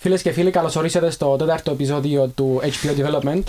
Φίλες 0.00 0.22
και 0.22 0.32
φίλοι, 0.32 0.50
καλώς 0.50 0.76
ορίσατε 0.76 1.10
στο 1.10 1.36
τέταρτο 1.36 1.70
επεισόδιο 1.70 2.28
του 2.28 2.60
HBO 2.62 3.04
Development, 3.04 3.42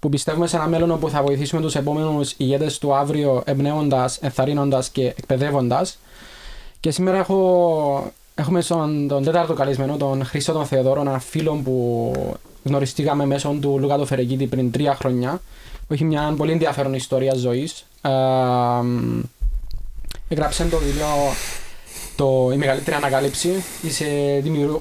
που 0.00 0.08
πιστεύουμε 0.08 0.46
σε 0.46 0.56
ένα 0.56 0.66
μέλλον 0.66 0.90
όπου 0.90 1.10
θα 1.10 1.22
βοηθήσουμε 1.22 1.62
τους 1.62 1.74
επόμενους 1.74 2.34
ηγέτες 2.36 2.78
του 2.78 2.94
αύριο 2.94 3.42
εμπνέοντας, 3.46 4.18
ενθαρρύνοντας 4.20 4.88
και 4.88 5.06
εκπαιδεύοντας. 5.06 5.98
Και 6.80 6.90
σήμερα 6.90 7.18
έχω, 7.18 8.12
έχουμε 8.34 8.60
στον 8.60 9.08
τον 9.08 9.24
τέταρτο 9.24 9.54
καλεσμένο, 9.54 9.96
τον 9.96 10.24
Χρήστο 10.24 10.52
τον 10.52 10.66
Θεοδόρο, 10.66 11.00
έναν 11.00 11.20
φίλο 11.20 11.60
που 11.64 12.12
γνωριστήκαμε 12.64 13.26
μέσω 13.26 13.56
του 13.60 13.78
Λούκα 13.78 13.96
του 13.96 14.06
Φερεγγίτη 14.06 14.46
πριν 14.46 14.70
τρία 14.70 14.94
χρόνια, 14.94 15.40
που 15.86 15.92
έχει 15.92 16.04
μια 16.04 16.34
πολύ 16.36 16.52
ενδιαφέρον 16.52 16.94
ιστορία 16.94 17.34
ζωής. 17.34 17.86
Ε, 18.02 18.10
έγραψε 20.28 20.64
το 20.64 20.78
βιβλίο 20.78 21.06
το, 22.16 22.50
η 22.52 22.56
μεγαλύτερη 22.56 22.96
ανακάλυψη. 22.96 23.64
Είσαι 23.82 24.06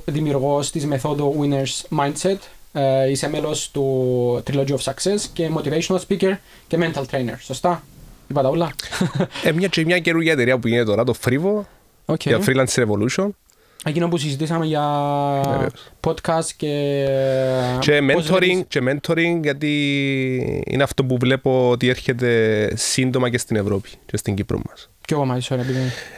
δημιουργός 0.05 0.71
της 0.71 0.85
μεθόδου 0.85 1.35
Winners 1.41 1.99
Mindset. 1.99 2.37
Ε, 2.73 3.09
είσαι 3.09 3.29
μέλος 3.29 3.71
του 3.71 4.43
Trilogy 4.47 4.69
of 4.69 4.77
Success 4.83 5.19
και 5.33 5.49
Motivational 5.55 5.97
Speaker 6.07 6.37
και 6.67 6.77
Mental 6.79 7.03
Trainer. 7.11 7.35
Σωστά. 7.39 7.83
Είπα 8.27 8.41
τα 8.41 8.49
όλα. 8.49 8.71
ε, 9.43 9.51
μια 9.51 9.67
και 9.67 9.85
μια 9.85 9.99
καινούργια 9.99 10.31
εταιρεία 10.31 10.57
που 10.57 10.67
γίνεται 10.67 10.85
τώρα, 10.85 11.03
το 11.03 11.13
Frivo, 11.25 11.61
okay. 12.05 12.25
για 12.25 12.39
Freelance 12.45 12.85
Revolution. 12.85 13.29
Εκείνο 13.83 14.07
που 14.07 14.17
συζητήσαμε 14.17 14.65
για 14.65 14.83
podcast 15.99 16.45
και... 16.57 17.05
Και 17.79 17.99
mentoring, 18.01 18.61
και 18.67 18.81
mentoring 18.89 19.39
γιατί 19.41 20.63
είναι 20.67 20.83
αυτό 20.83 21.05
που 21.05 21.17
βλέπω 21.19 21.69
ότι 21.69 21.89
έρχεται 21.89 22.71
σύντομα 22.75 23.29
και 23.29 23.37
στην 23.37 23.55
Ευρώπη 23.55 23.89
και 24.05 24.17
στην 24.17 24.35
Κύπρο 24.35 24.59
μας. 24.69 24.89
Και 25.01 25.13
εγώ 25.13 25.25
μαζί 25.25 25.41
σου, 25.41 25.57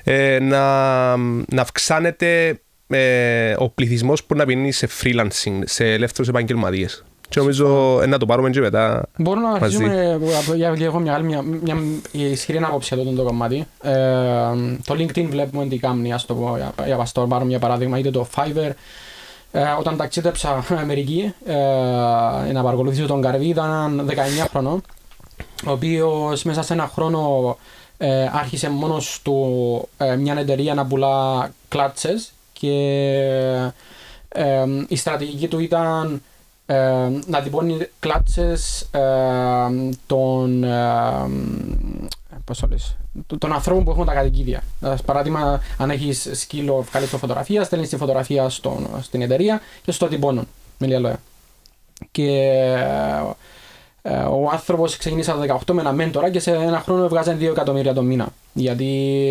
ε, 0.04 0.40
να, 0.40 1.18
να 1.18 1.62
αυξάνεται 1.62 2.60
ε, 2.88 3.54
ο 3.58 3.70
πληθυσμός 3.70 4.24
που 4.24 4.36
να 4.36 4.46
πηγαίνει 4.46 4.72
σε 4.72 4.88
freelancing, 5.02 5.60
σε 5.64 5.94
ελεύθερους 5.94 6.28
επαγγελματίες. 6.28 7.04
Και 7.30 7.40
νομίζω 7.40 8.00
ε, 8.02 8.06
να 8.06 8.18
το 8.18 8.26
πάρουμε 8.26 8.50
και 8.50 8.60
μετά. 8.60 9.06
Μπορούμε 9.18 9.48
να 9.48 9.54
αρχίσουμε 9.54 10.20
για 10.56 10.70
λίγο 10.70 11.00
μια, 11.00 11.20
μια, 11.20 11.44
μια 11.64 11.76
ισχυρή 12.12 12.58
άποψη 12.58 12.96
εδώ 13.00 13.12
το 13.12 13.24
κομμάτι. 13.24 13.68
Ε, 13.82 13.94
το 14.86 14.94
LinkedIn 14.94 15.26
βλέπουμε 15.30 15.66
τι 15.66 15.78
κάνει, 15.78 16.14
ας 16.14 16.26
το 16.26 16.36
πω, 16.36 16.58
για, 16.58 16.74
για 16.86 16.96
παστό, 16.96 17.28
πάρω 17.28 17.46
μια 17.46 17.60
παράδειγμα, 17.60 17.98
είτε 17.98 18.12
το 18.12 18.28
Fiverr. 18.36 18.72
Ε, 19.52 19.62
όταν 19.80 19.98
ταξίδεψα 19.98 20.64
Αμερική, 20.82 21.34
ε, 21.46 21.54
να 22.52 22.64
παρακολουθήσω 22.64 23.08
τον 23.08 23.22
Καρβί, 23.22 23.48
ήταν 23.48 24.10
19 24.10 24.14
χρόνο, 24.50 24.82
ο 25.68 25.72
οποίος 25.72 26.44
μέσα 26.44 26.62
σε 26.62 26.74
ένα 26.74 26.92
χρόνο 26.94 27.56
ε, 27.98 28.30
άρχισε 28.34 28.70
μόνος 28.70 29.20
του 29.24 29.90
ε, 29.98 30.16
μια 30.16 30.36
εταιρεία 30.38 30.74
να 30.74 30.86
πουλά 30.86 31.50
κλάτσες 31.68 32.32
και 32.54 32.72
ε, 34.30 34.66
η 34.88 34.96
στρατηγική 34.96 35.48
του 35.48 35.60
ήταν 35.60 36.22
ε, 36.70 37.10
να 37.28 37.42
τυπώνει 37.44 37.88
κλάτσες 38.00 38.90
των, 40.06 40.66
πώς 42.44 42.60
το 42.60 42.68
λες, 42.68 42.98
των 43.38 43.54
ανθρώπων 43.54 43.84
που 43.84 43.92
έχουν 43.92 44.06
τα 44.06 44.14
κατοικίδια. 44.14 44.64
Παράδειγμα, 45.06 45.62
αν 45.78 45.90
έχεις 45.90 46.30
σκύλο, 46.34 46.82
βγάλεις 46.82 47.10
το 47.10 47.18
φωτογραφία, 47.18 47.64
στέλνεις 47.64 47.90
τη 47.90 47.98
φωτογραφία 47.98 48.50
στον, 48.50 48.88
στην 49.02 49.22
εταιρεία 49.22 49.62
και 49.84 49.92
στο 49.92 50.08
τυπώνουν. 50.08 50.48
Με 50.78 50.88
λίγα 50.88 51.00
λόγια. 51.00 51.20
Και 52.12 52.32
ε, 54.02 54.12
ο 54.12 54.50
άνθρωπος 54.52 54.98
ξεκίνησε 54.98 55.32
τα 55.32 55.60
18 55.68 55.74
με 55.74 55.82
ένα 55.82 55.92
μέντορα 55.92 56.30
και 56.30 56.40
σε 56.40 56.52
ένα 56.52 56.80
χρόνο 56.80 57.04
έβγαζε 57.04 57.38
2 57.40 57.42
εκατομμύρια 57.42 57.94
το 57.94 58.02
μήνα. 58.02 58.28
Γιατί 58.58 59.22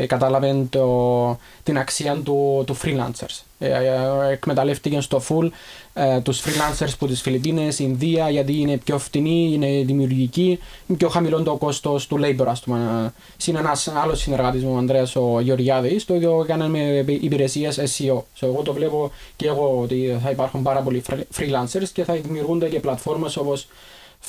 ε, 0.00 0.06
κατάλαβε 0.06 0.66
το, 0.70 1.38
την 1.62 1.78
αξία 1.78 2.20
του, 2.24 2.62
του 2.66 2.76
freelancers. 2.82 3.40
Ε, 3.58 3.68
ε, 3.68 4.32
εκμεταλλεύτηκε 4.32 5.00
στο 5.00 5.22
full 5.28 5.48
ε, 5.94 6.20
τους 6.20 6.42
freelancers 6.42 6.92
που 6.98 7.06
τις 7.06 7.20
Φιλιππίνες, 7.20 7.78
Ινδία, 7.78 8.30
γιατί 8.30 8.60
είναι 8.60 8.76
πιο 8.76 8.98
φτηνή, 8.98 9.50
είναι 9.52 9.82
δημιουργική, 9.84 10.58
είναι 10.86 10.98
πιο 10.98 11.08
χαμηλό 11.08 11.42
το 11.42 11.56
κόστος 11.56 12.06
του 12.06 12.20
labor, 12.22 12.46
ας 12.46 12.60
πούμε. 12.60 13.12
Είναι 13.46 13.58
ένας 13.58 13.88
άλλος 13.88 14.20
συνεργάτης 14.20 14.64
μου, 14.64 14.72
ο 14.74 14.76
Ανδρέας 14.76 15.16
ο 15.16 15.40
Γεωργιάδης, 15.40 16.04
το 16.04 16.14
ίδιο 16.14 16.40
έκανε 16.42 16.68
με 16.68 17.04
υπηρεσίες 17.06 17.78
SEO. 17.78 18.16
So, 18.16 18.22
εγώ 18.40 18.62
το 18.62 18.72
βλέπω 18.72 19.12
και 19.36 19.46
εγώ 19.46 19.78
ότι 19.82 20.18
θα 20.22 20.30
υπάρχουν 20.30 20.62
πάρα 20.62 20.80
πολλοί 20.80 21.02
freelancers 21.36 21.88
και 21.92 22.04
θα 22.04 22.14
δημιουργούνται 22.14 22.68
και 22.68 22.80
πλατφόρμες 22.80 23.36
όπως 23.36 23.66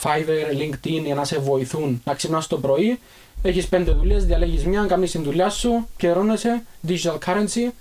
Fiverr, 0.04 0.58
LinkedIn 0.62 1.02
για 1.06 1.16
να 1.16 1.24
σε 1.24 1.40
βοηθούν 1.40 2.02
να 2.06 2.14
ξυπνάς 2.14 2.48
το 2.48 2.58
πρωί. 2.58 3.00
Έχεις 3.46 3.68
πέντε 3.68 3.92
δουλειές, 3.92 4.26
διαλέγεις 4.26 4.66
μια, 4.66 4.86
κάνεις 4.86 5.12
την 5.12 5.24
δουλειά 5.24 5.50
σου, 5.50 5.88
καιρώνεσαι, 5.98 6.64
digital 6.88 7.18
currency 7.26 7.72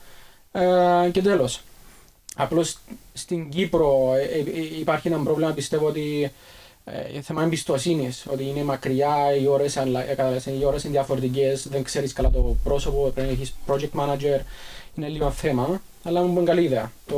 ε, 0.52 1.10
και 1.10 1.22
τέλος. 1.22 1.60
Απλώς 2.36 2.78
στην 3.12 3.48
Κύπρο 3.48 4.12
ε, 4.14 4.38
ε, 4.38 4.78
υπάρχει 4.80 5.08
ένα 5.08 5.18
πρόβλημα, 5.18 5.52
πιστεύω 5.52 5.86
ότι 5.86 6.32
ε, 6.84 7.20
θέμα 7.20 7.42
εμπιστοσύνης, 7.42 8.26
ότι 8.30 8.44
είναι 8.48 8.64
μακριά, 8.64 9.36
οι 9.40 9.46
ώρες 9.46 9.74
οι 10.60 10.64
ώρες 10.64 10.84
είναι 10.84 10.92
διαφορετικές, 10.92 11.68
δεν 11.68 11.82
ξέρεις 11.82 12.12
καλά 12.12 12.30
το 12.30 12.56
πρόσωπο, 12.64 13.10
πρέπει 13.14 13.26
να 13.26 13.32
έχεις 13.32 13.54
project 13.66 14.00
manager. 14.00 14.40
Είναι 14.94 15.08
λίγο 15.08 15.30
θέμα, 15.30 15.80
αλλά 16.02 16.20
είναι 16.20 16.42
καλή 16.42 16.62
ιδέα. 16.62 16.92
Το, 17.06 17.16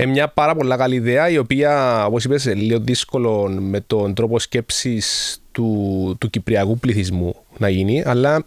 ε, 0.00 0.06
μια 0.06 0.28
πάρα 0.28 0.54
πολύ 0.54 0.76
καλή 0.76 0.94
ιδέα, 0.94 1.28
η 1.28 1.38
οποία, 1.38 2.04
όπως 2.06 2.24
είπες, 2.24 2.44
είναι 2.44 2.54
λίγο 2.54 2.78
δύσκολο 2.78 3.48
με 3.48 3.80
τον 3.80 4.14
τρόπο 4.14 4.38
σκέψης 4.38 5.38
του, 5.52 6.16
του 6.20 6.30
κυπριακού 6.30 6.78
πληθυσμού 6.78 7.36
να 7.58 7.68
γίνει, 7.68 8.02
αλλά 8.06 8.44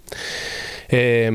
ε, 0.87 1.29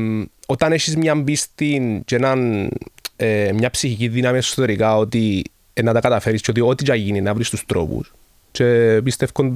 όταν 0.47 0.71
έχεις 0.71 0.95
μια 0.95 1.15
μπίστη 1.15 2.01
και 2.05 2.15
έναν, 2.15 2.69
ε, 3.15 3.51
μια 3.53 3.69
ψυχική 3.69 4.07
δύναμη 4.07 4.37
εσωτερικά 4.37 4.97
ότι 4.97 5.43
ε, 5.73 5.81
να 5.81 5.93
τα 5.93 5.99
καταφέρεις 5.99 6.41
και 6.41 6.51
ότι 6.51 6.61
ό,τι 6.61 6.83
και 6.83 6.93
γίνει 6.93 7.21
να 7.21 7.33
βρεις 7.33 7.49
τους 7.49 7.65
τρόπους. 7.65 8.13
Και 8.51 8.99
πιστεύω 9.03 9.55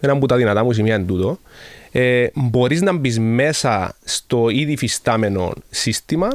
ένα 0.00 0.12
από 0.12 0.26
τα 0.26 0.36
δυνατά 0.36 0.64
μου 0.64 0.72
σημεία 0.72 0.94
είναι 0.94 1.04
τούτο. 1.04 1.38
Ε, 1.92 2.26
μπορείς 2.34 2.82
να 2.82 2.92
μπεις 2.92 3.18
μέσα 3.18 3.96
στο 4.04 4.48
ήδη 4.48 4.76
φυστάμενο 4.76 5.52
σύστημα 5.70 6.28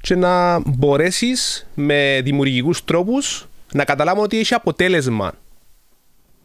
και 0.00 0.14
να 0.14 0.60
μπορέσεις 0.66 1.66
με 1.74 2.20
δημιουργικούς 2.24 2.84
τρόπους 2.84 3.48
να 3.72 3.84
καταλάβουμε 3.84 4.24
ότι 4.24 4.38
έχει 4.38 4.54
αποτέλεσμα 4.54 5.32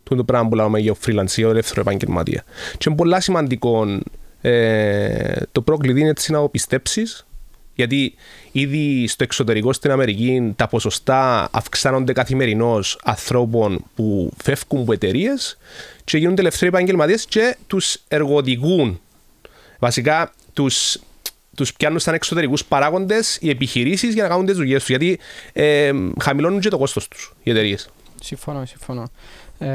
το, 0.03 0.15
το 0.15 0.23
πράγμα 0.23 0.49
που 0.49 0.55
λέμε 0.55 0.79
για 0.79 0.95
freelance, 1.05 1.35
για 1.35 1.47
ελεύθερο 1.47 1.81
επαγγελματία. 1.81 2.43
Και 2.77 2.85
είναι 2.87 2.95
πολύ 2.97 3.21
σημαντικό 3.21 3.99
ε, 4.41 5.41
το 5.51 5.61
πρόκλητο 5.61 5.99
είναι 5.99 6.09
έτσι 6.09 6.31
να 6.31 6.39
το 6.39 6.47
πιστέψεις, 6.47 7.25
γιατί 7.75 8.13
ήδη 8.51 9.07
στο 9.07 9.23
εξωτερικό 9.23 9.73
στην 9.73 9.91
Αμερική 9.91 10.53
τα 10.55 10.67
ποσοστά 10.67 11.49
αυξάνονται 11.51 12.13
καθημερινώς 12.13 12.99
ανθρώπων 13.03 13.83
που 13.95 14.31
φεύγουν 14.43 14.81
από 14.81 14.93
εταιρείες 14.93 15.57
και 16.03 16.17
γίνονται 16.17 16.41
ελεύθεροι 16.41 16.67
επαγγελματίες 16.67 17.25
και 17.25 17.57
τους 17.67 17.97
εργοδηγούν. 18.07 18.99
Βασικά 19.79 20.31
τους 21.55 21.67
τους 21.67 21.73
πιάνουν 21.73 21.99
σαν 21.99 22.13
εξωτερικούς 22.13 22.65
παράγοντες 22.65 23.37
οι 23.41 23.49
επιχειρήσεις 23.49 24.13
για 24.13 24.23
να 24.23 24.29
κάνουν 24.29 24.45
τις 24.45 24.55
δουλειές 24.55 24.79
τους 24.79 24.89
γιατί 24.89 25.19
ε, 25.53 25.91
χαμηλώνουν 26.21 26.59
και 26.59 26.69
το 26.69 26.77
κόστος 26.77 27.07
τους 27.07 27.33
οι 27.43 27.51
εταιρείες. 27.51 27.89
Συμφωνώ, 28.21 28.65
συμφωνώ. 28.65 29.09
Ε, 29.57 29.67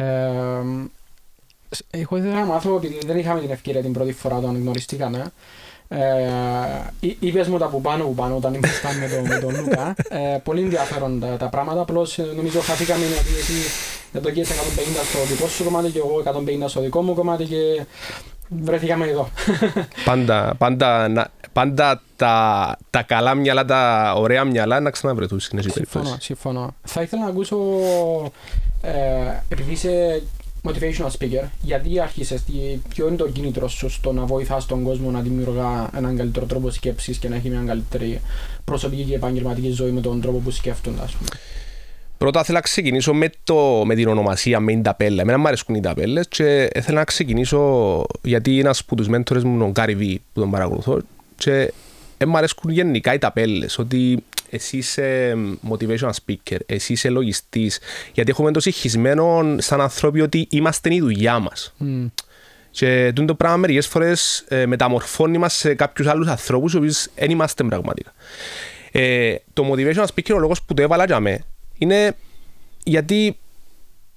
εγώ 1.90 2.16
ήθελα 2.16 2.34
να 2.34 2.44
μάθω 2.44 2.74
ότι 2.74 2.98
δεν 3.06 3.18
είχαμε 3.18 3.40
την 3.40 3.50
ευκαιρία 3.50 3.82
την 3.82 3.92
πρώτη 3.92 4.12
φορά 4.12 4.36
όταν 4.36 4.60
γνωριστήκαμε. 4.60 5.32
Ε, 5.88 5.98
είπες 7.18 7.48
μου 7.48 7.58
τα 7.58 7.66
που 7.66 7.80
πάνω 7.80 8.04
που 8.04 8.14
πάνω 8.14 8.36
όταν 8.36 8.54
ήμασταν 8.54 8.96
με, 8.98 9.08
τον, 9.08 9.26
με 9.26 9.38
τον 9.38 9.56
Λούκα. 9.56 9.94
Ε, 10.08 10.38
πολύ 10.44 10.60
ενδιαφέρον 10.60 11.20
τα, 11.20 11.36
τα 11.36 11.48
πράγματα. 11.48 11.80
Απλώς 11.80 12.18
ε, 12.18 12.22
νομίζω 12.36 12.60
χαθήκαμε 12.60 13.04
γιατί 13.04 13.28
εσύ 13.38 13.52
δεν 14.12 14.22
το 14.22 14.28
150 14.28 14.34
στο 15.10 15.34
δικό 15.34 15.48
σου 15.48 15.64
κομμάτι 15.64 15.90
και 15.90 15.98
εγώ 15.98 16.22
150 16.64 16.68
στο 16.68 16.80
δικό 16.80 17.02
μου 17.02 17.14
κομμάτι 17.14 17.44
και 17.44 17.86
βρεθήκαμε 18.48 19.06
εδώ. 19.06 19.28
πάντα, 20.04 20.54
πάντα, 20.58 21.08
πάντα 21.52 22.02
τα, 22.16 22.76
τα 22.90 23.02
καλά 23.02 23.34
μυαλά, 23.34 23.64
τα 23.64 24.12
ωραία 24.16 24.44
μυαλά 24.44 24.80
να 24.80 24.90
ξαναβρεθούν 24.90 25.40
στην 25.40 25.62
Συμφωνώ, 25.62 26.16
συμφωνώ. 26.20 26.74
Θα 26.82 27.02
ήθελα 27.02 27.22
να 27.22 27.28
ακούσω, 27.28 27.56
ε, 28.82 28.92
επειδή 29.48 29.72
είσαι 29.72 30.22
motivational 30.62 31.10
speaker, 31.18 31.44
γιατί 31.60 32.00
άρχισες, 32.00 32.42
ποιο 32.88 33.08
είναι 33.08 33.16
το 33.16 33.28
κίνητρο 33.28 33.68
σου 33.68 33.90
στο 33.90 34.12
να 34.12 34.24
βοηθάς 34.24 34.66
τον 34.66 34.82
κόσμο 34.82 35.10
να 35.10 35.20
δημιουργά 35.20 35.90
έναν 35.96 36.16
καλύτερο 36.16 36.46
τρόπο 36.46 36.70
σκέψης 36.70 37.18
και 37.18 37.28
να 37.28 37.36
έχει 37.36 37.48
μια 37.48 37.62
καλύτερη 37.66 38.20
προσωπική 38.64 39.02
και 39.02 39.14
επαγγελματική 39.14 39.70
ζωή 39.70 39.90
με 39.90 40.00
τον 40.00 40.20
τρόπο 40.20 40.38
που 40.38 40.50
σκέφτονται, 40.50 41.02
ας 41.02 41.12
πούμε; 41.12 41.28
Πρώτα 42.18 42.44
θέλω 42.44 42.56
να 42.56 42.62
ξεκινήσω 42.62 43.14
με, 43.14 43.30
το, 43.44 43.82
με 43.84 43.94
την 43.94 44.08
ονομασία, 44.08 44.60
με 44.60 44.72
την 44.72 44.82
ταπέλα. 44.82 45.22
Εμένα 45.22 45.38
μου 45.38 45.46
αρέσκουν 45.46 45.74
οι 45.74 45.80
ταπέλες 45.80 46.28
και 46.28 46.70
θέλω 46.80 46.98
να 46.98 47.04
ξεκινήσω 47.04 48.04
γιατί 48.22 48.58
ένας 48.58 48.80
από 48.80 48.96
τους 48.96 49.08
μέντορες 49.08 49.44
μου, 49.44 49.66
ο 49.66 49.70
Γκάρι 49.70 49.94
Βι, 49.94 50.22
που 50.32 50.40
τον 50.40 50.50
παρακολουθώ, 50.50 51.00
και 51.36 51.72
ε, 52.16 52.26
μου 52.26 52.36
αρέσκουν 52.36 52.70
γενικά 52.70 53.14
οι 53.14 53.18
ταπέλες. 53.18 53.78
Ότι 53.78 54.24
εσύ 54.50 54.76
είσαι 54.76 55.36
motivational 55.70 56.10
speaker, 56.10 56.56
εσύ 56.66 56.92
είσαι 56.92 57.08
λογιστής, 57.08 57.78
γιατί 58.12 58.30
έχουμε 58.30 58.52
το 58.52 58.60
συγχυσμένο 58.60 59.44
σαν 59.58 59.80
άνθρωποι 59.80 60.20
ότι 60.20 60.46
είμαστε 60.50 60.94
η 60.94 61.00
δουλειά 61.00 61.38
μας. 61.38 61.74
Mm. 61.80 62.10
Και 62.70 63.12
το 63.26 63.34
πράγμα 63.34 63.56
μερικές 63.56 63.86
φορές 63.86 64.44
ε, 64.48 64.66
μεταμορφώνει 64.66 65.38
μας 65.38 65.54
σε 65.54 65.74
κάποιους 65.74 66.06
άλλους 66.06 66.28
ανθρώπους, 66.28 66.72
οι 66.72 66.76
οποίοι 66.76 66.94
δεν 67.14 67.30
είμαστε 67.30 67.64
πραγματικά. 67.64 68.12
Ε, 68.92 69.34
το 69.52 69.72
motivational 69.72 70.06
speaker, 70.14 70.34
ο 70.34 70.38
λόγος 70.38 70.62
που 70.62 70.74
το 70.74 70.82
έβαλα 70.82 71.04
για 71.04 71.20
με, 71.20 71.44
είναι 71.78 72.16
γιατί 72.84 73.38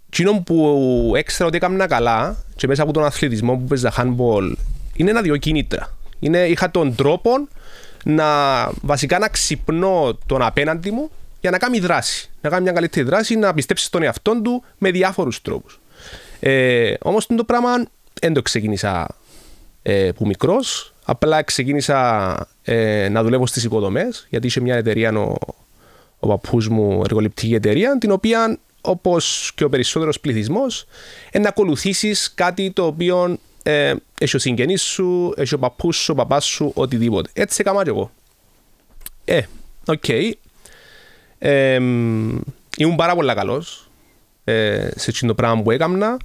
εκείνο 0.08 0.42
που 0.46 1.14
έξερα 1.16 1.48
ότι 1.48 1.58
έκανα 1.58 1.88
καλά 1.88 2.38
και 2.56 2.68
μέσα 2.68 2.84
από 2.84 2.92
τον 2.94 3.06
αθλητισμό 3.06 3.56
που 3.56 3.64
παίζα 3.64 3.94
handball 3.98 4.54
είναι 4.96 5.10
ένα-δυο 5.10 5.38
κίνητρα. 5.38 5.98
Είναι, 6.20 6.40
είχα 6.48 6.72
τον 6.72 6.96
τρόπο 6.96 7.32
να 8.04 8.26
βασικά 8.82 9.20
να 9.20 9.28
ξυπνώ 9.28 10.18
τον 10.26 10.42
απέναντι 10.42 10.92
μου 10.92 11.10
για 11.42 11.52
να 11.52 11.58
κάνει 11.58 11.80
δράση. 11.80 12.30
Να 12.42 12.50
κάνει 12.50 12.64
μια 12.64 12.72
καλύτερη 12.72 13.06
δράση, 13.06 13.36
να 13.36 13.54
πιστέψει 13.54 13.86
στον 13.86 14.04
εαυτό 14.04 14.42
του 14.42 14.64
με 14.78 14.92
διάφορους 14.92 15.42
τρόπους. 15.42 15.80
Ε, 16.40 16.94
Όμως 17.02 17.28
το 17.28 17.44
πράγμα 17.44 17.70
δεν 18.22 18.34
το 18.34 18.42
ξεκίνησα 18.42 19.08
ε, 19.82 20.12
που 20.16 20.26
μικρός. 20.26 20.94
Απλά 21.06 21.44
ξεκίνησα 21.44 22.36
ε, 22.64 23.10
να 23.10 23.24
δουλεύω 23.24 23.48
στις 23.48 23.64
οικοδομές, 23.64 24.10
γιατί 24.30 24.48
είχε 24.48 24.60
μια 24.60 24.76
εταιρεία 24.76 25.18
ο, 25.20 25.36
ο 26.24 26.28
παππούς 26.28 26.68
μου, 26.68 27.02
εργοληπτική 27.04 27.54
εταιρεία, 27.54 27.98
την 27.98 28.12
οποία 28.12 28.58
όπως 28.82 29.52
και 29.56 29.64
ο 29.64 29.70
περισσότερος 29.70 30.20
πληθυσμός, 30.20 30.86
να 31.42 31.48
ακολουθήσεις 31.48 32.34
κάτι 32.36 32.72
το 32.72 32.86
οποίο 32.86 33.38
ε, 33.64 33.94
έχει 34.20 34.36
ο 34.36 34.40
συγγενής 34.40 34.82
σου, 34.82 35.34
έχει 35.38 35.54
ο 35.54 35.60
παππούς 35.60 35.98
σου, 35.98 36.12
ο 36.12 36.16
παπάς 36.16 36.46
σου, 36.46 36.72
οτιδήποτε. 36.76 37.30
Έτσι 37.34 37.58
έκανα 37.60 37.84
και 37.84 37.90
εγώ. 37.90 38.12
Ε, 39.26 39.42
okay. 39.86 40.32
Ε, 41.40 41.76
ήμουν 42.78 42.96
πάρα 42.96 43.16
πολύ 43.16 43.34
καλός 43.34 43.90
ε, 44.44 44.90
σε 44.96 45.10
αυτό 45.10 45.28
το 45.28 45.36
πράγμα 45.36 45.62
που 45.62 45.72
έκανα. 45.72 46.18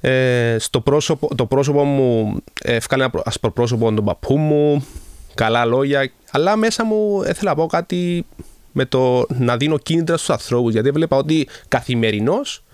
Ε, 0.00 0.56
στο 0.58 0.80
πρόσωπο, 0.80 1.34
το 1.34 1.46
πρόσωπο 1.46 1.84
μου 1.84 2.36
έφκανε 2.62 3.04
ένα 3.04 3.22
ασπροπρόσωπο 3.24 3.92
τον 3.92 4.04
παππού 4.04 4.38
μου, 4.38 4.86
καλά 5.34 5.64
λόγια, 5.64 6.10
αλλά 6.30 6.56
μέσα 6.56 6.84
μου 6.84 7.22
ήθελα 7.22 7.50
να 7.50 7.54
πω 7.54 7.66
κάτι 7.66 8.26
με 8.72 8.84
το 8.84 9.26
να 9.28 9.56
δίνω 9.56 9.78
κίνητρα 9.78 10.16
στους 10.16 10.30
ανθρώπους, 10.30 10.72
γιατί 10.72 10.88
έβλεπα 10.88 11.16
ότι 11.16 11.48
καθημερινώς 11.68 12.64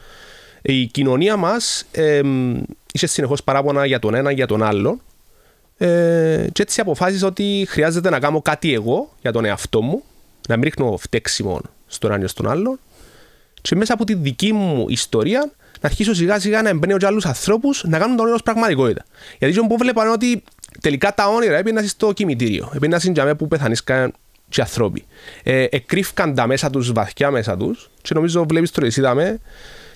η 0.63 0.87
κοινωνία 0.87 1.37
μας 1.37 1.87
ε, 1.91 2.21
είχε 2.93 3.07
συνεχώς 3.07 3.43
παράπονα 3.43 3.87
για 3.87 3.99
τον 3.99 4.15
ένα 4.15 4.31
για 4.31 4.47
τον 4.47 4.63
άλλο 4.63 5.01
ε, 5.79 6.47
και 6.53 6.63
έτσι 6.63 6.81
αποφάσισα 6.81 7.27
ότι 7.27 7.67
χρειάζεται 7.69 8.11
να 8.11 8.19
κάνω 8.19 8.43
κάτι 8.43 8.73
εγώ 8.73 9.13
για 9.21 9.33
τον 9.33 9.45
εαυτό 9.45 9.83
μου, 9.83 10.03
να 10.49 10.57
μην 10.57 10.65
ρίχνω 10.65 10.97
φταίξιμο 10.97 11.61
στον 11.87 12.13
ένα 12.13 12.25
ή 12.25 12.27
στον 12.27 12.49
άλλο 12.49 12.79
και 13.63 13.77
μέσα 13.77 13.93
από 13.93 14.05
τη 14.05 14.15
δική 14.15 14.53
μου 14.53 14.87
ιστορία 14.89 15.51
να 15.81 15.89
αρχίσω 15.89 16.15
σιγά 16.15 16.41
σιγά 16.41 16.63
να 16.63 16.69
εμπνέω 16.69 16.97
και 16.97 17.07
άλλους 17.07 17.27
ανθρώπους 17.27 17.85
να 17.85 17.99
κάνουν 17.99 18.17
το 18.17 18.23
όνειρο 18.23 18.39
πραγματικότητα. 18.45 19.05
Γιατί 19.39 19.55
το 19.55 19.63
που 19.63 19.77
βλέπω 19.77 20.01
είναι 20.01 20.11
ότι 20.11 20.43
τελικά 20.81 21.15
τα 21.15 21.29
όνειρα 21.29 21.57
έπαιρναν 21.57 21.87
στο 21.87 22.13
κημητήριο. 22.13 22.71
Έπαιρναν 22.75 23.01
στην 23.01 23.13
τζαμέ 23.13 23.35
που 23.35 23.49
πεθανίσκαν 23.49 24.13
και 24.49 24.61
ανθρώποι. 24.61 25.05
Ε, 25.43 25.67
εκρύφκαν 25.71 26.35
τα 26.35 26.47
μέσα 26.47 26.71
τους 26.71 26.93
βαθιά 26.93 27.31
μέσα 27.31 27.57
τους 27.57 27.91
και 28.03 28.15
νομίζω 28.15 28.47
βλέπεις 28.49 28.71
το 28.71 28.85
εσύ 28.85 29.01
δαμε 29.01 29.41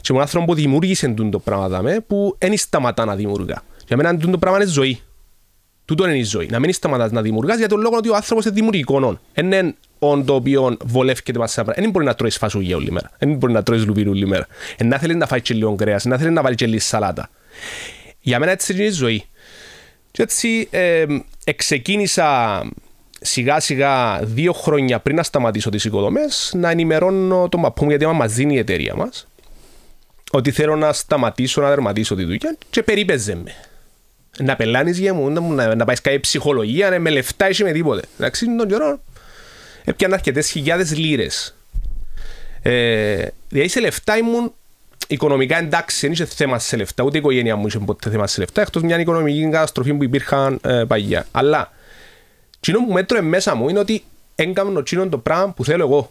και 0.00 0.14
mon 0.16 0.20
άνθρωπο 0.20 0.46
που 0.46 0.54
δημιούργησε 0.54 1.14
το 1.30 1.38
πράγμα 1.38 1.68
δαμε 1.68 2.00
που 2.06 2.36
δεν 2.38 2.56
σταματά 2.56 3.04
να 3.04 3.14
δημιουργά. 3.14 3.62
Για 3.86 3.96
μένα 3.96 4.16
το 4.16 4.38
πράγμα 4.38 4.58
είναι 4.58 4.70
ζωή. 4.70 5.00
Τούτο 5.84 6.08
είναι 6.08 6.16
η 6.16 6.22
ζωή. 6.22 6.48
Να 6.50 6.58
μην 6.58 6.72
σταματά 6.72 7.12
να 7.12 7.22
δημιουργάς 7.22 7.58
για 7.58 7.68
τον 7.68 7.80
λόγο 7.80 7.96
ότι 7.96 8.08
ο 8.08 8.14
άνθρωπος 8.14 8.44
είναι 8.44 8.54
δημιουργικό. 8.54 9.18
Είναι 9.34 9.74
όν 9.98 10.24
το 10.24 10.34
οποίο 10.34 10.76
βολεύκεται 10.84 11.38
μας 11.38 11.52
σε 11.52 11.62
Δεν 11.62 11.90
μπορεί 11.90 12.04
να 12.04 12.14
τρώεις 12.14 12.36
φασούγια 12.36 12.76
όλη 12.76 12.90
μέρα. 12.90 13.10
Δεν 13.18 13.34
μπορεί 13.36 13.52
να 13.52 13.62
τρώεις 13.62 13.86
λουβίρου 13.86 14.10
όλη 14.10 14.26
μέρα. 14.26 14.46
Να 14.84 14.98
θέλεις 14.98 15.16
να 15.16 15.26
φάεις 15.26 15.42
και 15.42 15.54
λίγο 15.54 15.74
κρέας, 15.74 16.04
να 16.04 16.16
θέλεις 16.16 16.32
να 16.32 16.42
βάλεις 16.42 16.56
και 16.56 16.66
λίγη 16.66 16.78
σαλάτα. 16.78 17.30
Για 18.20 18.38
μένα 18.38 18.52
έτσι 18.52 18.72
είναι 18.72 18.82
η 18.82 18.90
ζωή. 18.90 19.24
Και 20.10 20.22
έτσι 20.22 20.68
ε, 20.70 21.06
εξεκίνησα 21.44 22.60
σιγά 23.20 23.60
σιγά 23.60 24.20
δύο 24.22 24.52
χρόνια 24.52 24.98
πριν 24.98 25.16
να 25.16 25.22
σταματήσω 25.22 25.70
τις 25.70 25.84
οικοδομές 25.84 26.52
να 26.54 26.70
ενημερώνω 26.70 27.48
τον 27.48 27.60
παππού 27.60 27.84
μου 27.84 27.90
γιατί 27.90 28.06
μας 28.06 28.32
δίνει 28.32 28.54
η 28.54 28.58
εταιρεία 28.58 28.94
μας 28.94 29.26
ότι 30.30 30.50
θέλω 30.50 30.76
να 30.76 30.92
σταματήσω 30.92 31.60
να 31.60 31.68
δερματίσω 31.68 32.14
τη 32.14 32.24
δουλειά 32.24 32.56
και 32.70 32.82
περίπεζε 32.82 33.34
με. 33.34 33.54
Να 34.38 34.56
πελάνεις 34.56 34.98
για 34.98 35.14
μου, 35.14 35.30
να, 35.30 35.74
να 35.74 35.84
πάεις 35.84 36.00
κάποια 36.00 36.20
ψυχολογία, 36.20 37.00
με 37.00 37.10
λεφτά 37.10 37.48
ή 37.48 37.62
με 37.62 37.72
τίποτε. 37.72 38.02
Εντάξει, 38.18 38.56
τον 38.56 38.68
καιρό 38.68 39.00
έπιανα 39.84 40.14
αρκετές 40.14 40.50
χιλιάδες 40.50 40.96
λίρες. 40.96 41.54
Ε, 42.62 43.26
δηλαδή 43.48 43.68
σε 43.68 43.80
λεφτά 43.80 44.16
ήμουν 44.16 44.52
οικονομικά 45.06 45.58
εντάξει, 45.58 45.98
δεν 46.00 46.12
είχε 46.12 46.24
θέμα 46.24 46.58
σε 46.58 46.76
λεφτά, 46.76 47.04
ούτε 47.04 47.16
η 47.16 47.20
οικογένεια 47.20 47.56
μου 47.56 47.66
είχε 47.66 47.78
ποτέ 47.78 48.10
θέμα 48.10 48.26
σε 48.26 48.40
λεφτά, 48.40 48.60
εκτός 48.60 48.82
μια 48.82 49.00
οικονομική 49.00 49.48
καταστροφή 49.50 49.94
που 49.94 50.04
υπήρχαν 50.04 50.60
ε, 50.62 50.84
παγιά. 50.88 51.26
Αλλά, 51.30 51.72
εκείνο 52.60 52.84
που 52.86 52.92
μέτρωε 52.92 53.20
μέσα 53.20 53.54
μου 53.54 53.68
είναι 53.68 53.78
ότι 53.78 54.04
έκανα 54.34 54.78
εκείνο 54.78 55.08
το 55.08 55.18
πράγμα 55.18 55.52
που 55.52 55.64
θέλω 55.64 55.84
εγώ. 55.84 56.10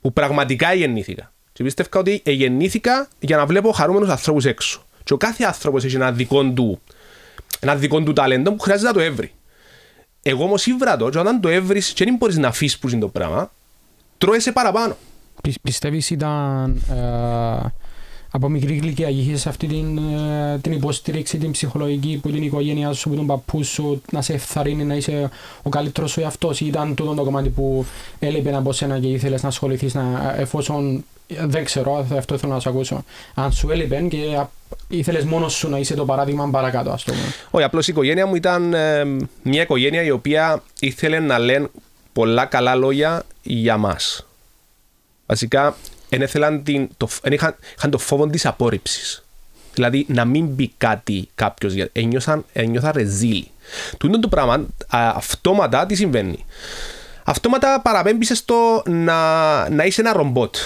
Που 0.00 0.12
πραγματικά 0.12 0.72
γεννήθηκα. 0.72 1.32
Και 1.52 1.62
πίστευα 1.62 1.88
ότι 1.98 2.22
γεννήθηκα 2.24 3.08
για 3.20 3.36
να 3.36 3.46
βλέπω 3.46 3.72
χαρούμενους 3.72 4.08
ανθρώπους 4.08 4.44
έξω. 4.44 4.82
Και 5.04 5.12
ο 5.12 5.16
κάθε 5.16 5.44
άνθρωπος 5.44 5.84
έχει 5.84 5.94
ένα 5.94 6.12
δικό 6.12 6.44
του, 6.44 6.80
ένα 7.60 7.76
δικό 7.76 8.02
του 8.02 8.12
ταλέντο 8.12 8.52
που 8.52 8.62
χρειάζεται 8.62 8.88
να 8.88 8.94
το 8.94 9.00
έβρει. 9.00 9.32
Εγώ 10.22 10.44
όμως 10.44 10.66
ήβρα 10.66 10.96
το, 10.96 11.08
και 11.08 11.18
όταν 11.18 11.40
το 11.40 11.48
έβρεις, 11.48 11.92
και 11.92 12.04
δεν 12.04 12.16
μπορείς 12.16 12.36
να 12.36 12.48
αφήσεις 12.48 12.78
που 12.78 12.88
είναι 12.88 13.00
το 13.00 13.08
πράγμα, 13.08 13.52
τρώεσαι 14.18 14.52
παραπάνω. 14.52 14.96
Πι, 15.42 15.54
Πιστεύεις 15.62 16.10
ήταν 16.10 16.82
ε, 16.90 17.72
από 18.30 18.48
μικρή 18.48 18.74
ηλικία 18.74 19.08
είχες 19.08 19.46
αυτή 19.46 19.66
την, 19.66 19.98
ε, 19.98 20.58
την 20.58 20.72
υποστήριξη, 20.72 21.38
την 21.38 21.50
ψυχολογική 21.50 22.18
που 22.22 22.30
την 22.30 22.42
οικογένειά 22.42 22.92
σου, 22.92 23.08
που 23.08 23.14
τον 23.14 23.26
παππούς 23.26 23.68
σου 23.68 24.02
να 24.12 24.22
σε 24.22 24.32
ευθαρρύνει 24.32 24.84
να 24.84 24.94
είσαι 24.94 25.30
ο 25.62 25.68
καλύτερος 25.68 26.10
σου 26.10 26.20
εαυτός, 26.20 26.60
ή 26.60 26.66
ήταν 26.66 26.94
τούτο 26.94 27.14
το 27.14 27.24
κομμάτι 27.24 27.48
που 27.48 27.86
έλειπε 28.18 28.54
από 28.54 28.72
σένα 28.72 28.98
και 28.98 29.06
ήθελες 29.06 29.42
να 29.42 29.48
ασχοληθείς 29.48 29.96
εφόσον 30.36 31.04
δεν 31.38 31.64
ξέρω, 31.64 32.06
αυτό 32.16 32.38
θέλω 32.38 32.52
να 32.52 32.60
σου 32.60 32.68
ακούσω. 32.68 33.04
Αν 33.34 33.52
σου 33.52 33.70
έλειπε 33.70 34.06
και 34.10 34.40
ήθελες 34.88 35.24
μόνος 35.24 35.52
σου 35.52 35.68
να 35.68 35.78
είσαι 35.78 35.94
το 35.94 36.04
παράδειγμα 36.04 36.48
παρακάτω, 36.50 36.90
ας 36.90 37.04
πούμε. 37.04 37.18
Όχι, 37.50 37.64
απλώς 37.64 37.88
η 37.88 37.92
οικογένεια 37.92 38.26
μου 38.26 38.34
ήταν 38.34 38.74
ε, 38.74 39.04
μια 39.42 39.62
οικογένεια 39.62 40.02
η 40.02 40.10
οποία 40.10 40.62
ήθελε 40.80 41.18
να 41.18 41.38
λένε 41.38 41.68
πολλά 42.12 42.44
καλά 42.44 42.74
λόγια 42.74 43.22
για 43.42 43.76
μας. 43.76 44.26
Βασικά, 45.26 45.76
δεν 46.10 46.62
την, 46.62 46.88
το, 46.96 47.08
είχαν, 47.30 47.56
είχαν 47.76 47.90
το 47.90 47.98
φόβο 47.98 48.26
της 48.26 48.46
απόρριψης. 48.46 49.24
Δηλαδή, 49.74 50.06
να 50.08 50.24
μην 50.24 50.46
μπει 50.46 50.72
κάτι 50.78 51.28
κάποιος, 51.34 51.74
ένιωθα 52.52 52.92
ρεζίλ. 52.92 53.44
Του 53.98 54.06
είναι 54.06 54.18
το 54.18 54.28
πράγμα, 54.28 54.54
α, 54.88 55.12
αυτόματα 55.14 55.86
τι 55.86 55.94
συμβαίνει. 55.94 56.44
Αυτόματα 57.24 57.80
παραπέμπει 57.80 58.34
στο 58.34 58.82
να, 58.86 59.68
να 59.70 59.84
είσαι 59.84 60.00
ένα 60.00 60.12
ρομπότ 60.12 60.56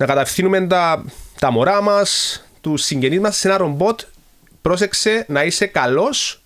να 0.00 0.06
κατευθύνουμε 0.06 0.66
τα, 0.66 1.04
τα 1.38 1.50
μωρά 1.50 1.82
μας, 1.82 2.42
τους 2.60 2.82
συγγενείς 2.82 3.20
μας 3.20 3.36
σε 3.36 3.48
ένα 3.48 3.56
ρομπότ. 3.56 4.00
Πρόσεξε 4.62 5.24
να 5.28 5.44
είσαι 5.44 5.66
καλός 5.66 6.42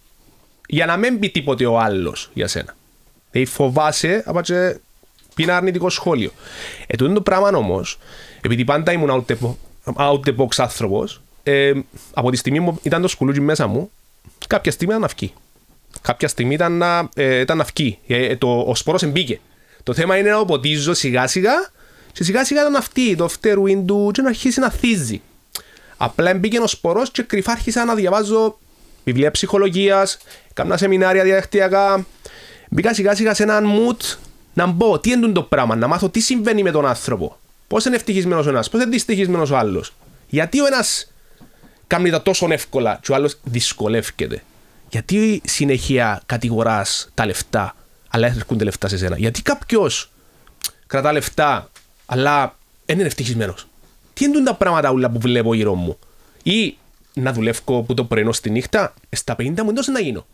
για 0.66 0.87
να 0.87 0.97
μην 0.97 1.19
πει 1.19 1.30
τίποτε 1.30 1.66
ο 1.66 1.78
άλλος 1.78 2.30
για 2.35 2.49
σένα. 2.49 2.76
Δηλαδή 3.30 3.50
φοβάσαι, 3.50 4.23
από 4.26 4.40
και 4.40 4.76
πει 5.35 5.42
ένα 5.42 5.57
αρνητικό 5.57 5.90
σχόλιο. 5.90 6.30
Ε, 6.87 6.97
το 6.97 7.21
πράγμα 7.21 7.49
όμως, 7.49 7.99
επειδή 8.45 8.65
πάντα 8.65 8.93
ήμουν 8.93 9.27
out 9.85 10.21
the 10.27 10.37
box 10.37 10.49
άνθρωπος, 10.57 11.23
ε, 11.43 11.73
από 12.15 12.31
τη 12.31 12.37
στιγμή 12.37 12.61
που 12.61 12.79
ήταν 12.83 13.03
το 13.03 13.09
σκουλούτσι 13.09 13.41
μέσα 13.41 13.67
μου, 13.67 13.91
κάποια 14.47 14.73
στιγμή 14.73 14.95
ήταν 14.95 15.09
να 15.09 15.15
βγει. 15.17 15.33
Κάποια 16.01 16.29
στιγμή 16.29 16.55
ήταν 16.55 16.73
να, 16.73 17.09
ε, 17.15 17.39
ήταν 17.39 17.57
να 17.57 17.65
βγει. 17.75 17.99
Ε, 18.07 18.37
το, 18.37 18.61
ο 18.61 18.75
σπόρος 18.75 19.03
εμπήκε. 19.03 19.41
Το 19.83 19.95
θέμα 19.95 20.17
είναι 20.17 20.31
να 20.31 20.39
οποτίζω 20.39 20.95
σιγά 20.95 21.27
σιγά 21.27 21.53
και 22.13 22.25
σιγά 22.25 22.45
σιγά 22.45 22.61
ήταν 22.61 22.77
αυτή 22.77 23.17
το 23.17 23.29
φτέρουιν 23.29 23.87
του 23.87 24.11
και 24.13 24.23
να 24.23 24.29
αρχίσει 24.29 24.61
να 24.61 24.71
θύζει. 24.71 25.21
Απλά 25.97 26.35
μπήκε 26.35 26.59
ο 26.59 26.67
σπορό 26.67 27.03
και 27.13 27.23
κρυφά 27.23 27.53
άρχισα 27.53 27.85
να 27.85 27.95
διαβάζω 27.95 28.59
βιβλία 29.05 29.31
ψυχολογίας, 29.31 30.19
κάνα 30.53 30.77
σεμινάρια 30.77 31.23
διαδικτυακά. 31.23 32.07
Μπήκα 32.71 32.95
σιγά 32.95 33.15
σιγά 33.15 33.35
σε 33.35 33.43
έναν 33.43 33.67
mood 33.67 34.17
να 34.55 34.67
μπω 34.67 34.99
τι 34.99 35.11
είναι 35.11 35.29
το 35.29 35.43
πράγμα, 35.43 35.77
να 35.77 35.87
μάθω 35.87 36.09
τι 36.09 36.21
συμβαίνει 36.21 36.63
με 36.63 36.71
τον 36.71 36.87
άνθρωπο. 36.87 37.39
Πώς 37.66 37.85
είναι 37.85 37.97
ευτυχισμένος 37.97 38.47
ο 38.47 38.49
ένας, 38.49 38.71
πώς 38.71 38.80
είναι 38.80 38.90
δυστυχισμένος 38.90 39.50
ο 39.50 39.56
άλλος. 39.56 39.94
Γιατί 40.28 40.61
ο 40.61 40.66
ένας 40.66 41.12
κάνει 41.87 42.11
τα 42.11 42.23
τόσο 42.23 42.47
εύκολα 42.50 42.99
και 43.02 43.12
ο 43.12 43.14
άλλος 43.14 43.38
δυσκολεύεται. 43.44 44.42
Γιατί 44.88 45.40
συνεχεία 45.44 46.23
κατηγοράς 46.26 47.11
τα 47.14 47.26
λεφτά, 47.26 47.76
αλλά 48.09 48.26
έρχονται 48.26 48.64
λεφτά 48.64 48.88
σε 48.88 48.97
σένα. 48.97 49.18
Γιατί 49.18 49.42
κάποιος 49.42 50.11
κρατά 50.87 51.12
λεφτά 51.12 51.71
αλλά 52.06 52.56
δεν 52.87 52.99
είναι 52.99 53.06
ευτυχισμένος. 53.06 53.66
Τι 54.14 54.25
είναι 54.25 54.42
τα 54.42 54.54
πράγματα 54.54 54.90
όλα 54.90 55.11
που 55.11 55.18
βλέπω 55.18 55.54
γύρω 55.54 55.75
μου. 55.75 55.99
Ή 56.42 56.76
να 57.14 57.33
δουλεύω 57.33 57.83
που 57.83 57.94
το 57.94 58.04
πρωινό 58.04 58.33
στη 58.33 58.50
νύχτα, 58.50 58.94
στα 59.11 59.37
50 59.38 59.62
μου 59.62 59.71
εντός 59.71 59.87
να 59.87 60.00
γίνω. 60.00 60.26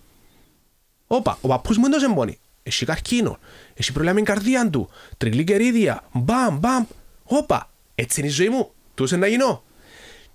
Όπα, 1.06 1.38
ο 1.40 1.48
παππούς 1.48 1.76
μου 1.76 1.86
εντός 1.86 2.02
εμπόνει. 2.02 2.38
Έχει 2.62 2.84
καρκίνο, 2.84 3.38
έχει 3.74 3.92
προβλήμα 3.92 4.14
με 4.14 4.22
καρδία 4.22 4.70
του, 4.70 4.88
τριγλή 5.16 5.44
κερίδια, 5.44 6.04
μπαμ, 6.12 6.58
μπαμ. 6.58 6.84
Όπα, 7.32 7.70
έτσι 7.94 8.20
είναι 8.20 8.28
η 8.28 8.32
ζωή 8.32 8.48
μου, 8.48 8.70
τούσε 8.94 9.16
να 9.16 9.26
γίνω. 9.26 9.62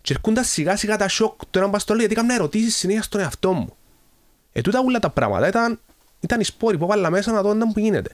Και 0.01 0.13
έρχονταν 0.13 0.43
σιγά 0.43 0.75
σιγά 0.75 0.97
τα 0.97 1.07
σοκ 1.07 1.45
του 1.49 1.57
έναν 1.57 1.71
παστολό 1.71 1.99
γιατί 1.99 2.13
έκανα 2.13 2.33
ερωτήσεις 2.33 2.75
συνέχεια 2.75 3.01
στον 3.01 3.21
εαυτό 3.21 3.53
μου. 3.53 3.75
Ε, 4.53 4.61
τούτα 4.61 4.79
όλα 4.79 4.99
τα 4.99 5.09
πράγματα 5.09 5.47
ήταν, 5.47 5.79
ήταν 6.19 6.39
οι 6.39 6.43
σπόροι 6.43 6.77
που 6.77 6.83
έβαλα 6.83 7.09
μέσα 7.09 7.31
να 7.31 7.41
δω 7.41 7.57
τι 7.73 7.81
γίνεται. 7.81 8.09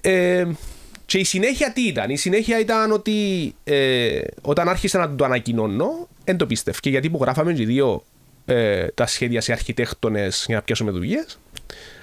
Ε, 0.00 0.46
και 1.06 1.18
η 1.18 1.24
συνέχεια 1.24 1.72
τι 1.72 1.86
ήταν. 1.86 2.10
Η 2.10 2.16
συνέχεια 2.16 2.58
ήταν 2.58 2.92
ότι 2.92 3.54
ε, 3.64 4.20
όταν 4.42 4.68
άρχισα 4.68 4.98
να 4.98 5.14
το 5.14 5.24
ανακοινώνω, 5.24 6.08
δεν 6.24 6.36
το 6.36 6.46
πίστευκε 6.46 6.90
γιατί 6.90 7.06
υπογράφαμε 7.06 7.52
και 7.52 7.64
δύο 7.64 8.04
ε, 8.44 8.86
τα 8.86 9.06
σχέδια 9.06 9.40
σε 9.40 9.52
αρχιτέκτονες 9.52 10.44
για 10.46 10.56
να 10.56 10.62
πιάσουμε 10.62 10.90
δουλειές. 10.90 11.38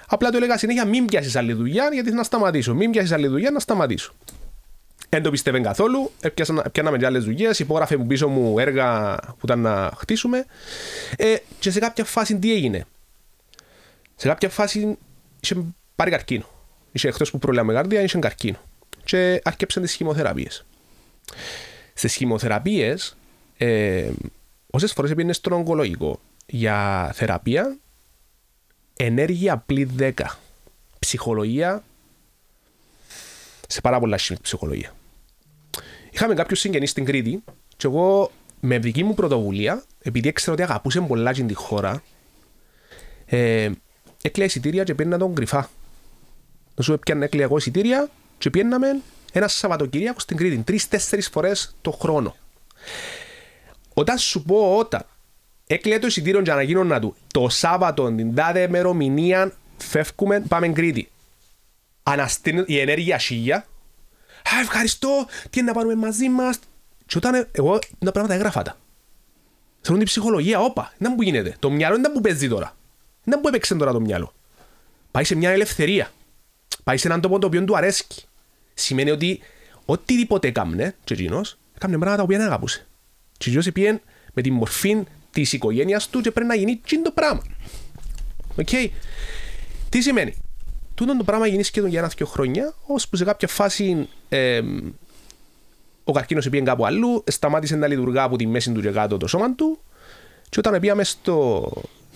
Απλά 0.08 0.30
του 0.30 0.38
έλεγα 0.38 0.58
συνέχεια 0.58 0.86
μην 0.86 1.06
πιάσεις 1.06 1.36
άλλη 1.36 1.54
δουλειά 1.54 1.90
γιατί 1.94 2.12
να 2.12 2.24
σταματήσω. 2.24 2.74
Μην 2.74 2.92
πιάσεις 2.92 3.12
άλλη 3.12 3.28
δουλειά 3.28 3.52
να 3.52 3.60
σταματήσω. 3.60 4.14
Δεν 5.10 5.22
το 5.22 5.30
πίστευε 5.30 5.60
καθόλου. 5.60 6.12
Πιάναμε 6.72 6.98
και 6.98 7.06
άλλες 7.06 7.24
δουλειές. 7.24 7.60
Υπόγραφε 7.60 7.98
μου 7.98 8.08
πίσω 8.08 8.28
μου 8.28 8.60
έργα 8.60 9.16
που 9.16 9.40
ήταν 9.44 9.60
να 9.60 9.92
χτίσουμε. 9.98 10.46
Ε, 11.18 11.36
και 11.60 11.72
σε 11.72 11.80
κάποια 11.80 12.06
φάση 12.06 12.38
τι 12.38 12.54
έγινε; 12.54 12.86
Σε 14.16 14.28
κάποια 14.28 14.50
φάση 14.50 14.98
είχε 15.40 15.66
πάρει 15.96 16.12
καρκίνο. 16.12 16.46
Είχε 16.92 17.08
εκτός 17.08 17.32
που 17.32 17.54
με 17.64 17.74
καρδιά, 17.74 18.02
είχε 18.02 18.20
καρκίνο. 18.20 18.58
Και 19.04 19.42
άρχισε 19.44 19.80
τις 19.80 19.94
χημοθεραπείες. 19.94 20.66
Στις 21.94 22.16
χημοθεραπείες, 22.16 23.18
ε, 23.58 24.10
όσες 24.70 24.94
φορές 24.94 25.14
πήγαινε 25.14 25.34
στον 25.34 25.54
ογκολογικό 25.54 26.20
για 26.46 27.12
θεραπεία, 27.14 27.78
ενέργεια 28.98 29.54
απλή 29.54 29.90
10. 29.98 30.40
Ψυχολογία 31.00 31.84
σε 33.68 33.82
πάρα 33.82 34.00
πολλά 34.00 34.20
ψυχολογία. 34.42 34.97
Είχαμε 36.18 36.34
κάποιου 36.34 36.56
συγγενεί 36.56 36.88
στην 36.88 37.06
Κρήτη 37.06 37.44
και 37.78 37.88
εγώ 37.88 38.32
με 38.60 38.80
δική 38.80 39.04
μου 39.04 39.14
πρωτοβουλία, 39.14 39.84
επειδή 40.02 40.28
έξερα 40.28 40.52
ότι 40.54 40.62
αγαπούσε 40.62 41.02
πολλά 41.02 41.32
την 41.32 41.56
χώρα, 41.56 42.04
ε, 43.26 43.70
έκλαια 44.22 44.48
εισιτήρια 44.48 44.84
και 44.84 44.96
πήγαινα 44.96 45.18
τον 45.18 45.36
κρυφά. 45.36 45.70
Να 46.76 46.84
σου 46.84 46.94
έπιανα 46.94 47.24
έκλαια 47.24 47.46
εγώ 47.46 47.58
εισιτήρια 47.58 48.10
και 48.38 48.50
πήγαιναμε 48.50 49.02
ένα 49.32 49.48
Σαββατοκύριακο 49.48 50.20
στην 50.20 50.38
Κρήτη, 50.38 50.58
τρει-τέσσερι 50.58 51.22
φορές 51.22 51.76
το 51.82 51.92
χρόνο. 51.92 52.36
Όταν 53.94 54.18
σου 54.18 54.44
πω 54.44 54.78
όταν 54.78 55.06
έκλαια 55.68 56.00
το 56.00 56.08
εισιτήριο 56.08 56.42
για 56.42 56.56
να 56.56 56.62
γίνω 56.62 56.84
να 56.84 57.00
του, 57.00 57.16
το 57.34 57.50
Σάββατο, 57.50 58.12
την 58.12 58.36
τάδε 58.36 58.62
ημερομηνία, 58.62 59.54
φεύγουμε, 59.78 60.40
πάμε 60.48 60.68
Κρήτη. 60.68 61.10
Αναστείνει 62.04 62.64
η 62.68 62.80
ενέργεια 62.80 63.20
σίγια. 63.20 63.66
Α, 64.56 64.60
ευχαριστώ, 64.62 65.28
τι 65.50 65.60
είναι 65.60 65.68
να 65.68 65.74
πάρουμε 65.74 65.96
μαζί 65.96 66.30
μας. 66.30 66.60
Και 67.06 67.18
όταν 67.18 67.48
εγώ 67.52 67.80
τα 68.00 68.12
πράγματα 68.12 68.34
έγραφα 68.34 68.62
τα. 68.62 68.78
Θέλουν 69.82 70.00
την 70.00 70.08
ψυχολογία, 70.08 70.60
όπα, 70.60 70.94
δε 70.98 71.16
που 71.16 71.22
γίνεται. 71.22 71.56
Το 71.60 71.70
μυαλό 71.72 72.00
δε 72.02 72.12
που 72.12 72.22
παίζει 72.22 72.48
τώρα. 72.48 72.76
Δε 73.24 73.42
που 73.42 73.48
έπαιξε 73.48 73.76
τώρα 73.76 73.92
το 73.92 74.00
μυαλό. 74.00 74.34
Πάει 75.12 75.24
σε 75.24 75.36
μια 75.36 75.50
ελευθερία. 75.50 76.12
Πάει 76.84 76.98
σε 76.98 77.08
έναν 77.08 77.22
τόπο 77.22 77.40
το 77.40 77.48
οποίο 77.48 77.64
του 77.64 77.78
αρέσει. 77.78 78.06
Σημαίνει 78.74 79.12
ότι 79.12 79.40
οτιδήποτε 79.86 80.48
έκαμνε, 80.48 80.96
και 81.04 81.14
εκείνος, 81.14 81.58
έκαμνε 81.76 81.96
πράγματα 81.96 82.18
τα 82.18 82.24
οποία 82.24 82.38
δεν 82.38 82.48
αγαπούσε. 82.48 82.88
Και 83.38 83.50
εκείνος 83.50 83.72
πήγαινε 83.72 84.02
με 84.34 84.42
τη 84.42 84.52
μορφή 84.52 85.04
της 85.32 85.54
οικογένειας 85.54 86.10
του 86.10 86.22
και 86.22 86.32
πρέπει 86.32 86.48
να 86.48 86.56
γίνει 86.56 86.76
και 86.76 87.00
το 87.04 87.12
πράγμα. 87.12 87.42
Okay. 88.58 88.90
Τι 89.90 90.02
σημαίνει; 90.02 90.36
Τούτο 90.98 91.18
το 91.18 91.24
πράγμα 91.24 91.48
γίνει 91.48 91.64
σχεδόν 91.64 91.90
για 91.90 92.00
ένα-δυο 92.00 92.26
χρόνια, 92.26 92.74
ώσπου 92.86 93.16
σε 93.16 93.24
κάποια 93.24 93.48
φάση 93.48 94.08
ε, 94.30 94.62
ο 96.04 96.12
καρκίνος 96.12 96.50
πήγε 96.50 96.64
κάπου 96.64 96.86
αλλού, 96.86 97.24
σταμάτησε 97.28 97.76
να 97.76 97.88
λειτουργά 97.88 98.24
από 98.24 98.36
τη 98.36 98.48
μέση 98.48 98.72
του 98.72 98.82
και 98.82 98.90
κάτω 98.90 99.18
το 99.18 99.28
σώμα 99.28 99.56
του, 99.56 99.80
και 100.50 100.60
όταν 100.60 100.80
πήγαμε 100.80 101.04
στο, 101.04 101.72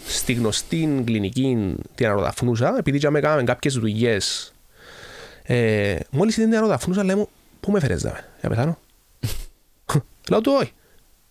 στη 0.05 0.33
γνωστή 0.33 1.01
κλινική 1.05 1.75
την 1.95 2.05
αεροδαφνούσα, 2.05 2.75
επειδή 2.77 2.97
είχαμε 2.97 3.19
κάνει 3.19 3.43
κάποιες 3.43 3.73
δουλειές, 3.73 4.53
ε, 5.43 5.95
μόλις 6.09 6.37
είδε 6.37 6.45
την 6.45 6.55
αεροδαφνούσα, 6.55 7.03
λέμε, 7.03 7.27
Πού 7.59 7.71
με 7.71 7.79
φέρες 7.79 8.01
δάμε, 8.01 8.25
για 8.39 8.49
πεθάνω; 8.49 8.77
Λέω 10.29 10.41
του, 10.41 10.57
Όχι, 10.59 10.73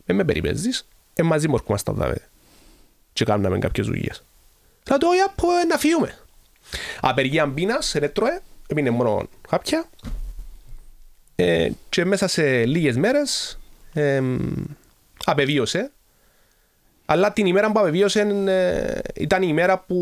δεν 0.05 0.17
με 0.17 0.25
περιπέζεις, 0.25 0.89
ε, 1.15 1.23
μαζί 1.23 1.49
μου 1.49 1.55
έρχομαστε 1.55 1.93
δάμε. 1.93 2.17
Και 3.13 3.25
κάνουμε 3.25 3.59
κάποιες 3.59 3.87
δουλειές. 3.87 4.25
Λέω 4.89 4.99
του, 4.99 5.09
Όχι, 5.11 5.21
από 5.21 5.47
να 5.69 5.79
φύγουμε. 5.79 6.20
Απεργία 7.01 7.49
πείνας, 7.49 7.93
ρέτροε, 7.99 8.41
έμεινε 8.67 8.91
μόνο 8.91 9.29
χάπια. 9.49 9.85
Ε, 11.37 11.71
και 11.89 12.05
μέσα 12.05 12.27
σε 12.27 12.65
λίγες 12.65 12.97
μέρες 12.97 13.59
ε, 13.93 14.23
απεβίωσε. 15.25 15.91
Αλλά 17.05 17.33
την 17.33 17.47
ημέρα 17.47 17.73
που 17.73 17.81
απεβίωσε 17.81 18.21
ε, 18.47 18.99
ήταν 19.15 19.43
η 19.43 19.47
ημέρα 19.49 19.79
που, 19.79 19.97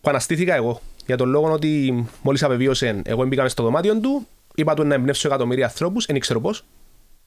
που 0.00 0.10
αναστήθηκα 0.10 0.54
εγώ. 0.54 0.80
Για 1.06 1.16
τον 1.16 1.28
λόγο 1.28 1.52
ότι 1.52 2.04
μόλις 2.22 2.42
απεβίωσε, 2.42 3.02
εγώ 3.04 3.26
μπήκα 3.26 3.48
στο 3.48 3.62
δωμάτιο 3.62 4.00
του, 4.00 4.26
είπα 4.54 4.74
του 4.74 4.84
να 4.84 4.94
εμπνεύσω 4.94 5.28
εκατομμύρια 5.28 5.64
ανθρώπους, 5.64 6.06
δεν 6.06 6.18
ξέρω 6.18 6.40
πώς. 6.40 6.64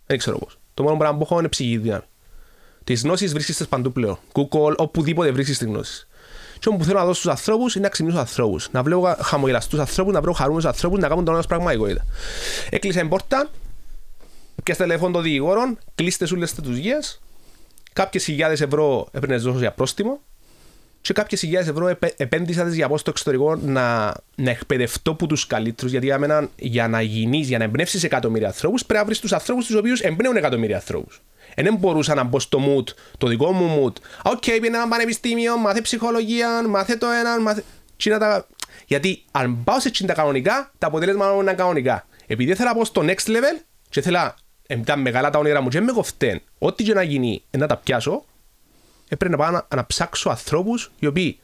Δεν 0.06 0.18
ξέρω 0.18 0.38
πώς. 0.38 0.60
Το 0.74 0.84
μόνο 0.84 0.98
πράγμα 0.98 1.18
που 1.18 1.24
έχω 1.24 1.40
είναι 1.40 1.48
ψυχή 1.48 1.78
δύναμη. 1.78 2.04
Τις 2.84 3.02
γνώσεις 3.02 3.34
βρίσκεις 3.34 3.68
παντού 3.68 3.92
πλέον. 3.92 4.20
Google, 4.34 4.76
οπουδήποτε 4.78 5.32
βρίσκεις 5.32 5.58
τις 5.58 5.68
γνώσεις. 5.68 6.08
Και 6.64 6.70
όπου 6.70 6.84
θέλω 6.84 7.00
να 7.00 7.06
δώσω 7.06 7.20
στους 7.20 7.32
ανθρώπους 7.32 7.76
είναι 7.76 7.84
να 7.84 7.90
ξυπνήσω 7.90 8.18
τους 8.18 8.28
ανθρώπους. 8.28 8.70
Να 8.72 8.84
βλέπω 8.84 9.16
χαμογελαστούς 9.22 9.80
ανθρώπους, 9.80 10.14
να 10.14 10.22
βρω 10.22 10.32
χαρούμενους 10.32 10.66
ανθρώπους, 10.66 11.00
να 11.00 11.08
κάνουν 11.08 11.26
τον 11.26 11.34
άλλο 11.34 11.44
πραγματικότητα. 11.48 12.06
Έκλεισα 12.70 13.00
την 13.00 13.10
πόρτα, 13.10 13.50
και 14.64 14.74
στο 14.74 14.84
τηλέφωνο 14.84 15.12
των 15.12 15.24
δικηγόρων, 15.24 15.78
κλείστε 15.96 16.26
σου 16.26 16.36
λέστε 16.36 16.62
τους 16.62 16.78
γης, 16.78 17.22
κάποιες 17.94 18.24
χιλιάδες 18.24 18.62
ευρώ 18.62 19.08
έπαιρνες 19.12 19.44
δώσω 19.44 19.60
για 19.60 19.72
πρόστιμο 19.72 20.20
και 21.02 21.14
κάποιες 21.14 21.40
χιλιάδες 21.40 21.70
ευρώ 21.70 21.88
επέ, 21.88 22.14
επένδυσα 22.18 22.70
για 22.70 22.88
πάω 22.88 22.98
στο 22.98 23.10
εξωτερικό 23.10 23.56
να, 23.56 24.14
να 24.36 24.50
εκπαιδευτώ 24.50 25.12
από 25.12 25.28
τους 25.28 25.48
καλύτερους 25.48 25.92
γιατί 25.92 26.06
για, 26.06 26.20
μένα, 26.20 26.50
για 26.56 26.88
να 26.88 27.02
γίνεις, 27.02 27.48
για 27.48 27.58
να 27.58 27.64
εμπνεύσεις 27.64 28.04
εκατομμύρια 28.04 28.48
ανθρώπους 28.48 28.86
πρέπει 28.86 29.00
να 29.00 29.06
βρεις 29.06 29.20
τους 29.20 29.34
ανθρώπους 29.34 29.66
τους 29.66 29.76
οποίους 29.76 30.00
εμπνέουν 30.00 30.36
εκατομμύρια 30.36 30.76
ανθρώπους. 30.76 31.22
Δεν 31.56 31.76
μπορούσα 31.76 32.16
να 32.16 32.24
μπω 32.24 32.40
στο 32.40 32.60
mood, 32.60 32.94
το 33.18 33.28
δικό 33.28 33.52
μου 33.52 33.84
mood. 33.84 33.94
Οκ, 34.24 34.38
okay, 34.38 34.42
πήγαινε 34.42 34.78
ένα 34.78 34.88
πανεπιστήμιο, 34.88 35.58
μάθε 35.58 35.82
ψυχολογία, 35.82 36.68
μάθε 36.68 36.96
το 36.96 37.08
ένα, 37.08 37.42
μάθε... 37.42 37.64
Τα... 37.98 38.48
Γιατί 38.88 39.24
αν 39.32 39.64
πάω 39.64 39.80
σε 39.80 40.06
τα 40.06 40.14
κανονικά, 40.14 40.72
τα 40.78 40.88
αποτέλεσμα 40.88 41.34
είναι 41.34 41.54
κανονικά. 41.54 42.08
Επειδή 42.28 42.52
ήθελα 42.52 42.70
να 42.70 42.76
πω 42.76 42.86
στο 42.86 43.02
next 43.06 43.28
level 43.28 43.62
και 43.90 44.00
ήθελα 44.00 44.36
τα 44.86 44.96
μεγάλα 44.96 45.30
τα 45.30 45.40
όνειρα 45.40 45.62
μου 45.62 45.70
και 45.70 45.82
με 45.82 45.92
κοφτέν, 45.92 46.42
ό,τι 46.58 46.84
και 46.84 46.94
να 46.94 47.04
γίνει 47.04 47.44
να 47.52 47.68
τα 47.68 47.78
πιάσω, 47.78 48.26
έπρεπε 49.08 49.36
να 49.36 49.44
πάω 49.44 49.52
να, 49.52 49.68
να 49.76 49.86
ψάξω 49.86 50.30
ανθρώπους 50.30 50.92
οι 51.00 51.06
οποίοι 51.06 51.40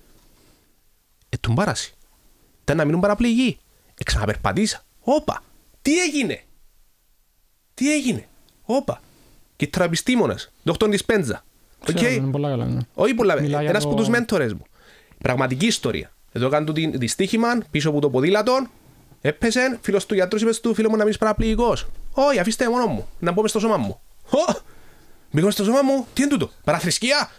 ετούν 1.29 1.55
πάραση. 1.55 1.93
Ήταν 2.61 2.77
να 2.77 2.85
μείνουν 2.85 2.99
παραπληγοί. 3.01 3.59
Εξαναπερπατήσα. 3.97 4.83
Όπα, 4.99 5.43
τι 5.81 5.99
έγινε; 5.99 6.43
Τι 7.73 7.93
έγινε; 7.93 8.27
Όπα 8.63 9.01
κυτραεπιστήμονα, 9.59 10.39
δόκτωρ 10.63 10.89
Δισπέντζα. 10.89 11.43
Okay. 11.85 12.29
Πολλά 12.31 12.49
καλά, 12.49 12.65
ναι. 12.65 12.79
Όχι 12.93 13.13
πολλά 13.13 13.35
καλά. 13.35 13.61
Ένας 13.61 13.85
από 13.85 13.95
τους 13.95 14.07
μέντορες 14.07 14.53
μου. 14.53 14.65
Πραγματική 15.17 15.65
ιστορία. 15.65 16.11
Εδώ 16.31 16.45
έκανε 16.47 16.65
το 16.65 16.73
δυστύχημα 16.93 17.57
πίσω 17.71 17.89
από 17.89 17.99
το 17.99 18.09
ποδήλατο. 18.09 18.67
Έπεσε, 19.21 19.79
φίλος 19.81 20.05
του 20.05 20.13
γιατρούς 20.13 20.41
είπε 20.41 20.51
του 20.61 20.73
φίλο 20.73 20.89
μου 20.89 20.95
να 20.95 21.03
μην 21.03 21.17
παραπληγικός. 21.19 21.87
Όχι, 22.11 22.39
αφήστε 22.39 22.69
μόνο 22.69 22.85
μου, 22.85 23.07
να 23.19 23.31
μπω 23.31 23.47
στο 23.47 23.59
σώμα 23.59 23.77
μου. 23.77 23.99
Oh! 24.29 24.55
Μπήκα 25.31 25.51
στο 25.51 25.63
σώμα 25.63 25.81
μου, 25.81 26.07
τι 26.13 26.21
είναι 26.21 26.31
τούτο, 26.31 26.49
παραθρησκεία; 26.63 27.31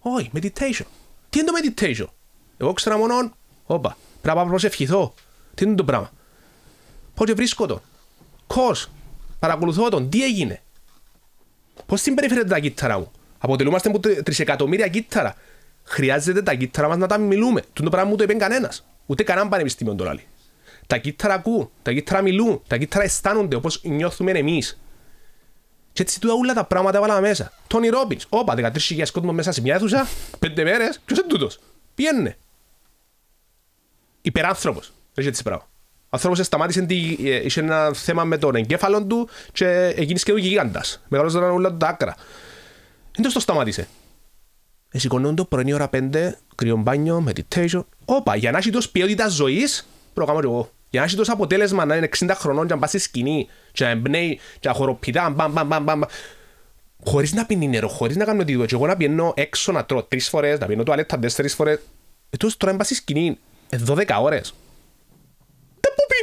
Όχι, 0.00 0.30
meditation. 0.34 0.84
Τι 1.30 1.38
είναι 1.38 1.50
το 1.50 1.52
meditation; 1.62 2.06
Εγώ 2.56 2.72
ξέρω 2.72 2.96
μόνο, 2.96 3.32
όπα, 3.64 3.96
πρέπει 4.20 4.38
να 4.38 4.46
προσευχηθώ. 4.46 5.14
Τι 5.54 5.64
είναι 5.64 5.74
το 5.74 5.84
πράγμα; 5.84 6.10
Πότε 7.14 7.34
βρίσκω 7.34 7.66
τον; 7.66 7.80
Πώς, 8.46 8.90
παρακολουθώ 9.38 9.88
τον, 9.88 10.08
τι 10.08 10.24
έγινε; 10.24 10.62
Πώς 11.86 12.00
συμπεριφέρεται 12.00 12.48
τα 12.48 12.58
κύτταρα 12.58 12.98
μου; 12.98 13.10
Αποτελούμαστε 13.38 13.88
από 13.88 13.98
τρισεκατομμύρια 13.98 14.88
κύτταρα. 14.88 15.34
Χρειάζεται 15.84 16.42
τα 16.42 16.54
κύτταρα 16.54 16.88
μας 16.88 16.96
να 16.96 17.06
τα 17.06 17.18
μιλούμε. 17.18 17.62
Το 17.72 17.90
πράγμα 17.90 18.10
μου 18.10 18.16
το 18.16 18.22
είπε 18.22 18.34
κανένας. 18.34 18.86
Ούτε 19.06 19.22
κανένα 19.22 19.48
πανεπιστήμιο 19.48 19.94
το 19.94 20.04
λέει. 20.04 20.26
Τα 20.86 20.96
κύτταρα 20.96 21.34
ακούν, 21.34 21.70
τα 21.82 21.92
κύτταρα 21.92 22.22
μιλούν, 22.22 22.62
τα 22.66 22.76
κύτταρα 22.76 23.04
αισθάνονται 23.04 23.56
όπως 23.56 23.80
νιώθουμε 23.84 24.30
εμείς. 24.30 24.80
Και 25.92 26.02
έτσι 26.02 26.20
τούτα 26.20 26.34
όλα 26.34 26.54
τα 26.54 26.64
πράγματα 26.64 26.96
έβαλα 26.96 27.20
μέσα. 27.20 27.52
Τόνι 27.66 27.88
Ρόμπινς, 27.88 28.26
όπα, 28.28 28.54
13.000 28.54 29.10
κόσμος 29.12 29.34
μέσα 29.34 29.52
σε 29.52 29.60
μια 29.60 29.74
αίθουσα, 29.74 30.08
πέντε 30.38 30.64
μέρες, 30.64 31.00
ποιος 31.04 31.18
είναι 31.18 31.28
τούτος; 31.28 31.58
Πιένε. 31.94 32.36
Υπεράνθρωπος. 34.22 34.92
Δεν 35.14 35.26
έτσι 35.26 35.42
πράγμα. 35.42 35.71
Ο 36.12 36.16
άνθρωπος 36.16 36.46
σταμάτησε, 36.46 36.86
ε, 36.88 37.44
είχε 37.44 37.60
ένα 37.60 37.92
θέμα 37.94 38.24
με 38.24 38.38
τον 38.38 38.54
εγκέφαλο 38.54 39.04
του 39.04 39.28
και 39.52 39.94
εκείνη 39.96 40.20
και 40.20 40.32
ο 40.32 40.36
γίγαντας. 40.36 41.02
Μεγάλος 41.08 41.32
ήταν 41.32 41.50
όλα 41.50 41.76
τα 41.76 41.88
άκρα. 41.88 42.14
Δεν 43.16 43.32
το 43.32 43.40
σταμάτησε. 43.40 43.88
Εσηκωνούν 44.90 45.34
το 45.34 45.44
πρωινή 45.44 45.72
ώρα 45.72 45.88
πέντε, 45.88 46.38
κρυό 46.54 46.76
μπάνιο, 46.76 47.24
meditation. 47.28 47.84
Όπα, 48.04 48.36
για 48.36 48.50
να 48.50 48.58
έχει 48.58 48.70
τόσο 48.70 48.90
ποιότητα 48.90 49.28
ζωής, 49.28 49.88
προκάμω 50.12 50.40
και 50.40 50.46
εγώ. 50.46 50.70
Για 50.90 51.00
να 51.00 51.06
έχει 51.06 51.16
τόσο 51.16 51.32
αποτέλεσμα 51.32 51.84
να 51.84 51.96
είναι 51.96 52.08
60 52.18 52.30
χρονών 52.34 52.66
και 52.66 52.72
να 52.72 52.78
πάει 52.78 52.88
στη 52.88 52.98
σκηνή 52.98 53.48
και 53.72 53.84
να 53.84 53.90
εμπνέει 53.90 54.40
και 54.60 54.68
να 54.68 54.74
χοροπηδά, 54.74 55.30
μπαμ, 55.30 55.52
μπαμ, 55.52 55.66
μπαμ, 55.66 55.84
μπαμ. 55.84 56.00
Χωρίς 57.04 57.32
να 57.32 57.46
πίνει 57.46 57.68
νερό, 57.68 57.88
χωρίς 57.88 58.16
να 58.16 58.24
κάνω 58.24 58.40
οτιδήποτε. 58.40 58.68
Και 58.68 58.74
εγώ 58.74 58.86
να 58.86 58.96
πιένω 58.96 59.32
έξω 59.36 59.72
να 59.72 59.84
τρώω 59.84 60.02
τρεις 60.02 60.28
φορές, 60.28 60.58
να 60.58 60.66
πιένω 60.66 60.82
τουαλέτα 60.82 61.18
τέσσερις 61.18 61.54
φορές. 61.54 61.78
Ε, 62.30 62.36
τώρα 62.36 62.72
να 62.72 62.78
πάει 62.78 62.86
στη 62.86 62.94
σκηνή 62.94 63.38
12 63.86 64.20
ώρες 64.20 64.54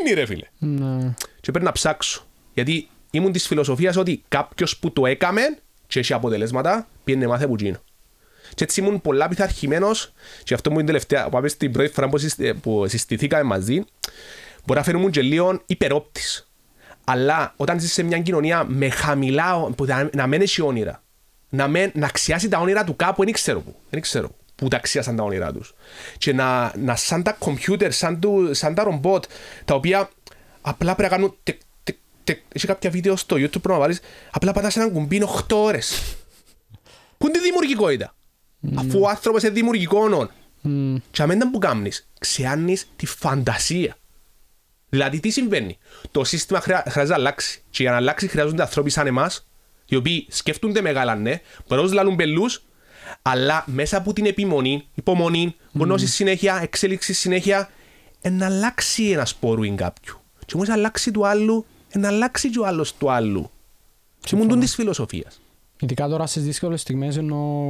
γίνει 0.10 0.14
ρε 0.14 0.26
φίλε. 0.26 0.46
Ναι. 0.58 1.14
Και 1.42 1.52
πρέπει 1.52 1.66
να 1.66 1.72
ψάξω. 1.72 2.26
Γιατί 2.54 2.90
ήμουν 3.12 3.32
της 3.32 3.48
φιλοσοφίας 3.48 3.96
ότι 3.96 4.24
κάποιος 4.28 4.78
που 4.78 4.92
το 4.92 5.06
έκαμε 5.06 5.42
και 5.88 6.00
έχει 6.00 6.14
αποτελέσματα, 6.14 6.88
πήγαινε 7.04 7.28
μάθε 7.28 7.48
που 7.48 7.56
γίνω. 7.56 7.78
Και 8.54 8.64
έτσι 8.64 8.82
ήμουν 8.82 9.02
πολλά 9.02 9.28
πειθαρχημένος, 9.28 10.14
και 10.44 10.54
αυτό 10.54 10.72
μου 10.72 10.78
είναι 10.78 10.86
τελευταία, 10.86 11.30
που 11.30 11.38
είπες 11.38 11.58
την 11.58 11.72
πρώτη 11.72 11.90
φορά 11.90 12.10
που, 12.10 12.18
συστη, 12.18 12.54
που 12.54 12.88
συστηθήκαμε 12.88 13.44
μαζί, 13.44 13.84
μπορεί 14.66 14.80
να 14.80 14.84
φαίνομαι 14.84 15.10
και 15.10 15.22
λίγο 15.22 15.62
υπερόπτης. 15.66 16.50
Αλλά 17.04 17.54
όταν 17.58 17.80
ζεις 17.80 17.94
σε 17.94 18.04
μια 18.04 18.20
κοινωνία 18.20 18.64
με 18.64 18.90
χαμηλά, 18.90 19.72
που 19.76 19.86
να, 19.86 20.10
να 20.14 20.28
μένει 20.28 20.44
έχει 20.44 20.62
όνειρα, 20.62 21.04
να, 21.50 21.68
με, 21.68 21.92
να 21.94 22.06
αξιάσει 22.06 22.50
τα 22.50 22.60
όνειρα 22.60 22.84
του 22.84 22.96
κάπου, 22.96 23.24
δεν 23.24 23.34
ξέρω 23.34 23.62
πού. 23.62 23.76
Δεν 23.90 24.02
ξέρω 24.02 24.28
που 24.28 24.36
τα 24.68 24.78
αξίασαν 24.78 25.16
τα 25.16 25.24
όνειρά 25.24 25.54
τους. 25.54 25.74
Και 26.18 26.34
να, 26.34 26.74
να 26.78 26.96
σαν 26.96 27.24
τα 27.24 27.32
κομπιούτερ, 27.32 27.92
σαν, 27.92 28.20
του, 28.20 28.50
σαν 28.54 28.76
τα 28.76 28.84
ρομπότ, 28.84 29.24
τα 29.66 29.74
οποία 29.76 30.10
απλά 30.62 30.96
πρέπει 30.96 31.12
να 31.12 31.18
κάνουν. 31.18 31.36
Τεκ, 31.44 31.60
τεκ, 31.84 31.98
τεκ. 32.24 32.40
Έχει 32.54 32.68
κάποια 32.68 32.90
βίντεο 32.90 33.16
στο 33.16 33.36
YouTube 33.36 33.62
που 33.62 33.70
να 33.70 33.78
βάλεις, 33.78 34.00
απλά 34.32 34.52
πατάς 34.52 34.76
έναν 34.76 34.92
κουμπί 34.92 35.22
8 35.48 35.56
ώρες. 35.56 36.16
Πού 37.18 37.28
είναι 37.28 37.38
τη 37.38 37.44
δημιουργικότητα. 37.44 38.16
Mm. 38.64 38.74
Αφού 38.76 39.00
ο 39.00 39.08
άνθρωπος 39.08 39.44
είναι 39.44 39.52
δημιουργικό 39.52 40.30
Mm. 40.64 40.96
Και 41.12 41.22
αμέντα 41.22 41.50
που 41.52 41.58
κάνει, 41.58 41.92
ξεάνεις 42.20 42.88
τη 42.96 43.06
φαντασία. 43.06 43.98
Δηλαδή, 44.90 45.20
τι 45.20 45.30
συμβαίνει; 45.30 45.78
Το 46.12 46.24
σύστημα 46.24 46.62
χρειά, 46.62 46.84
χρειάζεται 46.90 47.08
να 47.08 47.16
αλλάξει. 47.16 47.62
Και 47.70 47.82
για 47.82 47.92
να 47.92 47.98
αλλάξει, 47.98 48.28
χρειάζονται 48.28 48.62
άνθρωποι 48.62 48.90
σαν 48.90 49.08
εμάς, 49.08 49.48
οι 49.86 49.96
οποίοι 49.96 50.28
σκέφτονται 50.30 50.82
μεγάλα, 50.82 51.16
ναι, 51.16 51.42
μπορεί 51.68 51.88
να 51.88 51.94
λαλούν 51.94 52.16
πελούς, 52.16 52.64
αλλά 53.22 53.64
μέσα 53.68 53.98
από 53.98 54.14
την 54.14 54.26
επιμονή, 54.26 54.88
υπομονή, 54.96 55.56
γνώση 55.74 56.08
συνέχεια, 56.08 56.60
εξέλιξη 56.62 57.14
συνέχεια, 57.14 57.70
να 58.30 58.46
αλλάξει 58.46 59.10
ένα 59.10 59.26
σπόρου 59.26 59.76
κάποιου. 59.76 60.20
Και 60.46 60.56
μόλι 60.58 60.72
αλλάξει 60.72 61.12
του 61.12 61.28
άλλου, 61.28 61.66
να 61.94 62.08
αλλάξει 62.08 62.50
και 62.50 62.60
ο 62.60 62.66
άλλος 62.66 62.94
του 62.96 63.12
άλλου. 63.12 63.50
Και 64.20 64.36
μου 64.36 64.58
της 64.58 64.76
φιλοσοφίας. 64.76 65.42
Ειδικά 65.80 66.08
τώρα 66.08 66.26
στις 66.26 66.44
δύσκολες 66.44 66.82
στιγμές 66.82 67.18
ενώ 67.18 67.62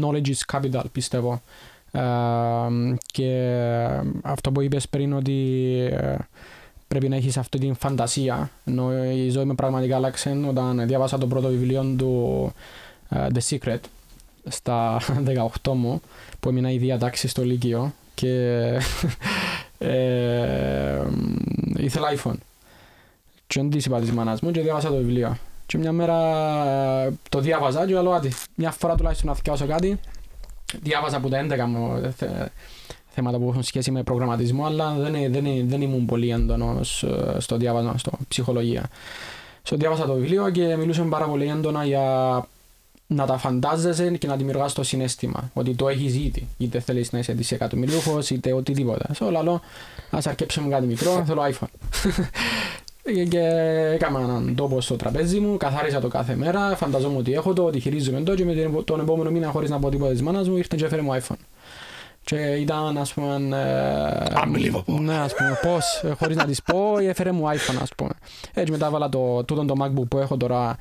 knowledge 0.00 0.26
is 0.26 0.56
capital 0.56 0.82
πιστεύω. 0.92 1.42
Ε, 1.90 2.00
και 3.06 3.58
αυτό 4.22 4.52
που 4.52 4.60
είπες 4.60 4.88
πριν 4.88 5.12
ότι 5.12 5.66
ε, 5.92 6.16
πρέπει 6.88 7.08
να 7.08 7.16
έχεις 7.16 7.36
αυτή 7.36 7.58
την 7.58 7.74
φαντασία 7.74 8.50
ενώ 8.64 9.04
η 9.04 9.28
ζωή 9.28 9.44
με 9.44 9.54
πραγματικά 9.54 9.96
άλλαξε 9.96 10.40
όταν 10.48 10.86
διάβασα 10.86 11.18
το 11.18 11.26
πρώτο 11.26 11.48
βιβλίο 11.48 11.94
του 11.98 12.52
ε, 13.08 13.26
The 13.34 13.40
Secret 13.48 13.80
στα 14.48 15.00
18 15.62 15.72
μου 15.72 16.00
που 16.40 16.48
έμεινα 16.48 16.70
η 16.70 16.78
διατάξη 16.78 17.28
στο 17.28 17.44
Λύκειο 17.44 17.94
και 18.14 18.62
ε, 19.78 21.02
ήθελα 21.76 22.08
iPhone. 22.16 22.36
Και 23.46 23.60
δεν 23.60 23.70
της 23.70 23.86
είπα 23.86 24.00
της 24.00 24.12
μάνας 24.12 24.40
μου 24.40 24.50
και 24.50 24.60
διάβασα 24.60 24.88
το 24.88 24.96
βιβλίο. 24.96 25.36
Και 25.66 25.78
μια 25.78 25.92
μέρα 25.92 26.18
ε, 27.04 27.12
το 27.28 27.40
διάβαζα 27.40 27.86
και 27.86 27.92
λέω 27.92 28.12
άτι 28.12 28.32
μια 28.54 28.70
φορά 28.70 28.94
τουλάχιστον 28.94 29.28
να 29.28 29.34
θυκιάσω 29.34 29.66
κάτι 29.66 29.98
διάβαζα 30.80 31.16
από 31.16 31.28
τα 31.28 31.46
11 31.46 31.64
μου 31.66 32.12
θε, 32.16 32.26
θέματα 33.08 33.38
που 33.38 33.48
έχουν 33.48 33.62
σχέση 33.62 33.90
με 33.90 34.02
προγραμματισμό 34.02 34.66
αλλά 34.66 34.92
δεν, 34.92 35.32
δεν, 35.32 35.68
δεν 35.68 35.80
ήμουν 35.80 36.06
πολύ 36.06 36.30
έντονος 36.30 37.04
στο 37.38 37.56
διάβασμα, 37.56 37.98
στο 37.98 38.10
ψυχολογία. 38.28 38.88
Στο 39.62 39.76
διάβασα 39.76 40.06
το 40.06 40.14
βιβλίο 40.14 40.50
και 40.50 40.76
μιλούσαμε 40.76 41.08
πάρα 41.08 41.24
πολύ 41.24 41.46
έντονα 41.46 41.84
για 41.84 42.46
να 43.14 43.26
τα 43.26 43.38
φαντάζεσαι 43.38 44.10
και 44.10 44.26
να 44.26 44.36
δημιουργάς 44.36 44.72
το 44.72 44.82
συνέστημα 44.82 45.50
ότι 45.52 45.74
το 45.74 45.88
έχεις 45.88 46.14
ήδη. 46.14 46.48
Είτε 46.58 46.80
θέλεις 46.80 47.12
να 47.12 47.18
είσαι 47.18 47.32
δισεκατομμυρίουχος, 47.32 48.30
είτε 48.30 48.52
οτιδήποτε. 48.52 49.14
Σε 49.14 49.24
όλα 49.24 49.38
άλλο, 49.38 49.60
ας 50.10 50.26
αρκέψουμε 50.26 50.68
κάτι 50.68 50.86
μικρό, 50.86 51.24
θέλω 51.26 51.42
iPhone. 51.42 52.00
και 53.28 53.40
έκανα 53.92 54.20
έναν 54.20 54.54
τόπο 54.54 54.80
στο 54.80 54.96
τραπέζι 54.96 55.40
μου, 55.40 55.56
καθάρισα 55.56 56.00
το 56.00 56.08
κάθε 56.08 56.34
μέρα, 56.34 56.76
φανταζόμουν 56.76 57.18
ότι 57.18 57.32
έχω 57.32 57.52
το, 57.52 57.64
ότι 57.64 57.80
χειρίζομαι 57.80 58.20
το 58.20 58.34
και 58.34 58.44
με 58.44 58.54
τον 58.84 59.00
επόμενο 59.00 59.30
μήνα 59.30 59.48
χωρίς 59.48 59.70
να 59.70 59.78
πω 59.78 59.88
τίποτα 59.88 60.10
της 60.10 60.22
μάνας 60.22 60.48
μου 60.48 60.56
ήρθε 60.56 60.76
και 60.76 60.84
έφερε 60.84 61.02
μου 61.02 61.10
iPhone. 61.12 61.36
Και 62.24 62.36
ήταν, 62.36 62.98
ας 62.98 63.12
πούμε, 63.12 63.34
ε, 63.34 64.32
Unbelievable. 64.44 65.00
Ναι, 65.00 65.18
ας 65.18 65.34
πούμε, 65.34 65.58
πώς, 65.62 66.04
χωρίς 66.18 66.36
να 66.36 66.44
της 66.44 66.62
πω, 66.62 66.98
έφερε 66.98 67.32
μου 67.32 67.44
iPhone, 67.44 67.78
ας 67.82 67.90
πούμε. 67.96 68.10
Έτσι 68.54 68.72
μετά 68.72 68.86
έβαλα 68.86 69.08
το, 69.08 69.44
τούτο 69.44 69.64
το 69.64 69.74
MacBook 69.80 70.08
που 70.08 70.18
έχω 70.18 70.36
τώρα 70.36 70.76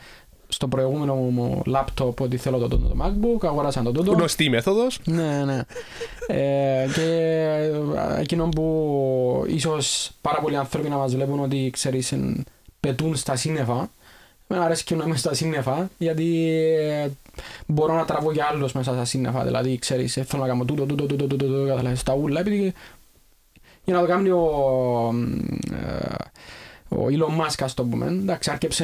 στο 0.62 0.69
προηγούμενο 0.69 1.15
μου 1.15 1.62
laptop 1.74 2.15
ότι 2.19 2.38
θέλω 2.38 2.58
το, 2.58 2.67
το, 2.67 2.78
το 2.78 2.95
MacBook, 3.02 3.47
αγοράσα 3.47 3.82
το 3.82 3.91
τούτο. 3.91 4.12
Γνωστή 4.12 4.50
μέθοδος. 4.50 5.00
Ναι, 5.04 5.43
ναι. 5.45 5.62
ε, 6.28 6.88
και 6.93 7.69
εκείνο 8.19 8.50
που 8.50 9.45
ίσως 9.47 10.12
πάρα 10.21 10.39
πολλοί 10.41 10.56
άνθρωποι 10.58 10.89
να 10.89 10.95
μας 10.95 11.15
βλέπουν 11.15 11.39
ότι 11.39 11.69
ξέρεις, 11.74 12.13
πετούν 12.80 13.15
στα 13.15 13.36
σύννεφα. 13.36 13.89
Με 14.47 14.58
αρέσει 14.58 14.84
και 14.84 14.95
να 14.95 15.06
είμαι 15.06 15.15
στα 15.15 15.34
σύννεφα, 15.34 15.89
γιατί 15.97 16.50
ε, 16.80 17.10
μπορώ 17.65 17.93
να 17.93 18.06
τραβώ 18.06 18.32
για 18.32 18.47
άλλους 18.52 18.74
μέσα 18.74 18.93
στα 18.93 19.06
σύννεφα. 19.06 19.43
Δηλαδή, 19.43 19.78
ξέρεις, 19.78 20.17
ε, 20.17 20.24
θέλω 20.24 20.41
να 20.41 20.47
κάνω 20.47 20.65
τούτο, 20.65 20.86
τούτο, 20.86 21.06
τούτο, 21.06 21.28
τούτο, 21.28 21.45
τούτο, 21.45 21.76
τούτο, 21.76 21.95
στα 21.95 22.13
ούλα, 22.13 22.39
επειδή 22.39 22.74
για 23.84 23.93
να 23.93 24.02
το 24.02 24.08
κάνει 24.08 24.30
ο, 24.30 24.45
ε, 25.71 26.15
ο 26.95 27.06
Elon 27.10 27.41
Musk, 27.41 27.60
ας 27.60 27.73
το 27.73 27.84
πούμε, 27.84 28.06
εντάξει, 28.06 28.49
άρκεψε 28.51 28.84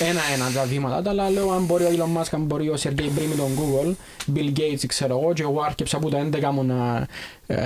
ένα-ένα 0.00 0.50
τα 0.54 0.64
βήματα, 0.64 1.10
αλλά 1.10 1.30
λέω 1.30 1.50
αν 1.50 1.64
μπορεί 1.64 1.84
ο 1.84 1.88
Elon 1.88 2.20
Musk, 2.20 2.28
αν 2.30 2.40
μπορεί 2.40 2.68
ο 2.68 2.74
Sergey 2.82 2.88
Brin 2.88 3.26
με 3.28 3.34
τον 3.36 3.50
Google, 3.58 3.94
Bill 4.34 4.58
Gates, 4.58 4.86
ξέρω 4.86 5.18
εγώ, 5.18 5.32
και 5.32 5.42
εγώ 5.42 5.60
άρκεψα 5.60 5.96
από 5.96 6.10
τα 6.10 6.28
11 6.32 6.50
μου 6.52 6.64
να, 6.64 7.06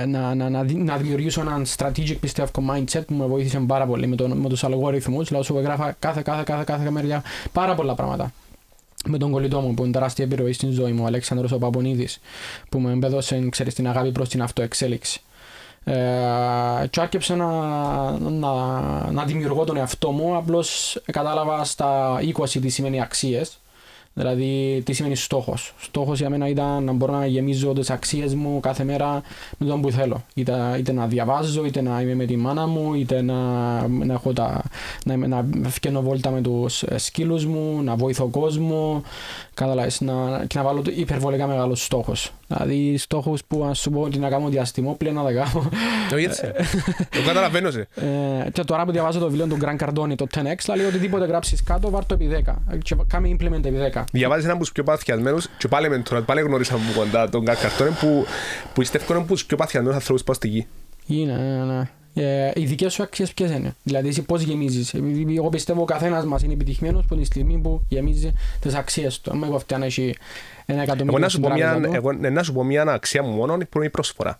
να, 0.05 0.35
να, 0.35 0.49
να, 0.49 0.63
να 0.73 0.97
δημιουργήσω 0.97 1.41
έναν 1.41 1.65
strategic 1.77 2.17
πιστεύω 2.19 2.49
mindset 2.71 3.05
που 3.07 3.13
με 3.13 3.25
βοήθησε 3.25 3.59
πάρα 3.59 3.85
πολύ 3.85 4.07
με, 4.07 4.15
τον, 4.15 4.31
με 4.31 4.49
τους 4.49 4.63
αλγόριθμους, 4.63 5.27
δηλαδή 5.27 5.45
σου 5.45 5.57
έγραφα 5.57 5.95
κάθε, 5.99 6.21
κάθε, 6.21 6.43
κάθε, 6.43 6.63
κάθε 6.63 6.89
μεριά 6.89 7.23
πάρα 7.51 7.75
πολλά 7.75 7.95
πράγματα. 7.95 8.31
Με 9.05 9.17
τον 9.17 9.31
κολλητό 9.31 9.59
μου 9.59 9.73
που 9.73 9.83
είναι 9.83 9.91
τεράστια 9.91 10.25
επιρροή 10.25 10.53
στην 10.53 10.71
ζωή 10.71 10.91
μου, 10.91 11.03
ο 11.03 11.05
Αλέξανδρος 11.05 11.51
ο 11.51 11.57
Παπονίδης, 11.57 12.19
που 12.69 12.79
μου 12.79 12.89
εμπέδωσε, 12.89 13.47
ξέρεις, 13.49 13.73
την 13.73 13.87
αγάπη 13.87 14.11
προς 14.11 14.29
την 14.29 14.41
αυτοεξέλιξη. 14.41 15.21
Ε, 15.83 16.87
και 16.89 16.99
άρχισα 17.01 17.35
να, 17.35 17.49
να, 18.19 18.51
να 19.11 19.23
δημιουργώ 19.23 19.63
τον 19.63 19.77
εαυτό 19.77 20.11
μου, 20.11 20.35
απλώς 20.35 21.01
κατάλαβα 21.11 21.63
στα 21.63 22.19
20 22.37 22.49
τι 22.61 22.69
σημαίνει 22.69 23.01
αξίες 23.01 23.57
Δηλαδή, 24.15 24.81
τι 24.85 24.93
σημαίνει 24.93 25.15
στόχος. 25.15 25.73
Στόχος 25.79 26.19
για 26.19 26.29
μένα 26.29 26.47
ήταν 26.47 26.83
να 26.83 26.91
μπορώ 26.91 27.13
να 27.13 27.25
γεμίζω 27.25 27.73
τις 27.73 27.89
αξίες 27.89 28.35
μου 28.35 28.59
κάθε 28.59 28.83
μέρα 28.83 29.21
με 29.57 29.67
τον 29.67 29.81
που 29.81 29.91
θέλω. 29.91 30.23
Είτε, 30.33 30.75
είτε 30.77 30.91
να 30.91 31.07
διαβάζω, 31.07 31.65
είτε 31.65 31.81
να 31.81 32.01
είμαι 32.01 32.13
με 32.13 32.25
τη 32.25 32.35
μάνα 32.35 32.67
μου, 32.67 32.93
είτε 32.93 33.21
να, 33.21 33.87
να, 33.87 34.13
έχω 34.13 34.33
τα, 34.33 34.61
να, 35.05 35.17
να 35.17 35.45
φτιάχνω 35.69 36.01
βόλτα 36.01 36.29
με 36.29 36.41
τους 36.41 36.83
σκύλους 36.95 37.45
μου, 37.45 37.81
να 37.83 37.95
βοηθώ 37.95 38.27
κόσμο. 38.27 39.01
Κατάλαβες. 39.53 40.01
Να, 40.01 40.45
και 40.47 40.57
να 40.57 40.63
βάλω 40.63 40.83
υπερβολικά 40.95 41.47
μεγάλου 41.47 41.75
στόχου. 41.75 42.13
Δηλαδή, 42.53 42.97
στόχου 42.97 43.37
που 43.47 43.63
αν 43.63 43.75
σου 43.75 43.89
πω 43.89 44.01
ότι 44.01 44.19
να 44.19 44.29
κάνω 44.29 44.49
διαστημό, 44.49 44.95
πλέον 44.97 45.15
να 45.15 45.23
τα 45.23 45.31
κάνω. 45.33 45.69
Το 46.09 46.15
έτσι. 46.15 46.41
Το 47.09 47.21
καταλαβαίνω. 47.25 47.67
Ε, 47.67 48.49
και 48.51 48.63
τώρα 48.63 48.85
που 48.85 48.91
διαβάζω 48.91 49.19
το 49.19 49.29
βιβλίο 49.29 49.47
του 49.47 49.57
Grand 49.61 49.85
Cardone, 49.85 50.15
το 50.15 50.27
10X, 50.35 50.75
λέει 50.75 50.85
οτιδήποτε 50.85 51.25
γράψεις 51.25 51.63
κάτω, 51.63 51.89
βάρ 51.89 52.05
το 52.05 52.13
επί 52.13 52.43
10. 52.45 52.53
Και 52.83 52.95
κάμε 53.07 53.29
implement 53.39 53.65
επί 53.65 53.77
10. 53.93 54.03
Διαβάζεις 54.11 54.43
έναν 54.43 54.55
από 54.55 54.63
τους 54.63 54.73
πιο 54.73 54.83
παθιασμένους 54.83 55.49
και 55.57 55.67
πάλι 55.67 55.89
με 55.89 55.97
τώρα, 55.97 56.21
πάλι 56.21 56.41
γνωρίσαμε 56.41 56.83
μου 56.83 56.93
κοντά 56.95 57.29
τον 57.29 57.45
Καρκαρτόνε 57.45 57.89
που, 57.89 58.25
που 58.73 58.79
πιστεύω 58.79 59.05
είναι 59.09 59.21
από 59.21 59.33
τους 59.33 59.45
πιο 59.45 59.57
παθιασμένους 59.57 59.95
ανθρώπους 59.97 60.23
πάνω 60.23 60.37
στη 60.37 60.47
γη. 60.47 60.67
Είναι, 61.07 61.33
ναι, 61.33 61.73
ναι. 61.73 61.89
Ε, 62.15 62.51
οι 62.55 62.65
δικές 62.65 62.93
σου 62.93 63.03
αξίες 63.03 63.33
ποιες 63.33 63.51
είναι; 63.51 63.75
Δηλαδή, 63.83 64.07
εσύ 64.07 64.21
πώς 64.21 64.41
γεμίζεις; 64.41 64.93
Εγώ 65.37 65.49
πιστεύω 65.49 65.81
ο 65.81 65.85
καθένας 65.85 66.25
μας 66.25 66.43
είναι 66.43 66.53
επιτυχημένος 66.53 67.03
από 67.03 67.15
τη 67.15 67.23
στιγμή 67.23 67.57
που 67.57 67.81
γεμίζει 67.87 68.33
τις 68.59 68.73
αξίες 68.73 69.21
του. 69.21 69.31
Αν 69.31 69.43
εγώ 69.43 69.55
αυτή 69.55 69.73
αν 69.73 69.83
έχει 69.83 70.15
ένα 70.65 70.81
εκατομμύριο. 70.81 71.11
Εγώ 71.11 71.19
να 71.19 71.29
σου 71.29 71.39
πω 71.39 71.49
μια, 71.49 71.89
εγώ, 71.91 72.11
ναι, 72.11 72.29
να 72.29 72.43
σου 72.43 72.53
πω 72.53 72.63
μια 72.63 72.83
αξία 72.83 73.23
μου 73.23 73.35
μόνο 73.35 73.57
που 73.57 73.77
είναι 73.77 73.85
η 73.85 73.89
πρόσφορα. 73.89 74.39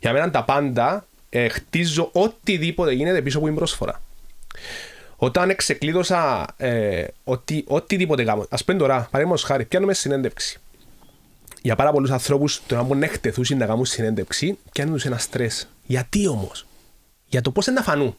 Για 0.00 0.12
μένα 0.12 0.30
τα 0.30 0.44
πάντα 0.44 1.06
ε, 1.28 1.48
χτίζω 1.48 2.10
οτιδήποτε 2.12 2.92
γίνεται 2.92 3.22
πίσω 3.22 3.38
από 3.38 3.46
την 3.46 3.56
πρόσφορα. 3.56 4.02
Όταν 5.16 5.50
εξεκλείδωσα 5.50 6.46
ε, 6.56 7.04
ότι, 7.24 7.64
οτιδήποτε 7.66 8.24
κάνω, 8.24 8.46
ας 8.50 8.64
πούμε 8.64 8.78
τώρα, 8.78 8.94
παραδείγματος 9.10 9.42
χάρη, 9.42 9.64
πιάνουμε 9.64 9.94
συνέντευξη. 9.94 10.60
Για 11.62 11.76
πάρα 11.76 11.92
πολλούς 11.92 12.10
ανθρώπους, 12.10 12.62
το 12.66 12.74
να 12.74 12.82
μπορούν 12.82 13.02
εκτεθούν 13.02 13.58
να 13.58 13.66
κάνουν 13.66 13.84
συνέντευξη, 13.84 14.58
πιάνουν 14.72 14.94
τους 14.94 15.04
ένα 15.04 15.18
στρες. 15.18 15.68
Γιατί 15.82 16.26
όμως, 16.26 16.66
για 17.26 17.40
το 17.40 17.50
πώς 17.50 17.66
να 17.66 17.82
φανούν. 17.82 18.16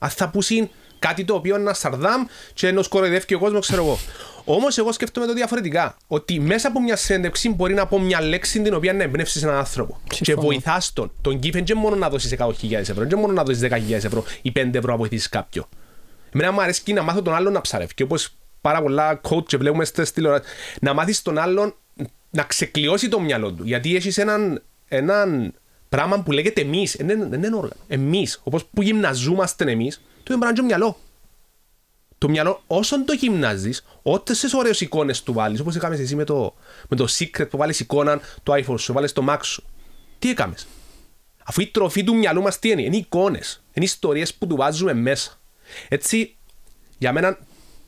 Αν 0.00 0.10
θα 0.10 0.28
πούσουν 0.28 0.70
κάτι 0.98 1.24
το 1.24 1.34
οποίο 1.34 1.54
είναι 1.54 1.62
ένας 1.62 1.78
σαρδάμ 1.78 2.24
και 2.54 2.66
ενώ 2.66 2.84
κοροϊδεύει 2.88 3.34
ο 3.34 3.38
κόσμος, 3.38 3.66
ξέρω 3.66 3.84
εγώ. 3.84 3.98
Όμως, 4.44 4.78
εγώ 4.78 4.92
σκέφτομαι 4.92 5.26
το 5.26 5.32
διαφορετικά. 5.32 5.96
Ότι 6.06 6.40
μέσα 6.40 6.68
από 6.68 6.82
μια 6.82 6.96
συνέντευξη 6.96 7.48
μπορεί 7.48 7.74
να 7.74 7.86
πω 7.86 7.98
μια 7.98 8.22
λέξη 8.22 8.62
την 8.62 8.74
οποία 8.74 8.92
να 8.92 9.02
εμπνεύσεις 9.02 9.42
έναν 9.42 9.54
άνθρωπο. 9.54 10.00
Και 10.08 10.34
βοηθάς 10.34 10.92
τον. 10.92 11.12
Τον 11.20 11.38
κύφεν 11.38 11.64
και 11.64 11.74
μόνο 11.74 11.96
να 11.96 12.08
δώσεις 12.08 12.34
100.000 12.38 12.72
ευρώ, 12.72 13.04
και 13.04 13.16
μόνο 13.16 13.32
να 13.32 13.42
δώσεις 13.42 13.62
10.000 13.62 13.90
ευρώ 13.90 14.24
ή 14.42 14.52
5 14.54 14.74
ευρώ 14.74 14.90
να 14.90 14.96
βοηθήσεις 14.96 15.28
κάποιον. 15.28 15.66
Εμένα 16.32 16.52
μου 16.52 16.62
αρέσει 16.62 16.92
να 16.92 17.02
μάθω 17.02 17.22
τον 17.22 17.34
άλλον 17.34 17.52
να 17.52 17.60
ψαρεύει. 17.60 17.94
Και 17.94 18.02
όπως 18.02 18.36
πάρα 18.60 18.82
πολλά 18.82 19.20
coach 19.28 19.44
και 19.46 19.56
βλέπουμε 19.56 19.84
στις 19.84 20.12
τηλεοράσεις, 20.12 20.48
να 20.80 20.92
μάθεις 20.92 21.22
τον 21.22 21.38
άλλον 21.38 21.74
να 22.30 22.42
ξεκλειώσει 22.42 23.08
το 23.08 23.20
μυαλό 23.20 23.52
του. 23.52 23.64
Γιατί 23.64 23.96
έχεις 23.96 24.18
έναν, 24.18 24.62
έναν 24.88 25.54
πράγμα 25.88 26.22
που 26.22 26.32
λέγεται 26.32 26.60
εμείς, 26.60 26.96
δεν 26.98 27.32
είναι 27.32 27.46
όργανο. 27.46 27.82
Εμείς, 27.88 28.40
όπως 28.44 28.64
που 28.64 28.82
γυμναζόμαστε 28.82 29.70
εμείς, 29.70 30.02
το 30.22 30.34
είναι 30.34 30.40
πράγμα 30.40 30.62
μυαλό. 30.62 30.98
Το 32.18 32.28
μυαλό, 32.28 32.62
όσον 32.66 33.04
το 33.04 33.12
γυμνάζεις, 33.12 33.84
σε 34.30 34.56
ωραίες 34.56 34.80
εικόνες 34.80 35.22
του 35.22 35.32
βάλεις, 35.32 35.60
όπως 35.60 35.76
έκαμες 35.76 35.98
εσύ 35.98 36.14
με 36.14 36.24
το, 36.24 36.54
με 36.88 36.96
το 36.96 37.06
secret 37.18 37.48
που 37.50 37.56
βάλεις 37.56 37.80
εικόνα 37.80 38.20
το 38.42 38.52
iPhone 38.52 38.78
σου, 38.78 38.92
βάλει 38.92 39.10
το 39.10 39.26
Mac 39.28 39.38
σου. 39.42 39.64
Τι 40.18 40.30
έκαμες; 40.30 40.66
Αφού 41.44 41.60
η 41.60 41.66
τροφή 41.66 42.04
του 42.04 42.16
μυαλού 42.16 42.42
μας 42.42 42.58
τι 42.58 42.70
είναι, 42.70 42.82
είναι 42.82 42.96
εικόνες, 42.96 43.62
είναι 43.72 43.84
ιστορίες 43.84 44.34
που 44.34 44.46
του 44.46 44.56
βάζουμε 44.56 44.94
μέσα. 44.94 45.38
Έτσι, 45.88 46.36
για 46.98 47.12
μένα 47.12 47.38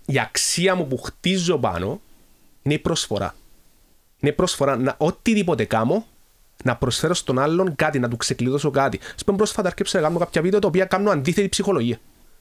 η 0.07 0.19
αξία 0.19 0.75
μου 0.75 0.87
που 0.87 0.99
χτίζω 0.99 1.59
πάνω 1.59 2.01
είναι 2.63 2.75
η 2.75 2.79
προσφορά. 2.79 3.35
Είναι 4.19 4.31
η 4.31 4.35
προσφορά 4.35 4.77
να 4.77 4.95
οτιδήποτε 4.99 5.65
κάνω 5.65 6.07
να 6.65 6.77
προσφέρω 6.77 7.15
στον 7.15 7.39
άλλον 7.39 7.75
κάτι, 7.77 7.99
να 7.99 8.09
του 8.09 8.17
ξεκλειδώσω 8.17 8.71
κάτι. 8.71 8.97
Α 9.21 9.25
πούμε, 9.25 9.37
πρόσφατα 9.37 9.69
αρκέψα 9.69 10.01
να 10.01 10.07
κάνω 10.07 10.19
κάποια 10.19 10.43
βίντεο 10.43 10.59
τα 10.59 10.69
οποία 10.69 10.85
κάνω 10.85 11.11
αντίθετη 11.11 11.49
ψυχολογία. 11.49 11.99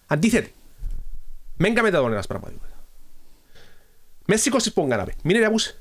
Αντίθετη. 0.07 0.53
Μεν 1.57 1.73
κάμε 1.73 1.89
τα 1.89 2.01
δόνερα 2.01 2.21
πράγματα. 2.21 2.55
Με 4.25 4.35
σηκώσεις 4.35 4.73
που 4.73 4.87
κάναμε. 4.87 5.11
Μην 5.23 5.35
είναι 5.35 5.39
ρεαπούς. 5.39 5.73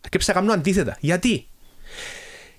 Αρκέψα 0.00 0.32
να 0.32 0.40
κάνω 0.40 0.52
αντίθετα. 0.52 0.96
Γιατί; 1.00 1.46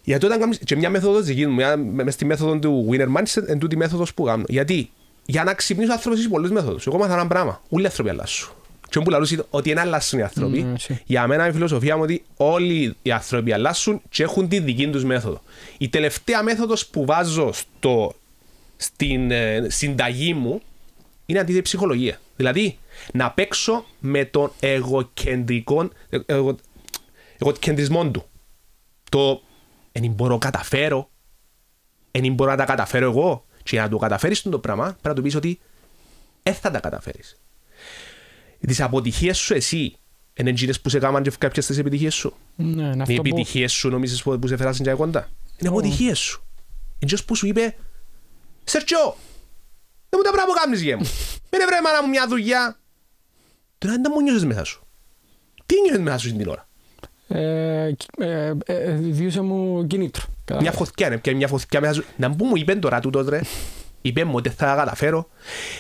Γιατί 0.04 0.26
όταν 0.26 0.40
κάνεις 0.40 0.58
και 0.58 0.76
μια 0.76 0.90
μέθοδος 0.90 1.26
δική 1.26 1.48
μου, 1.48 1.78
μες 1.78 2.14
στη 2.14 2.26
μέθοδο 2.26 2.60
του 2.60 2.90
Winner 2.92 3.08
Mindset, 3.18 3.48
εν 3.48 3.60
τούτη 3.60 3.78
μέθοδος 3.78 4.14
που 4.14 4.24
κάνω. 4.24 4.44
Γιατί; 4.48 4.92
Για 5.26 5.44
να 5.44 5.54
ξυπνήσω 5.54 5.92
άνθρωπος 5.92 6.20
έχει 6.20 6.30
πολλούς 6.30 6.52
μέθοδους. 6.52 6.88
Εγώ 6.88 6.98
μάθα 6.98 7.14
ένα 7.14 7.28
πράγμα. 7.28 7.62
Όλοι 7.70 7.84
οι 7.84 7.86
άνθρωποι 7.86 8.10
αλλάσουν. 8.10 8.50
Και 8.90 9.00
που 9.00 9.10
λαλούς 9.10 9.36
ότι 9.50 9.70
είναι 9.70 9.80
αλλάσουν 9.80 10.20
οι 10.20 10.22
άνθρωποι, 10.22 10.76
mm, 10.78 10.96
για 11.06 11.28
μένα 11.28 11.48
η 11.48 11.52
φιλοσοφία 11.52 11.98
μου 11.98 12.04
ότι 12.04 12.24
όλοι 12.38 12.96
οι 13.02 13.12
άνθρωποι 13.12 13.54
αλλάσουν 13.54 14.02
και 14.10 14.24
έχουν 14.24 14.48
τη 14.48 14.60
δική 14.60 14.90
τους 14.90 15.04
μέθοδο. 15.04 15.42
Η 15.78 15.90
τελευταία 15.90 16.44
μέθοδος 16.44 16.88
που 16.88 17.06
βάζω 17.06 17.52
στο, 17.54 18.14
στην 18.78 19.32
ε, 19.32 19.68
συνταγή 19.70 20.34
μου 20.34 20.62
είναι 21.26 21.40
αντίθετη 21.40 21.64
ψυχολογία. 21.64 22.20
Δηλαδή, 22.36 22.78
να 23.14 23.32
παίξω 23.32 23.86
με 24.00 24.26
τον 24.26 24.52
εγωκεντρικό, 24.60 25.90
εγω, 26.26 26.56
εγωκεντρισμό 27.38 28.12
του. 28.12 28.24
Το 29.10 29.42
«εν 29.92 30.12
μπορώ 30.12 30.34
να 30.34 30.40
καταφέρω», 30.40 31.10
«εν 32.12 32.34
μπορώ 32.34 32.52
να 32.52 32.58
τα 32.58 32.66
καταφέρω 32.66 33.06
εγώ» 33.06 33.46
και 33.64 33.76
για 33.76 33.82
να 33.82 33.90
το 33.90 33.98
καταφέρεις 33.98 34.42
το 34.42 34.60
πράγμα 34.60 34.84
πρέπει 34.84 35.08
να 35.08 35.14
του 35.14 35.22
πεις 35.22 35.36
ότι 35.36 35.60
δεν 36.44 36.54
θα 36.54 36.72
τα 36.72 36.80
καταφέρεις. 36.80 37.36
Τις 38.60 38.82
αποτυχίες 38.82 39.38
σου 39.38 39.54
εσύ 39.54 39.98
είναι 40.34 40.50
εκείνες 40.50 40.82
που 40.82 40.90
σε 40.90 41.00
κάμαν 41.00 41.24
και 41.24 41.32
κάποιες 41.38 41.66
τις 41.66 41.78
επιτυχίες 41.78 42.14
σου. 42.14 42.34
Ναι, 42.56 42.84
είναι 42.84 43.04
Οι 43.08 43.14
επιτυχίες 43.16 43.72
σου 43.72 43.90
νομίζεις 43.90 44.24
που 44.24 44.48
σε 44.48 44.58
φεράσουν 44.58 44.86
και 44.86 44.92
κοντά. 44.92 45.30
Είναι 45.58 45.70
αποτυχίες 45.70 46.20
σου. 46.20 46.44
Είναι 47.00 47.18
που 47.26 47.36
σου 47.36 47.48
είπε 47.48 47.76
«Σερτσό, 48.64 49.16
δεν 50.10 50.20
μου 50.20 50.22
τα 50.22 50.32
πράγμα 50.32 50.54
που 50.54 50.60
κάνεις 50.60 50.82
γε 50.82 50.96
μου. 50.96 51.06
Μην 51.52 51.62
βρε 51.68 51.82
μάνα 51.84 52.02
μου 52.04 52.10
μια 52.10 52.28
δουλειά». 52.28 52.80
Τώρα 53.78 53.94
δεν 53.94 54.12
μου 54.16 54.22
νιώθεις 54.22 54.46
μέσα 54.46 54.64
σου. 54.64 54.88
Τι 55.66 55.82
νιώθεις 55.82 56.04
μέσα 56.04 56.18
σου 56.18 56.36
την 56.36 56.48
ώρα; 56.48 56.68
Ε, 57.28 57.92
ε, 58.18 58.54
ε, 58.66 58.92
Διούσε 58.94 59.42
μου 59.42 59.88
κινήτρο. 59.88 60.24
Μια 60.60 60.72
φωτιά, 60.72 61.10
ναι, 61.10 61.34
μια 61.34 61.48
φωτιά 61.48 61.82
μέσα 61.82 61.94
σου. 61.94 62.04
Να 62.18 62.30
μου 62.30 62.52
είπε 62.56 62.76
τώρα 62.76 63.00
τούτος 63.00 63.28
ρε 63.28 63.42
είπε 64.08 64.24
μου 64.24 64.34
ότι 64.36 64.50
θα 64.50 64.66
τα 64.66 64.76
καταφέρω. 64.76 65.30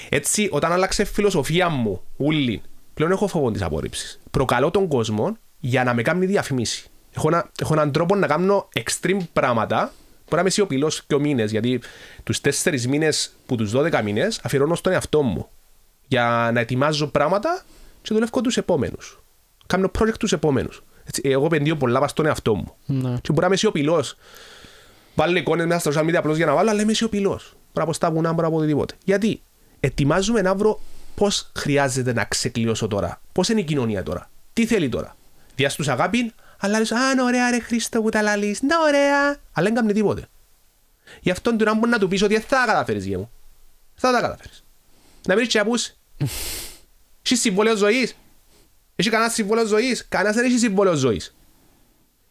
Έτσι, 0.10 0.50
όταν 0.52 0.72
άλλαξε 0.72 1.02
η 1.02 1.06
φιλοσοφία 1.06 1.70
μου, 1.70 2.02
ούλη, 2.18 2.62
πλέον 2.94 3.12
έχω 3.12 3.28
φόβο 3.28 3.52
τη 3.52 3.63
απόρριψη. 3.63 4.20
Προκαλώ 4.32 4.72
τον 4.72 4.88
κόσμο 4.88 5.38
για 5.60 5.84
να 5.84 5.94
με 5.94 6.02
κάνει 6.02 6.26
διαφημίσει. 6.26 6.90
Έχω, 7.16 7.28
ένα, 7.28 7.52
έχω 7.60 7.74
έναν 7.74 7.92
τρόπο 7.92 8.16
να 8.16 8.28
κάνω 8.28 8.68
extreme 8.74 9.20
πράγματα. 9.34 9.78
Μπορεί 10.24 10.36
να 10.36 10.40
είμαι 10.40 10.50
σιωπηλός 10.50 11.04
και 11.08 11.16
ο 11.16 11.20
μήνες, 11.20 11.52
γιατί 11.52 11.82
τους 12.24 12.42
4 12.63 12.86
μήνες 12.88 13.34
που 13.46 13.56
τους 13.56 13.72
12 13.76 14.02
μήνες 14.04 14.40
αφιερώνω 14.44 14.76
στον 14.76 14.94
εαυτό 14.94 15.22
μου 15.22 15.50
για 16.08 16.50
να 16.54 16.60
ετοιμάζω 16.60 17.08
πράγματα 17.08 17.63
και 18.02 18.13
δουλεύω 18.13 18.42
τους 18.42 18.58
επόμενους. 18.58 19.20
Κάνω 19.68 19.92
project 20.00 20.18
τους 20.20 20.32
επόμενους. 20.32 20.84
Εγώ 21.22 21.46
επενδύω 21.46 21.76
πολλά 21.76 22.08
στον 22.08 22.26
εαυτό 22.26 22.56
μου. 22.56 22.76
Ναι. 22.86 23.18
Και 23.22 23.30
μπορεί 23.30 23.40
να 23.40 23.46
είμαι 23.46 23.56
σιωπηλός. 23.56 24.16
Βάλω 25.16 25.38
εικόνες 25.38 25.66
μέσα 25.66 25.92
στα 25.92 26.02
social 26.02 26.06
media 26.06 26.16
απλώς 26.16 26.38
για 26.38 26.46
να 26.46 26.54
βάλω, 26.54 26.70
αλλά 26.70 26.82
είμαι 26.82 26.94
σιωπηλός 26.94 27.57
μπορεί 27.57 27.57
από 27.84 27.94
στα 27.94 28.12
βουνά, 28.12 28.34
μπορεί 28.34 28.48
από 28.48 28.58
οτιδήποτε. 28.58 28.96
Γιατί; 29.04 29.42
Ετοιμάζουμε 29.80 30.42
να 30.42 30.56
βρω 30.56 30.80
πώς 31.16 31.52
χρειάζεται 31.56 32.13
να 32.13 32.26
ξεκλειώσω 32.26 32.88
τώρα; 32.88 33.22
Πώς 33.32 33.50
είναι 33.50 33.60
η 33.60 33.63
κοινωνία 33.63 34.04
τώρα; 34.04 34.30
Τι 34.54 34.66
θέλει 34.66 34.90
τώρα; 34.90 35.16
Διάστου 35.56 35.92
αγάπη, 35.92 36.34
αλλά 36.60 36.80
λες, 36.80 36.92
Α, 36.92 37.24
ωραία, 37.24 37.50
ρε 37.50 37.60
Χρήστο 37.60 38.02
που 38.02 38.10
τα 38.10 38.22
λαλείς. 38.22 38.62
Ναι, 38.62 38.76
ωραία. 38.88 39.26
Αλλά 39.28 39.66
δεν 39.66 39.74
κάνει 39.74 39.94
τίποτε. 39.94 40.28
Γι' 41.22 41.32
αυτό 41.32 41.56
τώρα 41.56 41.74
μπορεί 41.74 41.92
να 41.92 42.00
του 42.00 42.08
πεις 42.08 42.22
ότι 42.22 42.34
δεν 42.34 42.44
θα 42.44 42.58
τα 42.58 42.66
καταφέρεις 42.66 43.06
για 43.06 43.18
μου. 43.18 43.32
Θα 43.96 44.12
τα 44.12 44.22
καταφέρεις. 44.22 44.63
Να 45.28 45.36
βρει 45.36 45.48
και 45.48 45.60
απούς. 45.60 45.94
Έχει 47.24 47.36
συμβόλαιο 47.36 47.76
ζωής. 47.76 48.16
Έχει 48.96 49.10
κανένας 49.10 49.34
συμβόλαιος 49.34 49.70
ζωής. 49.70 50.08
Κανένας 50.08 50.36
δεν 50.36 50.46
έχει 50.46 50.58
συμβόλαιο 50.58 50.96
ζωής. 50.96 51.36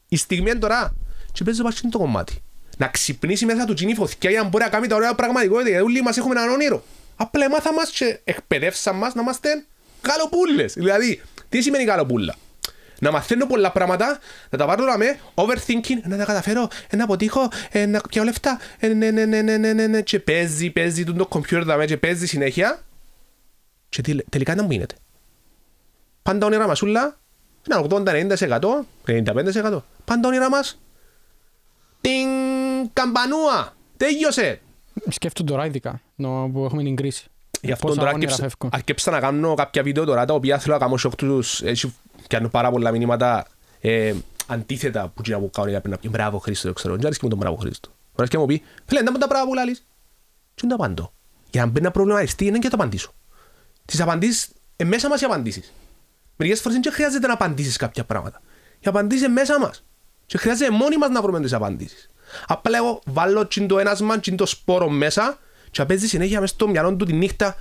Η 0.08 0.16
στιγμή 0.16 0.50
είναι 0.50 0.58
τώρα. 0.58 0.94
Και 1.32 1.44
παίζει 1.44 1.62
το 1.90 1.98
κομμάτι 1.98 2.42
να 2.76 2.88
ξυπνήσει 2.88 3.44
μέσα 3.44 3.64
του 3.64 3.74
κοινή 3.74 3.94
φωτιά 3.94 4.30
για 4.30 4.42
να 4.42 4.48
μπορεί 4.48 4.64
να 4.64 4.70
κάνει 4.70 4.86
τα 4.86 4.96
ωραία 4.96 5.14
πραγματικότητα. 5.14 5.68
Γιατί 5.68 5.84
όλοι 5.84 6.02
μας 6.02 6.16
έχουμε 6.16 6.40
έναν 6.40 6.52
όνειρο. 6.52 6.82
Απλά 7.16 7.50
μάθα 7.50 7.72
μας 7.72 7.90
και 7.90 8.20
εκπαιδεύσαν 8.24 8.96
μας 8.96 9.14
να 9.14 9.22
είμαστε 9.22 9.64
καλοπούλες. 10.00 10.72
Δηλαδή, 10.72 11.22
τι 11.48 11.60
σημαίνει 11.62 11.84
καλοπούλα. 11.84 12.34
Να 12.98 13.10
μαθαίνω 13.10 13.46
πολλά 13.46 13.72
πράγματα, 13.72 14.18
να 14.50 14.58
τα 14.58 14.66
πάρω 14.66 14.96
με 14.96 15.18
overthinking, 15.34 16.00
να 16.02 16.16
τα 16.16 16.24
καταφέρω, 16.24 16.68
να 16.96 17.04
αποτύχω, 17.04 17.48
να 17.88 18.00
πιάω 18.00 18.24
λεφτά, 18.24 18.58
ναι, 18.80 19.10
ναι, 19.10 19.24
ναι, 19.24 19.42
ναι, 19.42 19.56
ναι, 19.56 19.86
ναι, 19.86 20.00
και 20.00 20.18
παίζει, 20.18 20.70
παίζει 20.70 21.04
το 21.04 21.28
computer 21.30 21.62
δαμε 21.64 21.84
και 21.84 21.96
παίζει 21.96 22.26
συνέχεια 22.26 22.84
και 23.88 24.02
τελικά 24.30 24.54
δεν 24.54 24.64
μου 24.64 24.70
γίνεται. 24.70 24.94
Πάντα 26.22 26.46
όνειρα 26.46 26.66
μας 26.66 26.82
ούλα, 26.82 27.18
ένα 27.68 27.86
80-90%, 28.36 28.86
95%. 29.06 29.82
Πάντα 30.04 30.28
όνειρα 30.28 30.50
μας 30.50 30.80
την 32.00 32.28
καμπανούα. 32.96 33.74
Τέλειωσε. 33.96 34.60
Σκέφτομαι 35.08 35.50
τώρα 35.50 35.66
ειδικά 35.66 36.00
που 36.52 36.64
έχουμε 36.64 36.82
την 36.82 36.96
κρίση. 36.96 37.24
Γι' 37.60 37.72
αυτό 37.72 37.94
τώρα 37.94 38.12
αρκέψα 38.70 39.10
να 39.10 39.20
κάνω 39.20 39.54
κάποια 39.54 39.82
βίντεο 39.82 40.04
τώρα 40.04 40.24
τα 40.24 40.34
οποία 40.34 40.58
θέλω 40.58 40.74
να 40.74 40.80
κάνω 40.80 40.96
σοκ 40.96 41.14
τους 41.14 41.60
έτσι 41.62 41.94
κάνω 42.28 42.48
πάρα 42.48 42.70
πολλά 42.70 42.90
μηνύματα 42.90 43.46
ε, 43.80 44.14
αντίθετα 44.46 45.08
που 45.14 45.22
να 45.26 45.38
που 45.38 45.50
κάνω 45.50 45.68
για 45.68 45.82
να 45.84 45.98
πει 45.98 46.08
μπράβο 46.08 46.38
Χρήστο, 46.38 46.72
ξέρω. 46.72 46.94
Δεν 46.94 47.04
αρέσει 47.04 47.20
μου 47.22 47.28
τον 47.28 47.38
μπράβο 47.38 47.56
Χρήστο. 47.56 47.88
Ωραία 48.12 48.28
και 48.28 48.38
μου 48.38 48.46
πει, 48.46 48.62
φίλε, 48.84 49.02
δεν 49.02 49.18
τα 49.18 49.26
μπράβο 49.26 49.46
που 49.46 49.54
λάλεις. 49.54 49.78
Τι 50.54 50.62
είναι 50.66 50.76
το 50.76 50.84
απαντώ. 50.84 51.12
Για 51.50 51.64
να 51.64 51.70
μπει 51.70 51.78
ένα 51.78 51.90
προβληματιστή 51.90 52.46
είναι 52.46 52.58
και 52.58 52.68
το 52.68 52.76
απαντήσω. 52.76 53.12
Τις 53.84 54.00
απαντήσεις, 54.00 54.48
ε, 54.76 54.84
μέσα 54.84 55.08
μας 55.08 55.20
οι 55.20 55.24
απαντήσεις. 55.24 55.72
Μερικές 56.36 56.60
φορές 56.60 56.78
δεν 56.78 56.92
χρειάζεται 56.92 57.26
να 57.26 57.32
απαντήσεις 57.32 57.76
κάποια 57.76 58.04
πράγματα. 58.04 58.40
Οι 58.78 58.88
απαντήσεις 58.88 59.28
μέσα 59.28 59.60
μας. 59.60 59.84
Και 60.26 60.38
χρειάζεται 60.38 60.70
μόνοι 60.70 60.96
μας 60.96 61.08
να 61.08 61.22
βρούμε 61.22 61.40
τις 61.40 61.52
απαντήσεις. 61.52 62.10
Απλά 62.46 62.78
εγώ 62.78 63.00
βάλω 63.04 63.48
το 63.66 63.78
ένασμα, 63.78 64.20
το 64.20 64.46
σπόρο 64.46 64.88
μέσα 64.88 65.38
και 65.70 65.84
παίζει 65.84 66.08
συνέχεια 66.08 66.40
μέσα 66.40 66.54
στο 66.54 66.68
μυαλό 66.68 66.94
του 66.94 67.04
τη 67.04 67.12
νύχτα 67.12 67.56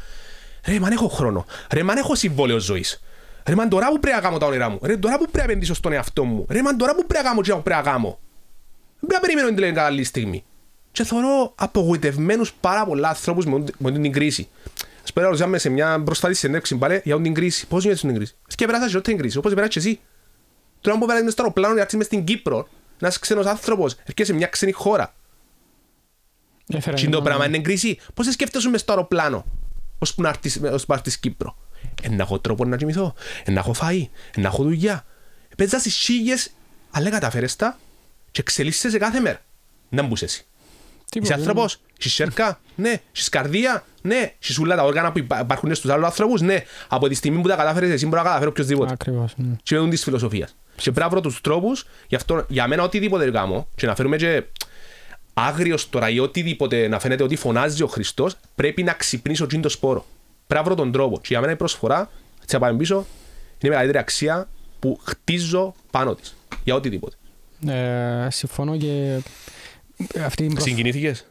Ρε 0.65 0.80
μαν 0.80 0.91
έχω 0.91 1.08
χρόνο, 1.08 1.45
ρε 1.71 1.84
μαν 1.84 1.97
έχω 1.97 2.15
συμβόλαιο 2.15 2.60
ζωής. 2.60 3.04
Ρε 3.45 3.56
μαν 3.56 3.69
τώρα 3.69 3.88
που 3.88 3.99
πρέπει 3.99 4.15
να 4.15 4.21
κάνω 4.21 4.38
τα 4.38 4.45
όνειρά 4.45 4.69
μου, 4.69 4.80
ρε 4.84 4.97
τώρα 4.97 5.17
που 5.17 5.23
πρέπει 5.23 5.38
να 5.38 5.43
επενδύσω 5.43 5.73
στον 5.73 5.91
εαυτό 5.91 6.23
μου, 6.23 6.45
ρε 6.49 6.62
μαν 6.62 6.78
τώρα 6.78 6.95
που 6.95 7.06
πρέπει 7.06 7.23
να 7.23 7.30
κάνω 7.30 7.41
και 7.41 7.54
πρέπει 7.54 7.69
να 7.86 7.91
κάνω. 7.91 8.19
Δεν 8.99 9.10
πρέπει 9.10 9.13
να 9.13 9.19
περιμένω 9.19 9.47
την 9.47 9.58
τελική 9.58 9.75
καλή 9.75 10.04
στιγμή. 10.04 10.43
Και 10.91 11.04
θεωρώ 11.04 11.54
απογοητευμένους 11.56 12.54
πάρα 12.54 12.86
πολλά 12.86 13.10
ανθρώπους 13.10 13.45
με 13.78 13.91
την 13.91 14.12
κρίση. 14.12 14.49
Ας 15.04 15.13
πούμε, 15.13 15.25
ρωτήσαμε 15.25 15.58
σε 15.58 15.69
μια 15.69 16.04
προσφάτη 16.04 16.34
συνέντευξη 16.34 16.75
πάλι 16.75 17.01
για 17.04 17.21
την 17.21 17.34
κρίση. 17.34 17.67
Πώς 17.67 17.84
νιώθεις 17.84 18.01
την 18.01 18.15
κρίση; 18.15 18.36
Και 18.56 18.65
πέρασα 18.65 18.88
και 18.88 19.01
την 19.01 19.17
κρίση, 19.17 19.38
όπως 19.38 19.54
πέρασα 19.54 19.69
και 19.69 19.80
εσύ. 19.80 19.99
Τώρα 20.82 20.97
που 20.97 21.06
πέρασες 21.06 21.32
στο 21.32 21.41
αεροπλάνο 21.41 21.73
για 21.73 21.88
να 21.91 22.04
στην 22.04 22.23
Κύπρο, 22.23 22.67
να 22.99 23.08
είσαι 23.08 23.19
ξένος 23.19 23.45
άνθρωπος, 23.45 23.93
έρχεσαι 23.93 24.31
σε 24.31 24.34
μια 24.34 24.47
ξένη 24.47 24.71
χώρα. 24.71 25.13
Τι 26.95 27.10
το 27.10 27.21
πράγμα 27.21 27.45
είναι 27.45 27.60
κρίση. 27.60 27.99
Πώς 28.13 28.27
σκέφτεσαι 28.27 28.69
μες 28.69 28.81
στο 28.81 28.91
αεροπλάνο, 28.91 29.45
ώσπου 29.99 30.21
να 30.21 30.29
έρθεις 30.29 30.53
στην 31.05 31.19
Κύπρο; 31.19 31.58
Εν 32.01 32.19
έχω 32.19 32.39
τρόπο 32.39 32.65
να 32.65 32.77
κοιμηθώ, 32.77 33.13
εν 33.43 33.58
έχω 33.58 33.75
φαΐ, 33.81 34.08
εν 34.36 34.45
έχω 34.45 34.63
δουλειά. 34.63 35.05
Παίζα 35.58 35.79
στις 35.79 35.95
σίγες, 35.95 36.51
αλλά 36.91 37.10
καταφέρες 37.10 37.55
τα 37.55 37.77
και 38.31 38.41
εξελίσσεσαι 38.41 38.89
σε 38.89 38.97
κάθε 38.97 39.19
μέρα. 39.19 39.41
Να 39.89 40.03
μπούς 40.03 40.21
εσύ. 40.21 40.45
Είσαι 41.21 41.34
άνθρωπος, 41.34 41.81
είσαι 41.99 42.10
σέρκα, 42.10 42.60
ναι, 42.75 43.01
είσαι 43.12 43.29
καρδία, 43.29 43.86
ναι, 44.01 44.34
είσαι 44.39 44.62
όλα 44.62 44.75
τα 44.75 44.84
όργανα 44.84 45.12
που 45.12 45.17
υπάρχουν 45.17 45.75
στους 45.75 45.89
άλλους 45.89 46.05
ανθρώπους, 46.05 46.41
ναι. 46.41 46.63
Από 46.88 47.08
τη 47.08 47.15
στιγμή 47.15 47.41
που 47.41 47.47
τα 47.47 47.55
κατάφερες 47.55 47.89
εσύ 47.89 48.05
μπορείς 48.05 48.17
να 48.17 48.23
καταφέρεις 48.23 48.49
οποιοςδήποτε. 48.49 48.93
Ακριβώς, 48.93 49.34
ναι. 49.38 49.55
Και 49.63 49.79
με 49.79 49.89
της 49.89 50.03
φιλοσοφίας. 50.03 50.55
Και 50.75 50.81
πρέπει 50.91 50.99
να 50.99 51.09
βρω 51.09 51.21
τους 51.21 51.41
τρόπους, 51.41 51.85
γι' 52.07 52.15
αυτό 52.15 52.45
για 52.47 52.67
μένα 52.67 52.83
οτιδήποτε 52.83 53.31
κάνω 53.31 53.67
και 53.75 53.85
να 53.85 53.95
φέρουμε 53.95 54.17
και 54.17 54.43
άγριος 55.33 55.89
τώρα 55.89 56.09
ή 56.09 56.19
οτιδήποτε 56.19 56.88
να 56.88 56.99
φαίνεται 56.99 57.23
ότι 57.23 57.35
φωνάζει 57.35 57.83
ο 57.83 57.88
Χριστός, 57.88 58.35
πρέπει 58.55 58.83
να 58.83 58.93
ξυπνήσω 58.93 59.45
το 59.61 59.69
σπόρο. 59.69 60.05
Πρέπει 60.47 60.63
να 60.63 60.69
βρω 60.69 60.83
τον 60.83 60.91
τρόπο. 60.91 61.17
Και 61.17 61.27
για 61.29 61.39
μένα 61.39 61.51
η 61.51 61.55
προσφορά, 61.55 62.09
έτσι 62.41 62.55
να 62.55 62.59
πάμε 62.61 62.77
πίσω, 62.77 62.95
είναι 62.95 63.05
η 63.59 63.69
μεγαλύτερη 63.69 63.97
αξία 63.97 64.49
που 64.79 64.99
χτίζω 65.03 65.73
πάνω 65.91 66.15
της. 66.15 66.35
Για 66.63 66.75
οτιδήποτε. 66.75 67.15
Ε, 67.67 68.27
συμφωνώ 68.29 68.77
και 68.77 69.17
αυτή 70.23 70.43
η 70.43 70.47
προσ- 70.47 70.61
Συγκινήθηκες; 70.67 71.25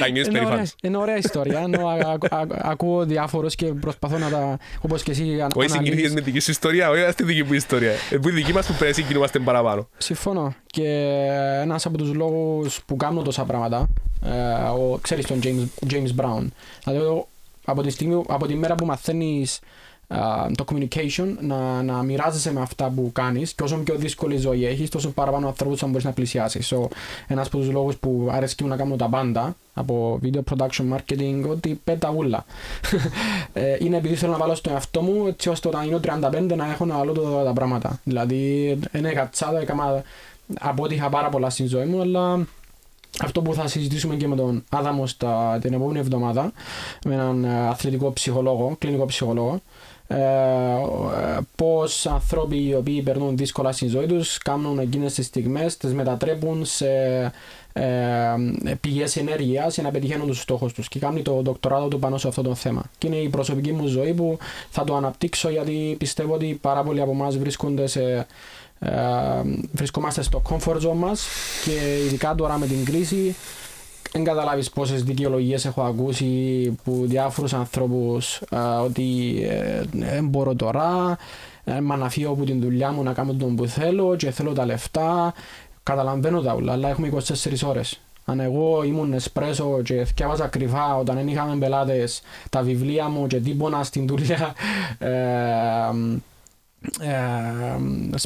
Να 0.00 0.08
νιώσεις 0.08 0.26
είναι, 0.28 0.38
ωραία, 0.38 0.42
περήφανος. 0.42 0.74
είναι 0.82 0.96
ωραία 0.96 1.16
ιστορία. 1.16 1.58
Ενώ 1.58 1.86
α- 1.88 2.18
α- 2.30 2.36
α- 2.38 2.46
ακούω 2.62 3.04
διάφορους 3.04 3.54
και 3.54 3.66
προσπαθώ 3.66 4.18
να 4.18 4.28
τα. 4.30 4.58
Όπως 4.80 5.02
και 5.02 5.10
εσύ. 5.10 5.22
ανα- 5.22 5.46
Όχι 5.54 5.54
αναλύεις. 5.54 5.72
συγκινήθηκες 5.72 6.12
με 6.12 6.20
τη 6.20 6.24
δική 6.30 6.40
σου 6.40 6.50
ιστορία, 6.50 6.90
όχι 6.90 7.02
αυτή 7.02 7.24
τη 7.24 7.32
δική 7.32 7.44
μου 7.48 7.52
ιστορία. 7.54 7.92
Ε, 8.10 8.16
Που 8.16 8.28
η 8.28 8.32
δική 8.32 8.52
μας 8.52 8.66
που 8.66 8.72
πρέπει 8.72 8.96
να 8.96 9.02
συγκινούμαστε 9.02 9.38
παραπάνω. 9.38 9.88
Συμφωνώ. 9.98 10.54
Και 10.66 10.88
ένας 11.62 11.86
από 11.86 11.98
τους 11.98 12.12
λόγους 12.14 12.80
που 12.86 12.96
κάνω 12.96 13.22
τόσα 13.22 13.44
πράγματα, 13.44 13.88
ε, 14.24 14.30
ο, 14.68 14.98
ξέρεις 15.02 15.26
τον 15.26 15.40
James, 15.42 15.90
James 15.92 16.20
Brown. 16.22 16.46
Δηλαδή, 16.84 17.04
ο- 17.04 17.28
από 17.64 17.82
τη, 17.82 17.90
στιγμή, 17.90 18.22
από 18.28 18.46
τη 18.46 18.54
μέρα 18.54 18.74
που 18.74 18.86
μαθαίνεις 18.86 19.58
το 20.54 20.64
communication, 20.72 21.34
να, 21.40 21.82
να 21.82 22.02
μοιράζεσαι 22.02 22.52
με 22.52 22.60
αυτά 22.60 22.92
που 22.94 23.10
κάνεις 23.12 23.52
και 23.52 23.62
όσο 23.62 23.76
πιο 23.76 23.94
δύσκολη 23.94 24.36
ζωή 24.36 24.66
έχεις, 24.66 24.88
τόσο 24.90 25.10
παραπάνω 25.10 25.46
ανθρώπους 25.46 25.78
θα 25.78 25.86
μπορείς 25.86 26.04
να 26.04 26.12
πλησιάσεις. 26.12 26.72
So, 26.74 26.86
ένας 27.26 27.46
από 27.46 27.56
τους 27.58 27.70
λόγους 27.70 27.96
που 27.96 28.28
αρέσει 28.32 28.54
μου 28.62 28.68
να 28.68 28.76
κάνω 28.76 28.96
τα 28.96 29.08
πάντα, 29.08 29.56
από 29.74 30.20
video 30.22 30.40
production 30.50 30.84
marketing, 30.96 31.42
ότι 31.48 31.80
πέτα 31.84 32.10
ούλα. 32.16 32.44
ε, 33.52 33.76
είναι 33.78 33.96
επειδή 33.96 34.14
θέλω 34.14 34.32
να 34.32 34.38
βάλω 34.38 34.54
στον 34.54 34.72
εαυτό 34.72 35.00
μου, 35.00 35.26
έτσι 35.26 35.48
ώστε 35.48 35.68
όταν 35.68 35.86
είναι 35.86 36.00
35 36.02 36.56
να 36.56 36.70
έχω 36.70 36.84
να 36.84 36.96
βάλω 36.96 37.12
το- 37.12 37.42
τα 37.44 37.52
πράγματα. 37.52 38.00
Δηλαδή, 38.04 38.78
είναι 38.92 39.12
κατσάδα, 39.12 39.60
έκανα 39.60 40.02
απότυχα 40.60 41.08
πάρα 41.08 41.28
πολλά 41.28 41.50
στην 41.50 41.66
ζωή 41.66 41.84
μου, 41.84 42.00
αλλά 42.00 42.46
αυτό 43.22 43.42
που 43.42 43.54
θα 43.54 43.66
συζητήσουμε 43.68 44.14
και 44.16 44.28
με 44.28 44.36
τον 44.36 44.64
Άδαμος 44.70 45.10
στα, 45.10 45.58
την 45.60 45.72
επόμενη 45.72 45.98
εβδομάδα, 45.98 46.52
με 47.04 47.14
έναν 47.14 47.44
ε, 47.44 47.68
αθλητικό 47.68 48.12
ψυχολόγο, 48.12 48.76
κλινικό 48.78 49.06
ψυχολόγο, 49.06 49.60
ε, 50.06 50.16
ε, 50.16 51.38
πώς 51.56 52.06
άνθρωποι 52.06 52.66
οι 52.66 52.74
οποίοι 52.74 53.02
περνούν 53.02 53.36
δύσκολα 53.36 53.72
στη 53.72 53.86
ζωή 53.86 54.06
τους 54.06 54.38
κάνουν 54.38 54.78
εκείνες 54.78 55.14
τις 55.14 55.26
στιγμές, 55.26 55.76
τις 55.76 55.94
μετατρέπουν 55.94 56.64
σε 56.64 56.86
ε, 57.72 57.84
πηγές 58.80 59.16
ενέργειας 59.16 59.74
για 59.74 59.82
να 59.82 59.90
πετυχαίνουν 59.90 60.26
τους 60.26 60.40
στόχους 60.40 60.72
τους 60.72 60.88
και 60.88 60.98
κάνει 60.98 61.22
το 61.22 61.40
δοκτοράτο 61.42 61.88
του 61.88 61.98
πάνω 61.98 62.18
σε 62.18 62.28
αυτό 62.28 62.42
το 62.42 62.54
θέμα. 62.54 62.82
Και 62.98 63.06
είναι 63.06 63.16
η 63.16 63.28
προσωπική 63.28 63.72
μου 63.72 63.86
ζωή 63.86 64.12
που 64.12 64.38
θα 64.70 64.84
το 64.84 64.96
αναπτύξω 64.96 65.50
γιατί 65.50 65.94
πιστεύω 65.98 66.34
ότι 66.34 66.58
πάρα 66.60 66.82
πολλοί 66.82 67.00
από 67.00 67.10
εμάς 67.10 67.38
βρίσκονται 67.38 67.86
σε 67.86 68.26
ε, 68.78 68.90
βρισκόμαστε 69.72 70.22
στο 70.22 70.42
comfort 70.48 70.80
zone 70.80 70.96
μας 70.96 71.26
και 71.64 72.04
ειδικά 72.04 72.34
τώρα 72.34 72.58
με 72.58 72.66
την 72.66 72.84
κρίση 72.84 73.36
δεν 74.14 74.24
καταλάβεις 74.24 74.70
πόσες 74.70 75.02
δικαιολογίες 75.02 75.64
έχω 75.64 75.82
ακούσει 75.82 76.26
που 76.84 77.02
διάφορους 77.06 77.52
ανθρώπους 77.52 78.40
ε, 78.50 78.56
ότι 78.84 79.38
ε, 79.48 79.82
δεν 79.92 80.28
μπορώ 80.28 80.54
τώρα 80.54 81.18
ε, 81.64 81.80
μα 81.80 81.96
να 81.96 82.08
φύγω 82.08 82.32
από 82.32 82.44
την 82.44 82.60
δουλειά 82.60 82.92
μου 82.92 83.02
να 83.02 83.12
κάνω 83.12 83.32
τον 83.32 83.56
που 83.56 83.66
θέλω 83.66 84.16
και 84.16 84.30
θέλω 84.30 84.52
τα 84.52 84.66
λεφτά 84.66 85.34
καταλαβαίνω 85.82 86.40
τα 86.40 86.52
όλα 86.52 86.72
αλλά 86.72 86.88
έχουμε 86.88 87.12
24 87.12 87.22
ώρες. 87.64 88.00
Αν 88.24 88.40
εγώ 88.40 88.82
ήμουν 88.84 89.12
εσπρέσο 89.12 89.80
και 89.82 90.04
θυκεύαζα 90.04 90.46
κρυφά 90.46 90.96
όταν 90.96 91.16
δεν 91.16 91.28
είχαμε 91.28 91.56
πελάτες 91.56 92.22
τα 92.50 92.62
βιβλία 92.62 93.08
μου 93.08 93.26
και 93.26 93.40
τίπονα 93.40 93.84
στην 93.84 94.06
δουλειά 94.06 94.54
ε, 94.98 95.08
ε, 95.08 96.33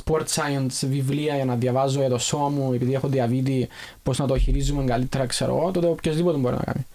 sport 0.05 0.25
science 0.35 0.87
βιβλία 0.89 1.35
για 1.35 1.45
να 1.45 1.55
διαβάζω 1.55 2.01
για 2.01 2.09
το 2.09 2.19
σώμα 2.19 2.49
μου 2.49 2.73
επειδή 2.73 2.95
έχω 2.95 3.09
διαβήτη 3.09 3.69
πώς 4.03 4.19
να 4.19 4.27
το 4.27 4.39
χειρίζουμε 4.39 4.85
καλύτερα 4.85 5.27
ξέρω 5.27 5.57
εγώ 5.57 5.71
τότε 5.71 5.87
οποιοδήποτε 5.87 6.39
μπορεί 6.39 6.55
να 6.55 6.63
κάνει. 6.63 6.87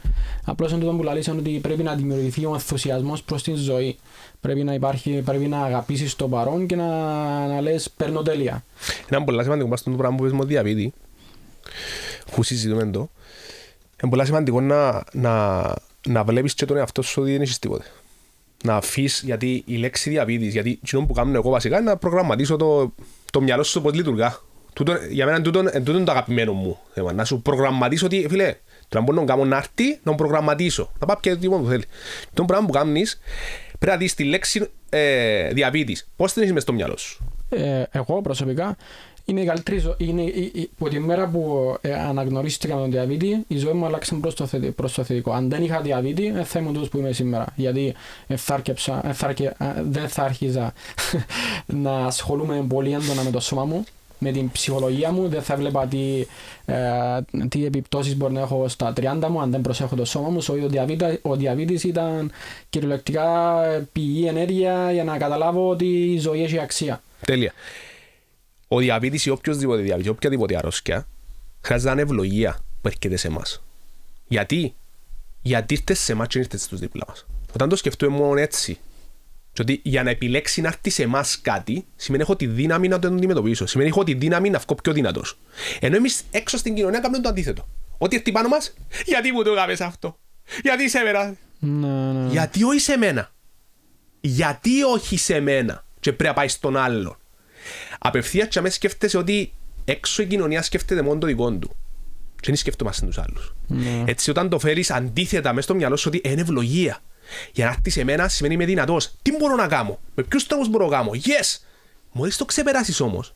Απλώς 0.46 0.72
είναι 0.72 0.80
τούτο 0.80 0.96
που 0.96 1.04
λαλήσαν 1.04 1.38
ότι 1.38 1.60
πρέπει 1.62 1.84
να 1.84 1.96
δημιουργηθεί 1.96 2.46
ο 2.46 2.54
ενθουσιασμός 2.54 3.24
προς 3.24 3.44
την 3.44 3.56
ζωή. 3.56 3.98
Πρέπει 4.42 4.64
να 4.64 4.74
υπάρχει, 4.74 5.22
πρέπει 5.26 5.48
να 5.48 5.64
αγαπήσεις 5.64 6.16
το 6.16 6.28
παρόν 6.28 6.66
και 6.66 6.76
να, 6.76 6.88
να 7.48 7.62
λες 7.62 7.90
παίρνω 7.98 8.22
τέλεια 8.22 8.64
Ένα 9.10 9.24
πολύ 9.24 9.44
σημαντικό 9.44 9.68
μας 9.68 9.84
το 9.84 9.90
πράγμα 9.92 10.18
που 10.18 10.24
πες 10.24 10.32
με 10.32 10.40
το 10.40 10.46
διαβήτη, 10.46 10.94
που 12.32 12.44
συζητούμε 12.44 12.82
εδώ, 12.82 13.10
είναι 14.04 14.12
πολύ 14.12 14.26
σημαντικό 14.26 14.62
να, 14.62 15.04
να, 15.14 15.64
να 16.08 16.24
βλέπεις 16.24 16.54
και 16.54 16.66
τον 16.66 16.78
εαυτό 16.78 17.02
σου 17.02 17.22
ότι 17.22 17.32
δεν 17.32 17.42
έχεις 17.42 17.60
τίποτε. 17.60 17.86
Να 18.66 18.76
αφήσεις, 18.76 19.22
γιατί 19.22 19.64
η 19.66 19.76
λέξη 19.76 20.10
διαβήτης, 20.10 20.54
γιατί 20.54 20.80
εκείνο 20.84 21.06
που 21.06 21.14
κάνω 21.14 21.32
εγώ 21.36 21.50
βασικά 21.50 21.80
είναι 21.80 21.90
να 21.90 21.98
προγραμματίσω 21.98 22.56
το, 22.56 22.94
το 23.32 23.42
μυαλό 23.42 23.64
σου 23.64 23.82
πώς 23.82 23.94
λειτουργά. 23.94 24.40
Τούτο, 24.74 24.96
για 25.10 25.26
μένα 25.26 25.42
τούτο, 25.42 25.60
εν 25.60 25.84
τούτο 25.84 25.98
είναι 25.98 26.06
το 26.06 26.12
αγαπημένο 26.12 26.54
μου 26.54 26.80
θέμα. 26.94 27.14
Να 27.14 27.26
σου 27.26 27.42
προγραμματίσω 27.42 28.06
ότι, 28.06 28.26
φίλε, 28.30 28.56
τώρα 28.88 29.06
μπορώ 29.06 29.20
να 29.20 29.26
κάνω 29.26 29.46
να 29.46 29.58
έρθει, 29.58 30.00
να 30.04 30.12
μου 30.12 30.18
προγραμματίσω. 30.18 30.92
Να 31.00 31.08
πάω 31.08 31.18
και 31.20 31.36
τι 31.36 31.50
μόνο 31.50 31.64
που 31.64 31.70
θέλει. 31.70 31.84
Το 32.34 32.46
πράγμα 32.46 32.66
που 32.66 32.72
κάνεις, 32.72 33.20
πρέπει 33.68 33.92
να 33.92 33.98
δεις 33.98 34.14
τη 34.14 34.24
λέξη 34.24 34.70
ε, 34.90 35.50
διαβήτης. 35.54 36.10
Πώς 36.16 36.34
την 36.34 36.42
έχεις 36.42 36.54
μες 36.54 36.64
στο 36.64 36.74
μυαλό 36.74 36.98
σου; 36.98 37.34
ε, 37.50 37.84
εγώ 37.92 38.22
προσωπικά 38.22 38.78
είναι 39.26 39.42
η 39.42 39.46
καλύτερη 39.46 39.78
ζωή. 39.78 39.94
Είναι, 39.98 40.22
η, 40.22 40.52
η, 40.54 40.70
από 40.80 40.90
τη 40.90 41.00
μέρα 41.00 41.28
που 41.28 41.74
ε, 41.82 41.94
αναγνωρίστηκα 41.94 42.76
με 42.76 42.82
τον 42.82 42.92
διαβήτη, 42.92 43.44
η 43.48 43.58
ζωή 43.58 43.74
μου 43.74 43.86
άλλαξε 43.86 44.16
προς 44.16 44.36
το, 44.36 44.46
θετι- 44.46 44.72
προς 44.72 44.94
το 44.94 45.04
θετικό. 45.04 45.32
Αν 45.32 45.50
δεν 45.50 45.64
είχα 45.64 45.82
διαβήτη, 45.82 46.32
δεν 46.32 46.46
θα 46.46 46.60
ήμουν 46.60 46.74
τούτος 46.74 46.90
που 46.90 46.98
είμαι 46.98 47.12
σήμερα. 47.12 47.46
Γιατί 47.56 47.94
εθάρκεψα, 48.28 49.02
εθάρκε, 49.08 49.48
α, 49.58 49.74
δεν 49.90 50.08
θα 50.08 50.24
άρχιζα 50.24 50.74
να 51.86 52.06
ασχολούμαι 52.06 52.66
πολύ 52.68 52.94
έντονα 52.94 53.24
με 53.24 53.32
το 53.32 53.40
σώμα 53.40 53.66
μου, 53.66 53.84
με 54.18 54.32
την 54.32 54.52
ψυχολογία 54.52 55.12
μου, 55.12 55.28
δεν 55.28 55.42
θα 55.42 55.56
βλέπα 55.56 55.86
τι, 55.86 56.26
ε, 56.66 56.76
τι 57.50 57.66
επιπτώσεις 57.66 58.16
μπορεί 58.18 58.34
να 58.34 58.40
έχω 58.42 58.68
στα 58.68 58.94
30 58.98 59.28
μου 59.30 59.42
αν 59.42 59.52
δεν 59.52 59.62
προσέχω 59.62 59.96
το 59.96 60.06
σώμα 60.06 60.30
μου. 60.30 60.44
So, 60.44 60.54
ο, 60.64 60.68
διαβήτα, 60.68 61.18
ο 61.22 61.36
διαβήτης 61.36 61.84
ήταν 61.84 62.32
κυριολεκτικά 62.70 63.64
ε, 63.66 63.88
πηγή 63.92 64.26
ενέργεια 64.26 64.92
για 64.92 65.04
να 65.04 65.18
καταλάβω 65.18 65.70
ότι 65.70 65.86
η 66.14 66.20
ζωή 66.20 66.44
έχει 66.44 66.60
αξία. 66.60 67.02
Τέλεια. 67.26 67.54
Ο 68.68 68.80
διαβήτης 68.80 69.26
ή 69.26 69.30
οποιοδήποτε 69.30 69.82
διαβήτης, 69.82 70.12
οποιαδήποτε 70.12 70.58
αρρώσκια, 70.58 71.08
χρειάζεται 71.62 71.94
να 71.94 72.02
είναι 72.02 72.12
ευλογία 72.12 72.60
που 72.82 72.88
έρχεται 72.88 73.16
σε 73.16 73.28
εμάς. 73.28 73.64
Γιατί; 74.28 74.76
Γιατί 75.42 75.74
ήρθες 75.74 76.00
σε 76.00 76.12
εμάς 76.12 76.28
και 76.28 76.40
ήρθες 76.40 76.64
στους 76.64 76.80
δίπλα 76.80 77.04
μας. 77.08 77.26
Όταν 77.54 77.70
το 77.70 77.76
σκεφτούμε 77.76 78.18
μόνο 78.18 78.40
έτσι, 78.40 78.80
και 79.54 79.62
ότι 79.62 79.82
για 79.84 80.04
να 80.04 80.10
επιλέξει 80.10 80.62
να 80.62 80.68
έρθει 80.68 80.90
σε 80.90 81.04
εμάς 81.04 81.42
κάτι, 81.42 81.86
σημαίνει 81.96 82.24
έχω 82.24 82.36
τη 82.36 82.48
δύναμη 82.48 82.88
να 82.88 83.00
το 83.00 83.08
αντιμετωπίσω. 83.08 83.66
Σημαίνει 83.66 83.90
έχω 83.90 84.04
τη 84.04 84.14
δύναμη 84.14 84.50
να 84.50 84.60
βγω 84.60 84.76
πιο 84.76 84.94
δυνατός. 84.94 85.38
Ενώ 85.80 85.96
εμείς 85.96 86.24
έξω 86.32 86.58
στην 86.58 86.76
κοινωνία 86.76 87.00
κάνουμε 87.00 87.22
το 87.22 87.30
αντίθετο. 87.30 87.68
Ό,τι 87.98 88.16
έρθει 88.16 88.32
πάνω 88.32 88.48
μας, 88.48 88.74
γιατί 89.06 89.32
μου 89.32 89.44
το 89.44 89.52
έκαμε 89.52 89.76
αυτό; 89.80 90.18
Γιατί 90.62 90.90
σε 90.90 91.00
μένα. 91.04 91.36
Ναι, 91.60 92.12
ναι. 92.12 92.30
Γιατί 92.32 92.64
όχι 92.64 92.80
σε 92.80 92.98
μένα. 92.98 93.32
Γιατί 94.22 94.84
όχι 94.84 95.18
σε 95.18 95.40
μένα. 95.40 95.86
Και 96.00 96.14
πρέπει 96.14 96.30
να 96.30 96.34
πάει 96.34 96.48
στον 96.48 96.78
άλλον. 96.78 97.18
Απευθείας 98.04 98.48
και 98.48 98.60
αμέσως 98.60 98.78
σκέφτεσαι 98.78 99.18
ότι 99.18 99.54
έξω 99.86 100.22
η 100.22 100.26
κοινωνία 100.26 100.62
σκέφτεται 100.62 101.02
μόνο 101.02 101.20
το 101.20 101.28
δικό 101.28 101.52
του. 101.52 101.70
Και 102.36 102.50
δεν 102.50 102.56
σκέφτομαστε 102.56 103.06
τους 103.06 103.18
άλλους. 103.18 103.56
Ναι. 103.68 104.04
Έτσι 104.06 104.30
όταν 104.30 104.50
το 104.50 104.60
φέρεις 104.60 104.92
αντίθετα 104.92 105.50
μέσα 105.50 105.62
στο 105.62 105.76
μυαλό 105.76 105.96
σου 105.96 106.12
ότι 106.14 106.30
είναι 106.30 106.42
ευλογία. 106.42 107.00
Για 107.52 107.66
να 107.66 107.72
έρθεις 107.72 107.94
σε 107.94 108.04
μένα 108.04 108.28
σημαίνει 108.28 108.54
είμαι 108.54 108.66
δυνατός. 108.66 109.12
Τι 109.22 109.32
μπορώ 109.32 109.56
να 109.56 109.68
κάνω; 109.68 110.00
Με 110.16 110.24
ποιους 110.24 110.48
τρόπους 110.48 110.70
μπορώ 110.70 110.88
να 110.88 110.98
κάνω; 110.98 111.10
Yes. 111.14 111.62
Μόλις 112.12 112.38
το 112.38 112.46
ξεπεράσεις 112.46 113.00
όμως. 113.00 113.34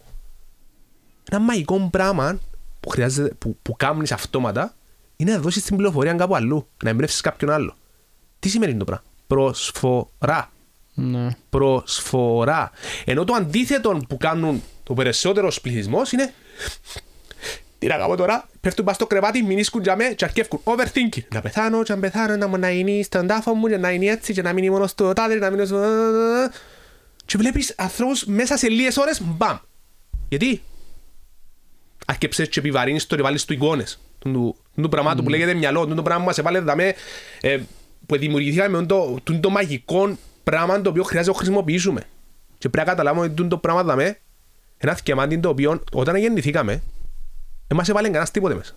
Ένα 1.32 1.40
μαγικό 1.42 1.88
πράγμα 1.92 2.40
που, 2.80 2.90
χρειάζεται, 2.90 3.34
που, 3.34 3.58
που 3.62 3.76
κάνεις 3.76 4.12
αυτόματα 4.12 4.76
είναι 5.16 5.32
να 5.32 5.40
δώσεις 5.40 5.64
την 5.64 5.76
πληροφορία 5.76 6.14
κάπου 6.14 6.36
αλλού. 6.36 6.68
Να 6.84 6.90
εμπνεύσεις 6.90 7.22
κάποιον 7.22 7.52
άλλο. 7.52 7.76
Τι 8.40 8.50
σημαίνει 8.50 8.78
το 8.78 8.86
πράγμα; 8.86 9.04
Προσφορά 9.28 10.52
Ναι. 11.00 11.28
προσφορά. 11.50 12.72
Ενώ 13.06 13.24
το 13.24 13.34
αντίθετο 13.34 14.02
που 14.10 14.18
κάνουν 14.18 14.64
το 14.84 14.94
περισσότερο 14.94 15.52
πληθυσμός 15.62 16.12
είναι 16.12 16.34
τι 17.80 17.88
να 17.88 17.98
κάνω 17.98 18.16
τώρα, 18.16 18.50
πέφτουν 18.62 18.86
πας 18.86 18.96
στο 18.96 19.08
κρεβάτι, 19.08 19.44
μην 19.44 19.58
ίσκουν 19.58 19.82
για 19.82 19.96
με 19.96 20.04
και 20.04 20.26
αρκεύκουν 20.26 20.62
overthinking. 20.64 21.24
Να 21.34 21.42
πεθάνω 21.42 21.84
και 21.84 21.94
να 21.94 22.00
πεθάνω, 22.00 22.36
να 22.36 22.48
μου 22.48 22.58
να 22.58 22.70
είναι 22.70 23.04
στον 23.04 23.28
τάφο 23.28 23.54
μου 23.54 23.68
και 23.68 23.78
να 23.78 23.92
είναι 23.92 24.06
έτσι 24.06 24.34
και 24.34 24.42
να 24.42 24.54
μείνει 24.54 24.70
μόνο 24.70 24.88
στο 24.88 25.14
τάδε, 25.14 25.36
να 25.36 25.50
μείνει 25.50 25.66
στο... 25.66 25.84
Και 27.26 27.38
βλέπεις 27.38 27.74
ανθρώπους 27.78 28.26
μέσα 28.26 28.58
σε 28.58 28.70
λίγες 28.70 28.98
ώρες, 28.98 29.22
μπαμ. 29.22 29.58
Γιατί; 30.30 30.62
Αρκεψες 32.06 32.50
και 32.50 32.60
επιβαρύνεις 32.60 33.08
το 33.08 33.16
και 33.16 33.22
βάλεις 33.22 33.46
του 33.46 33.54
εικόνες. 33.54 34.00
Του, 34.20 34.32
του, 34.32 34.82
του 34.82 34.90
πραγμάτου 34.90 35.24
που 35.24 35.30
λέγεται 35.30 35.54
μυαλό, 35.54 35.88
του 35.88 35.96
το 35.96 36.02
πράγμα 36.02 36.22
που 36.22 36.28
μας 36.28 36.38
έβαλε 36.38 36.60
δαμέ, 36.60 36.94
ε, 37.42 37.60
που 38.06 38.18
δημιουργηθήκαμε 38.18 38.80
με 38.80 38.86
το, 38.86 39.18
το, 39.24 39.40
το 39.40 39.50
μαγικό 39.50 40.18
πράγμα 40.50 40.82
το 40.82 40.90
οποίο 40.90 41.04
χρειάζεται 41.04 41.32
να 41.32 41.38
χρησιμοποιήσουμε. 41.38 42.02
Και 42.58 42.70
πρέπει 42.70 42.78
να 42.78 42.94
καταλάβουμε 42.94 43.26
ότι 43.26 43.48
το 43.48 43.58
πράγμα 43.58 43.84
δαμέ, 43.84 44.20
ένα 44.78 44.96
θκεμάτι 44.96 45.40
το 45.40 45.50
οποίο 45.50 45.84
όταν 45.92 46.16
γεννηθήκαμε, 46.16 46.84
δεν 47.68 47.78
μας 47.78 47.90
έβαλε 47.90 48.08
κανένας 48.08 48.32
τίποτε 48.32 48.56
μέσα. 48.56 48.74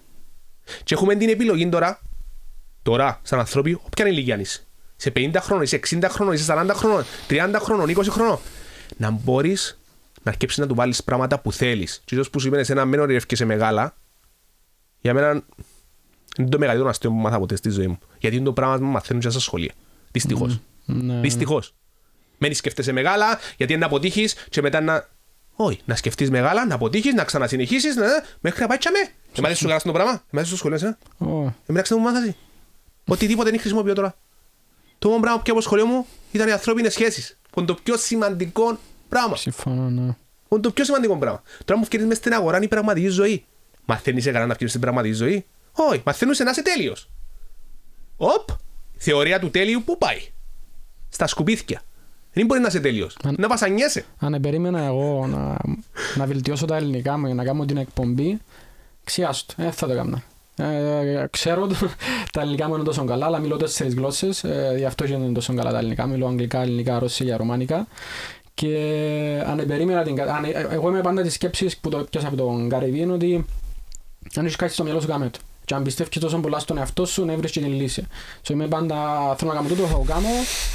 Και 0.85 0.94
έχουμε 0.94 1.14
την 1.14 1.28
επιλογή 1.28 1.68
τώρα, 1.68 2.00
τώρα, 2.83 3.20
σαν 3.22 3.38
ανθρώποι, 3.38 3.80
όποια 3.83 4.06
ηλικία 4.06 4.40
είσαι. 4.40 4.66
Σε 4.96 5.12
50 5.16 5.37
χρόνων, 5.40 5.64
είσαι 5.64 5.76
60 5.76 6.06
χρόνων, 6.09 6.35
είσαι 6.35 6.44
40 6.52 6.70
χρόνων, 6.74 7.04
30 7.28 7.56
χρόνων, 7.61 7.88
20 7.88 8.11
χρόνων. 8.11 8.38
Να 8.96 9.11
μπορείς 9.11 9.78
να 10.22 10.30
αρκέψεις 10.30 10.59
να 10.59 10.66
του 10.66 10.74
βάλεις 10.74 11.04
πράγματα 11.04 11.40
που 11.40 11.52
θέλεις. 11.52 12.02
Και 12.04 12.14
ίσως 12.14 12.30
που 12.30 12.40
σου 12.40 12.46
είπε 12.46 12.64
ένα 12.68 12.85
μένω 12.85 13.02
ορεύκεσαι 13.02 13.44
μεγάλα, 13.44 13.94
για 15.00 15.14
μένα 15.14 15.42
είναι 16.38 16.48
το 16.48 16.59
μεγαλύτερο 16.59 16.88
αστείο 16.88 17.11
που 17.11 17.16
μάθα 17.16 17.38
ποτέ 17.38 17.56
στη 17.56 17.70
ζωή 17.70 17.87
μου. 17.87 17.98
Γιατί 18.18 18.37
είναι 18.37 18.44
το 18.44 18.52
πράγμα 18.52 18.78
που 18.78 18.85
μαθαίνουν 18.85 19.22
και 19.22 19.30
στα 19.30 19.40
σχολεία. 19.40 19.72
Δυστυχώς. 20.11 20.61
Ναι. 20.92 21.20
Δυστυχώς. 21.20 21.74
Μένεις 22.38 22.59
σκέφτεσαι 22.59 22.92
μεγάλα, 22.92 23.38
γιατί 23.57 23.72
είναι 23.72 23.81
να 23.81 23.87
αποτύχεις 23.87 24.35
και 24.48 24.62
μετά 24.62 24.81
να. 24.81 25.09
Όχι, 25.55 25.81
να 25.85 25.96
σκεφτείς 25.96 26.31
μεγάλα, 26.31 26.66
να 26.66 26.74
αποτύχεις, 26.74 27.14
να 27.14 27.24
ξανασυνεχίσεις, 27.24 27.96
να... 27.96 28.07
μέχρι 28.40 28.61
να 28.61 28.66
πάει 28.66 28.79
τσαμέ. 28.79 28.98
Εμάς 29.38 29.59
σου 29.59 29.66
κάνεις 29.66 29.83
το 29.83 29.92
πράγμα, 29.92 30.24
εμάς 30.31 30.46
στο 30.46 30.57
σχολείο, 30.57 30.76
ε. 30.76 30.96
Εμένα 31.66 31.83
ξέρετε 31.83 31.94
μου 31.94 32.00
μάθαση. 32.00 32.37
Οτιδήποτε 33.07 33.50
δεν 33.50 33.61
χρησιμοποιώ 33.61 33.94
τώρα. 33.94 34.16
Το 34.98 35.09
μόνο 35.09 35.20
πράγμα 35.20 35.42
που 35.42 35.50
από 35.50 35.61
σχολείο 35.61 35.87
μου 35.87 36.07
ήταν 36.33 36.48
οι 36.48 36.53
ανθρώπινες 36.53 36.92
σχέσεις. 36.92 37.38
Που 37.50 37.61
είναι 37.61 37.68
το 37.68 37.79
πιο 37.83 37.96
σημαντικό 37.96 38.79
πράγμα. 39.09 39.37
Συμφωνώ, 39.37 39.90
ναι. 39.90 40.16
Που 40.48 40.55
είναι 40.55 40.62
το 40.62 40.70
πιο 40.70 40.85
σημαντικό 40.85 41.18
πράγμα. 41.18 41.42
Τώρα 41.64 41.79
μου 41.79 41.85
φτιάχνεις 41.85 42.09
μέσα 42.11 42.20
στην 42.20 42.35
αγορά 42.35 42.57
είναι 42.57 42.64
η 42.64 42.68
πραγματική 42.68 43.09
ζωή. 43.09 43.44
Μαθαίνεις 43.85 44.26
έκανα 44.26 44.46
να 44.46 44.55
φτιάχνεις 44.55 44.72
την 44.72 44.81
πραγματική 44.81 45.14
ζωή; 45.14 45.46
Όχι, 45.72 46.03
μαθαίνεις 46.05 46.38
να 46.38 46.50
είσαι 46.50 46.62
τέλειος. 46.62 47.11
Οπ, 48.16 48.48
θεωρία 48.96 49.40
του 49.40 49.50
τέλειου 49.50 49.83
πού 49.85 49.98
πάει; 49.98 50.18
Στα 51.11 51.27
σκουπίθια. 51.27 51.83
Δεν 52.33 52.46
μπορεί 52.46 52.61
να 52.61 52.66
είσαι 52.66 52.81
τέλειος. 52.81 53.16
Αν... 53.25 53.35
Να 53.38 53.49
βασανιέσαι. 53.49 54.05
Αν 54.18 54.38
περίμενα 54.40 54.85
εγώ 54.85 55.27
να, 55.27 55.57
να 56.16 56.27
βελτιώσω 56.27 56.66
τα 56.66 56.77
ελληνικά 56.77 57.18
μου 57.18 57.27
για 57.27 57.35
να 57.35 57.44
κάνω 57.44 57.64
την 57.64 57.77
εκπομπή, 57.77 58.40
ξιάστο. 59.05 59.55
Ε, 59.62 59.70
θα 59.70 59.87
το 59.87 59.94
κάνω. 59.94 60.23
Ε, 60.57 61.27
ξέρω 61.31 61.66
τα 62.33 62.40
ελληνικά 62.40 62.68
μου 62.68 62.75
είναι 62.75 62.85
τόσο 62.85 63.05
καλά, 63.05 63.27
αλλά 63.27 63.38
μιλώ 63.38 63.57
τέσσερις 63.57 63.94
γλώσσες. 63.94 64.44
Ε, 64.44 64.75
γι' 64.77 64.85
αυτό 64.85 65.07
και 65.07 65.12
είναι 65.12 65.33
τόσο 65.33 65.55
καλά 65.55 65.70
τα 65.70 65.79
ελληνικά. 65.79 66.07
Μιλώ 66.07 66.27
αγγλικά, 66.27 66.61
ελληνικά, 66.61 66.99
ρωσικά, 66.99 67.37
ρωμάνικα. 67.37 67.87
Και 68.55 69.42
αν 69.46 69.64
περίμενα 69.66 70.03
την. 70.03 70.20
Αν, 70.20 70.44
ε, 70.44 70.66
εγώ 70.70 70.88
είμαι 70.88 71.01
πάντα 71.01 71.23
της 71.23 71.35
σκέψης 71.35 71.77
που 71.77 71.88
το 71.88 72.07
πιάσα 72.11 72.27
από 72.27 72.37
τον 72.37 72.68
Καρυβί 72.68 72.99
είναι 72.99 73.12
ότι 73.12 73.44
αν 74.37 74.44
έχεις 74.44 74.57
κάτι 74.57 74.73
στο 74.73 74.85
μυαλό 74.85 75.01
σου, 75.01 75.07
κάμε 75.07 75.31
το. 75.31 75.38
Και 75.70 75.76
αν 75.76 75.83
πιστεύεις 75.83 76.18
τόσο 76.18 76.38
πολλά 76.38 76.59
στον 76.59 76.78
εαυτό 76.78 77.06
σου, 77.06 77.24
να 77.24 77.37
βρει 77.37 77.50
την 77.50 77.66
λύση. 77.66 78.06
So, 78.42 78.50
είμαι 78.50 78.66
πάντα 78.66 78.96
θέλω 79.38 79.50
να 79.50 79.56
κάνω 79.56 79.68
τούτο, 79.68 79.87
θα 79.87 79.92
το 79.92 80.04
κάνω. 80.06 80.28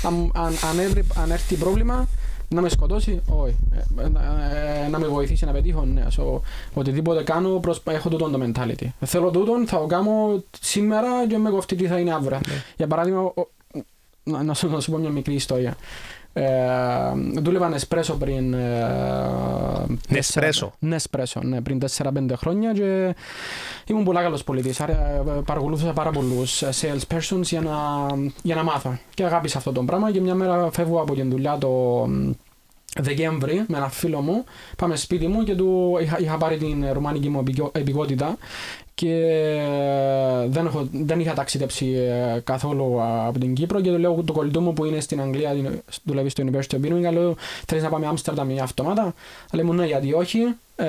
Αν, 0.03 0.31
αν, 0.35 0.45
αν, 0.45 1.05
αν 1.15 1.31
έρθει 1.31 1.55
πρόβλημα, 1.55 2.07
να 2.49 2.61
με 2.61 2.69
σκοτώσει, 2.69 3.21
όχι. 3.27 3.55
Ε, 3.97 4.03
ε, 4.03 4.87
να 4.87 4.99
με 4.99 5.07
βοηθήσει 5.07 5.45
να 5.45 5.51
πετύχω, 5.51 5.85
ναι. 5.85 6.05
So, 6.17 6.39
οτιδήποτε 6.73 7.23
κάνω, 7.23 7.61
έχω 7.85 8.09
τούτο 8.09 8.29
το 8.29 8.39
mentality. 8.43 8.87
Θέλω 9.05 9.29
τούτο, 9.31 9.63
θα 9.65 9.79
το 9.79 9.85
κάνω 9.85 10.43
σήμερα 10.59 11.27
και 11.27 11.37
με 11.37 11.49
κοφτεί 11.49 11.75
τι 11.75 11.87
θα 11.87 11.97
είναι 11.97 12.13
αύριο. 12.13 12.39
Ναι. 12.47 12.63
Για 12.77 12.87
παράδειγμα, 12.87 13.33
να, 14.23 14.43
να, 14.43 14.53
σου, 14.53 14.69
να 14.69 14.79
σου 14.79 14.91
πω 14.91 14.97
μια 14.97 15.09
μικρή 15.09 15.33
ιστορία. 15.33 15.77
Ε, 16.37 16.51
δούλευα 17.41 17.69
Νεσπρέσο 17.69 18.13
πριν. 18.13 18.55
Νεσπρέσο. 20.09 20.73
Νεσπρέσο, 20.79 21.39
ναι, 21.43 21.61
πριν 21.61 21.79
4-5 21.97 22.09
χρόνια 22.35 22.71
και 22.73 23.15
ήμουν 23.85 24.03
πολύ 24.03 24.19
καλός 24.19 24.43
πολιτής. 24.43 24.81
Παρακολούθησα 25.45 25.93
πάρα 25.93 26.11
πολλούς 26.11 26.63
sales 26.63 27.15
persons 27.15 27.41
για 27.41 27.61
να, 27.61 27.71
για 28.41 28.55
να 28.55 28.63
μάθω. 28.63 28.97
Και 29.13 29.23
αγάπησα 29.23 29.57
αυτό 29.57 29.71
το 29.71 29.83
πράγμα 29.83 30.11
και 30.11 30.21
μια 30.21 30.35
μέρα 30.35 30.69
φεύγω 30.71 31.01
από 31.01 31.13
την 31.13 31.29
δουλειά 31.29 31.57
το 31.57 31.69
Δεκέμβρη 32.99 33.65
με 33.67 33.77
ένα 33.77 33.89
φίλο 33.89 34.21
μου. 34.21 34.43
Πάμε 34.77 34.95
σπίτι 34.95 35.27
μου 35.27 35.43
και 35.43 35.55
του 35.55 35.97
είχα, 36.01 36.19
είχα 36.19 36.37
πάρει 36.37 36.57
την 36.57 36.85
ρουμάνικη 36.93 37.29
μου 37.29 37.43
επικότητα 37.71 38.37
και 38.95 39.11
ε, 39.11 40.47
δεν, 40.47 40.65
έχω, 40.65 40.87
δεν 40.91 41.19
είχα 41.19 41.33
ταξιδέψει 41.33 41.85
ε, 41.85 42.39
καθόλου 42.43 43.01
από 43.01 43.39
την 43.39 43.53
Κύπρο 43.53 43.81
και 43.81 43.89
το 43.89 43.99
λέω 43.99 44.23
το 44.25 44.33
κολλητό 44.33 44.61
μου 44.61 44.73
που 44.73 44.85
είναι 44.85 44.99
στην 44.99 45.21
Αγγλία, 45.21 45.55
δουλεύει 46.03 46.29
στο 46.29 46.43
University 46.45 46.75
of 46.75 46.85
Birmingham, 46.85 47.13
λέω 47.13 47.35
θέλεις 47.65 47.83
να 47.83 47.89
πάμε 47.89 48.07
Άμστερνταμ 48.07 48.47
μια 48.47 48.63
αυτομάτα; 48.63 49.13
Λέει 49.51 49.65
μου 49.65 49.73
ναι 49.73 49.85
γιατί 49.85 50.13
όχι. 50.13 50.39
Ε, 50.75 50.85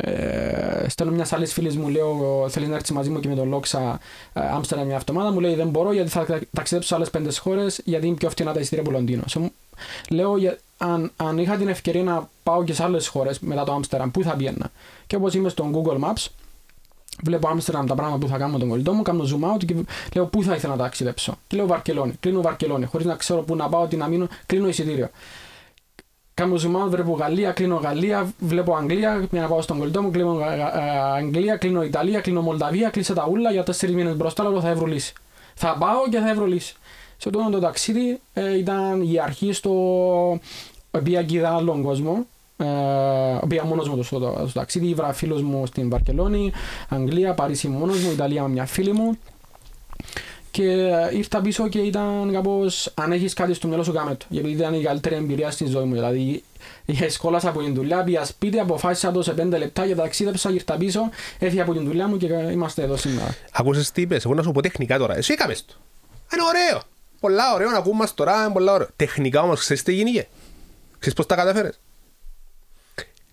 ε, 0.00 0.88
στέλνω 0.88 1.12
μιας 1.12 1.32
άλλης 1.32 1.52
φίλης 1.52 1.76
μου, 1.76 1.88
λέω 1.88 2.46
θέλεις 2.48 2.68
να 2.68 2.74
έρθεις 2.74 2.90
μαζί 2.90 3.10
μου 3.10 3.20
και 3.20 3.28
με 3.28 3.34
τον 3.34 3.48
Λόξα 3.48 4.00
Άμστερνταμ 4.32 4.86
μια 4.86 4.96
αυτομάτα; 4.96 5.32
Μου 5.32 5.40
λέει 5.40 5.54
δεν 5.54 5.68
μπορώ 5.68 5.92
γιατί 5.92 6.10
θα 6.10 6.26
ταξιδέψω 6.52 6.88
σε 6.88 6.94
άλλες 6.94 7.10
πέντε 7.10 7.30
χώρες 7.38 7.80
γιατί 7.84 8.06
είναι 8.06 8.16
πιο 8.16 8.30
φτηνά 8.30 8.52
τα 8.52 8.60
εισιτήρια 8.60 8.84
από 8.84 8.92
Λονδίνο. 8.92 9.22
Λέω 10.10 10.34
αν, 10.78 11.12
αν 11.16 11.38
είχα 11.38 11.56
την 11.56 11.68
ευκαιρία 11.68 12.02
να 12.02 12.28
πάω 12.42 12.64
και 12.64 12.72
σε 12.72 12.82
άλλες 12.82 13.06
χώρες 13.08 13.38
μετά 13.38 13.64
το 13.64 13.72
Άμστερνταμ, 13.72 14.10
πού 14.10 14.22
θα 14.22 14.34
πήγαινα. 14.34 14.70
Και 15.06 15.16
όπως 15.16 15.34
είμαι 15.34 15.48
στο 15.48 15.70
Google 15.74 16.04
Maps, 16.04 16.26
βλέπω 17.22 17.48
Άμστερνταμ 17.48 17.86
τα 17.86 17.94
πράγματα 17.94 18.18
που 18.18 18.28
θα 18.28 18.38
κάνω 18.38 18.52
με 18.52 18.58
τον 18.58 18.68
κολλητό 18.68 18.92
μου, 18.92 19.02
κάνω 19.02 19.24
zoom 19.24 19.54
out 19.54 19.64
και 19.66 19.74
λέω 20.14 20.26
πού 20.26 20.42
θα 20.42 20.54
ήθελα 20.54 20.76
να 20.76 20.82
ταξιδέψω; 20.82 21.38
Και 21.46 21.56
λέω 21.56 21.66
Βαρκελόνη, 21.66 22.12
κλείνω 22.20 22.40
Βαρκελόνη, 22.40 22.86
χωρίς 22.86 23.06
να 23.06 23.14
ξέρω 23.14 23.42
πού 23.42 23.56
να 23.56 23.68
πάω, 23.68 23.86
τι 23.86 23.96
να 23.96 24.06
μείνω, 24.06 24.28
κλείνω 24.46 24.68
εισιτήριο. 24.68 25.08
Κάνω 26.34 26.54
zoom 26.54 26.84
out, 26.84 26.88
βλέπω 26.88 27.12
Γαλλία, 27.12 27.52
κλείνω 27.52 27.76
Γαλλία, 27.76 28.32
βλέπω 28.38 28.76
Αγγλία, 28.76 29.26
μια 29.30 29.42
να 29.42 29.48
πάω 29.48 29.60
στον 29.60 29.78
κολλητό 29.78 30.02
μου, 30.02 30.10
κλείνω 30.10 30.38
Αγγλία, 31.14 31.56
κλείνω 31.56 31.82
Ιταλία, 31.82 32.20
κλείνω 32.20 32.40
Μολδαβία, 32.40 32.90
κλείσα 32.90 33.14
τα 33.14 33.26
ούλα 33.30 33.50
για 33.50 33.62
τέσσερις 33.62 33.94
μήνες 33.94 34.16
μπροστά, 34.16 34.48
λέω 34.48 34.60
θα 34.60 34.74
βρω 34.74 34.86
λύση. 34.86 35.12
Θα 35.54 35.76
πάω 35.78 36.08
και 36.10 36.18
θα 36.18 36.34
βρω 36.34 36.46
λύση. 36.46 36.76
Σε 37.16 37.28
αυτό 37.28 37.50
το 37.50 37.58
ταξίδι 37.58 38.20
ε, 38.32 38.58
ήταν 38.58 39.02
η 39.02 39.18
αρχή 39.18 39.52
στο 39.52 39.70
οποία 40.90 41.26
είδα 41.28 41.54
άλλον 41.54 41.82
κόσμο. 41.82 42.26
Ε, 42.56 42.66
πήγα 43.48 43.64
μόνος 43.64 43.88
μου 43.88 44.02
στο, 44.02 44.18
στο 44.48 44.58
ταξίδι, 44.58 44.86
ήβρα 44.86 45.12
φίλους 45.12 45.42
μου 45.42 45.66
στην 45.66 45.90
Βαρκελόνη, 45.90 46.52
Αγγλία, 46.88 47.34
Παρίσι 47.34 47.68
μόνος 47.68 47.98
μου, 47.98 48.10
Ιταλία 48.10 48.42
με 48.42 48.48
μια 48.48 48.66
φίλη 48.66 48.92
μου. 48.92 49.18
Και 50.50 50.62
ήρθα 51.12 51.40
πίσω 51.40 51.68
και 51.68 51.78
ήταν 51.78 52.32
κάπως 52.32 52.92
αν 52.94 53.12
έχεις 53.12 53.34
κάτι 53.34 53.54
στο 53.54 53.68
μυαλό 53.68 53.82
σου, 53.82 53.92
κάμε 53.92 54.14
το. 54.14 54.26
Γιατί 54.28 54.50
ήταν 54.50 54.74
η 54.74 54.82
καλύτερη 54.82 55.14
εμπειρία 55.14 55.50
στη 55.50 55.66
ζωή 55.66 55.84
μου. 55.84 55.94
Δηλαδή, 55.94 56.42
σχόλασα 57.08 57.48
από 57.48 57.62
την 57.62 57.74
δουλειά, 57.74 58.04
πήγα 58.04 58.24
σπίτι, 58.24 58.58
αποφάσισα 58.58 59.12
το 59.12 59.22
σε 59.22 59.32
πέντε 59.32 59.58
λεπτά 59.58 59.86
και 59.86 59.94
ταξίδεψα, 59.94 60.50
ήρθα 60.50 60.76
πίσω, 60.76 61.00
έφυγα 61.38 61.62
από 61.62 61.72
την 61.72 61.84
δουλειά 61.84 62.06
μου 62.06 62.16
και 62.16 62.26
είμαστε 62.26 62.82
εδώ 62.82 62.96
σήμερα. 62.96 63.36
Ακούσες 63.52 63.90
τι 63.90 64.02
είπες, 64.02 64.24
εγώ 64.24 64.34
να 64.34 64.42
σου 64.42 64.52
πω 64.52 64.62
τεχνικά 64.62 64.98
τώρα. 64.98 65.16
Εσύ 65.16 65.32
έκαμες 65.32 65.64
το. 65.64 65.74
Είναι 66.32 66.42
ωραίο. 66.42 66.82
Πολλά 67.20 67.54
ωραίο 67.54 67.70
να 67.70 67.76
ακούμε 67.76 68.06
τώρα, 68.14 68.44
είναι 68.44 68.52
πολλά 68.52 68.72
ωραίο. 68.72 68.88
Τεχνικά 68.96 69.42
όμως 69.42 69.60
ξέρεις 69.60 69.82
τι 69.82 69.92
γίνηκε; 69.92 70.28
Ξέρεις 70.98 71.16
πώς 71.16 71.26
τα 71.26 71.34
καταφέρες; 71.34 71.80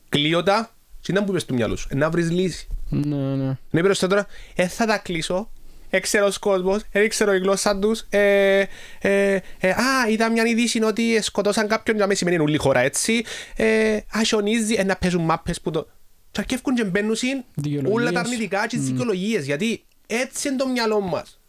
Κλείωτα, 0.10 0.72
τι 1.02 1.14
που 1.14 1.26
είπες 1.28 1.46
του 1.46 1.54
μυαλού 1.54 1.78
σου, 1.78 1.88
να 1.92 2.10
βρεις 2.10 2.32
λύση. 2.32 2.68
Ναι, 2.90 3.16
ναι. 3.16 3.58
Ναι, 3.70 3.82
περισσότερο, 3.82 4.26
ε, 4.56 4.68
θα 4.68 4.86
τα 4.86 4.98
κλείσω, 4.98 5.50
έξερε 5.90 6.26
ο 6.26 6.32
κόσμος, 6.40 6.82
δεν 6.92 7.10
ξέρω 7.10 7.34
η 7.34 7.40
γλώσσα 7.40 7.80
τους. 7.80 8.06
Ε, 8.10 8.66
ε, 9.00 9.40
ε, 9.60 9.70
α, 9.70 10.08
είδα 10.10 10.32
μια 10.32 10.46
είδηση 10.46 10.84
ότι 10.84 11.22
σκοτώσαν 11.22 11.68
κάποιον 11.68 11.98
για 11.98 12.06
να 12.06 12.16
σημαίνει 12.16 12.40
όλη 12.40 12.58
χώρα 12.58 12.80
έτσι. 12.80 13.24
Ε, 13.56 13.96
α, 13.96 14.24
χιονίζει, 14.26 14.74
ε, 14.78 14.84
να 14.84 14.96
παίζουν 14.96 15.22
μάπες 15.22 15.62
που 15.62 15.72
το... 15.72 15.88
Και 16.32 16.40
αρκεύκουν 16.40 16.76
και 16.76 16.84
μπαίνουν 16.84 17.16
όλα 17.92 18.12
τα 18.12 18.20
αρνητικά 18.20 18.68
και 18.68 18.78
τις 18.78 18.86
δικαιολογίες, 18.86 19.46
γιατί 19.46 19.86
έτσι 20.08 20.48
είναι 20.48 20.58
το 20.58 20.68
μυαλό 20.68 21.02
μας. 21.02 21.40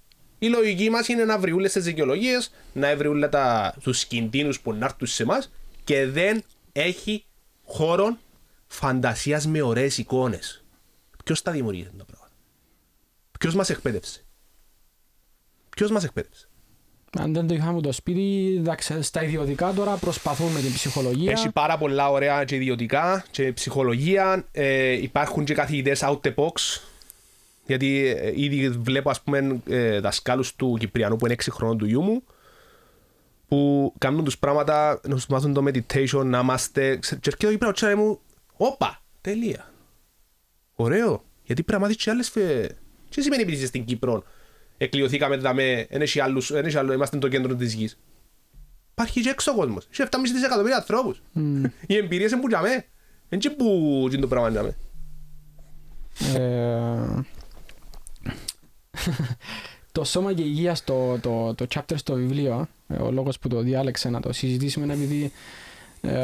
Η 0.45 0.49
λογική 0.49 0.91
μας 0.91 1.09
είναι 1.09 1.25
να 1.25 1.39
βρει 1.39 1.53
όλες 1.53 1.73
τις 1.73 1.85
δικαιολογίες, 1.85 2.51
να 2.73 2.97
βρει 2.97 3.09
όλα 3.09 3.29
τα, 3.29 3.75
τους 3.83 4.05
κινδύνους 4.05 4.61
που 4.61 4.73
να 4.73 4.85
έρθουν 4.85 5.07
σε 5.07 5.23
εμάς 5.23 5.53
και 5.85 6.07
δεν 6.07 6.43
έχει 6.73 7.25
χώρο 7.65 8.19
φαντασίας 8.67 9.47
με 9.47 9.63
ωραίες 9.63 9.99
εικόνες. 9.99 10.65
Ποιος 11.25 11.43
τα 11.43 11.53
δημιουργεί 11.53 11.83
αυτά 11.83 11.97
τα 11.97 12.05
πράγματα; 12.05 12.35
Ποιος 13.39 13.55
μας 13.55 13.71
εκπαίδευσε; 13.71 14.25
Ποιος 15.77 15.91
μας 15.91 16.05
εκπαίδευσε; 16.05 16.49
Αν 17.19 17.33
δεν 17.33 17.47
το 17.47 17.55
είχαμε 17.55 17.81
το 17.81 17.93
σπίτι, 17.93 18.55
εντάξει, 18.59 19.03
στα 19.03 19.23
ιδιωτικά 19.23 19.73
τώρα 19.73 19.97
προσπαθούν 19.97 20.53
με 20.53 20.61
την 20.61 20.73
ψυχολογία. 20.73 21.31
Έχει 21.31 21.51
πάρα 21.51 21.79
πολλά 21.79 22.11
ωραία 22.11 22.45
και 22.45 22.55
ιδιωτικά 22.55 23.25
και 23.31 23.53
ψυχολογία. 23.53 24.45
Ε, 24.53 24.93
υπάρχουν 24.93 25.45
και 25.45 25.55
καθηγητές 25.55 26.03
out 26.05 26.21
the 26.21 26.35
box. 26.35 26.53
Γιατί 27.67 28.07
ε, 28.07 28.33
ήδη 28.35 28.69
βλέπω 28.69 29.11
ας 29.11 29.23
πούμε 29.23 29.61
ε, 29.69 30.01
δασκάλους 30.01 30.57
του 30.57 30.77
Κυπριανού 30.79 31.17
που 31.17 31.27
είναι 31.27 31.35
6 31.45 31.47
χρόνων 31.51 31.79
του 31.79 31.87
γιού 31.87 32.03
μου 32.03 32.23
που 33.49 33.93
κάνουν 33.99 34.25
τους 34.25 34.39
πράγματα, 34.39 35.01
να 35.09 35.15
τους 35.15 35.27
μάθουν 35.27 35.53
το 35.53 35.65
meditation, 35.67 36.25
να 36.25 36.39
είμαστε... 36.39 36.97
Και 36.97 37.17
έρχεται 37.25 37.49
εκεί 37.49 37.59
πέρα 37.59 37.95
ο 37.95 37.97
μου, 37.97 38.21
όπα, 38.57 39.03
τελεία. 39.21 39.73
Ωραίο, 40.75 41.25
γιατί 41.45 41.63
πρέπει 41.63 41.81
να 41.81 41.87
μάθεις 41.87 42.05
και 42.05 42.11
άλλες 42.11 42.29
φε... 42.31 42.69
Τι 43.11 43.23
σημαίνει 43.23 43.43
επειδή 43.43 43.67
στην 43.67 43.85
Κύπρο, 43.85 44.25
εκλειωθήκαμε 44.79 45.37
δαμέ, 45.37 45.87
δεν 45.91 46.03
έχει 46.03 46.21
άλλους, 46.21 46.53
δεν 46.53 46.65
έχει 46.65 46.79
άλλο, 46.79 46.93
είμαστε 46.93 47.19
το 47.19 47.29
κέντρο 47.29 47.55
της 47.55 47.73
γης. 47.73 47.99
Υπάρχει 48.91 49.21
και 49.21 49.29
έξω 49.29 49.53
ο 49.53 49.55
κόσμος, 49.55 49.87
έχει 49.91 50.09
7,5 50.11 50.19
δισεκατομμύρια 50.33 50.77
ανθρώπους. 50.77 51.23
Mm. 51.37 51.71
Οι 51.87 51.97
εμπειρίες 51.97 52.31
είναι 52.31 52.41
που 52.41 52.49
για 52.49 52.61
μέ, 52.61 52.85
δεν 53.29 53.41
είναι 53.45 53.55
που 53.55 53.65
είναι 54.13 54.21
το 54.21 54.29
πράγμα 54.29 54.49
για 54.49 54.63
μέ. 54.63 54.77
Ε, 58.95 59.11
το 59.93 60.05
σώμα 60.05 60.33
και 60.33 60.43
η 60.43 60.47
υγεία 60.49 60.75
στο 60.75 61.19
το, 61.21 61.55
το 61.55 61.67
chapter 61.75 61.95
στο 61.95 62.15
βιβλίο, 62.15 62.69
ε, 62.89 63.03
ο 63.03 63.11
λόγος 63.11 63.39
που 63.39 63.49
το 63.49 63.61
διάλεξα 63.61 64.11
να 64.11 64.21
το 64.21 64.33
συζητήσουμε 64.33 64.85
είναι 64.85 64.95
επειδή 64.95 65.33
ε, 66.01 66.15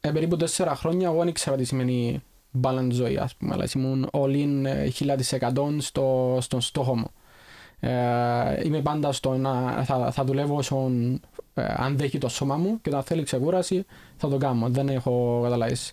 ε, 0.00 0.10
περίπου 0.10 0.36
τέσσερα 0.36 0.74
χρόνια 0.74 1.08
εγώ 1.08 1.18
δεν 1.18 1.28
ήξερα 1.28 1.56
τι 1.56 1.64
σημαίνει 1.64 2.22
balance 2.62 2.90
ζωή, 2.90 3.16
ας 3.16 3.34
πούμε, 3.34 3.54
αλλά 3.54 3.68
ήμουν 3.74 4.08
all 4.12 4.34
in 4.34 4.66
1000% 5.50 5.76
στο, 5.78 6.38
στον 6.40 6.60
στόχο 6.60 6.96
μου. 6.96 7.10
Ε, 7.80 8.60
είμαι 8.64 8.80
πάντα 8.82 9.12
στο 9.12 9.36
να 9.36 9.84
θα, 9.84 10.10
θα 10.10 10.24
δουλεύω 10.24 10.56
όσο 10.56 10.90
ε, 11.58 11.74
αν 11.76 11.96
δέχει 11.96 12.18
το 12.18 12.28
σώμα 12.28 12.56
μου 12.56 12.78
και 12.82 12.88
όταν 12.88 13.02
θέλει 13.02 13.22
ξεκούραση 13.22 13.84
θα 14.16 14.28
το 14.28 14.36
κάνω. 14.36 14.68
Δεν 14.68 14.88
έχω 14.88 15.40
καταλάβεις. 15.42 15.92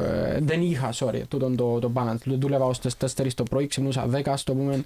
Ε, 0.00 0.38
δεν 0.40 0.62
είχα, 0.62 0.92
sorry, 0.94 1.22
τούτο 1.28 1.50
το, 1.50 1.78
το 1.78 1.90
balance. 1.94 2.16
Δούλευα 2.24 2.64
ως 2.64 2.80
4 2.98 3.26
το 3.34 3.42
πρωί, 3.42 3.66
ξυπνούσα 3.66 4.08
10, 4.12 4.28
ας 4.28 4.44
το 4.44 4.54
πούμε, 4.54 4.84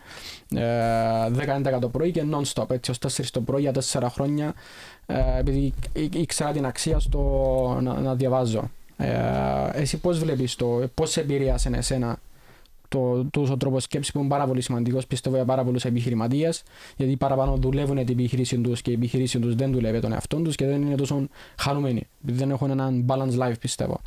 ε, 0.55 1.31
10-11 1.77 1.79
το 1.81 1.89
πρωί 1.89 2.11
και 2.11 2.25
non-stop, 2.33 2.71
έτσι, 2.71 2.91
ως 2.91 2.99
4 2.99 3.31
το 3.31 3.41
πρωί 3.41 3.61
για 3.61 3.73
4 3.73 4.09
χρόνια, 4.11 4.55
ε, 5.07 5.39
επειδή 5.39 5.75
ήξερα 6.13 6.53
την 6.53 6.67
αξία 6.67 6.99
στο 6.99 7.79
να, 7.83 8.01
να 8.01 8.15
διαβάζω. 8.15 8.71
Ε, 8.97 9.11
εσύ 9.73 9.97
πώς 9.97 10.19
βλέπεις 10.19 10.55
το, 10.55 10.83
πώς 10.95 11.17
επηρέασε 11.17 11.71
εσένα 11.75 12.19
το, 13.31 13.47
το 13.47 13.57
τρόπος 13.57 13.83
σκέψης 13.83 14.13
που 14.13 14.19
είναι 14.19 14.29
πάρα 14.29 14.47
πολύ 14.47 14.61
σημαντικός 14.61 15.07
πιστεύω 15.07 15.37
για 15.37 15.45
πάρα 15.45 15.65
πολλούς 15.65 15.85
επιχειρηματίες, 15.85 16.63
γιατί 16.97 17.17
παραπάνω 17.17 17.57
δουλεύουν 17.57 17.97
την 17.97 18.19
επιχείρηση 18.19 18.59
τους 18.59 18.83
και 18.83 18.91
η 18.91 18.95
επιχείρηση 18.95 19.39
τους 19.39 19.55
δεν 19.55 19.73
δουλεύει 19.73 20.01
τον 20.01 20.13
εαυτό 20.13 20.37
τους 20.37 20.55
και 20.55 20.67
δεν 20.67 20.83
είναι 20.83 20.95
τόσο 20.95 21.29
χαρούμενοι. 21.59 22.07
Δεν 22.21 22.51
έχουν 22.51 22.71
έναν 22.71 23.07
balance 23.09 23.39
life, 23.39 23.59
πιστεύω. 23.61 24.01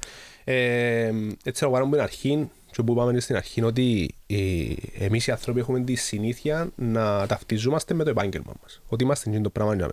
Ε, 0.44 1.12
έτσι, 1.44 1.66
εγώ 1.66 1.78
από 1.78 1.90
την 1.90 2.02
αρχή, 2.02 2.50
και 2.72 2.84
που 2.84 2.92
είπαμε 2.92 3.20
στην 3.20 3.36
αρχή, 3.36 3.64
ότι 3.64 4.16
ε, 4.28 4.36
εμείς 4.98 5.28
οι 5.28 5.32
άνθρωποι 5.32 5.60
έχουμε 5.60 5.80
τη 5.80 5.96
συνήθεια 5.96 6.70
να 6.76 7.28
ταυτιζόμαστε 7.28 7.94
με 7.94 8.04
το 8.04 8.10
επάγγελμα 8.10 8.54
μας. 8.62 8.82
Ότι 8.88 9.04
είμαστε 9.04 9.40
το 9.40 9.50
πράγμα 9.50 9.76
για 9.76 9.90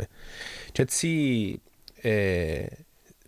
Και 0.73 0.83
έτσι 0.83 1.09
ε, 2.01 2.65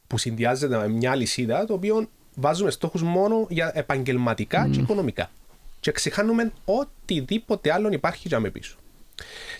που 0.06 0.18
συνδυάζεται 0.18 0.76
με 0.76 0.88
μια 0.88 1.14
λυσίδα 1.14 1.64
το 1.64 1.72
οποίο 1.72 2.08
βάζουμε 2.34 2.70
στόχους 2.70 3.02
μόνο 3.02 3.46
για 3.48 3.70
επαγγελματικά 3.74 4.66
mm. 4.66 4.70
και 4.70 4.80
οικονομικά 4.80 5.30
και 5.80 5.92
ξεχάνουμε 5.92 6.52
οτιδήποτε 6.64 7.72
άλλο 7.72 7.88
υπάρχει 7.88 8.28
για 8.28 8.40
με 8.40 8.50
πίσω. 8.50 8.76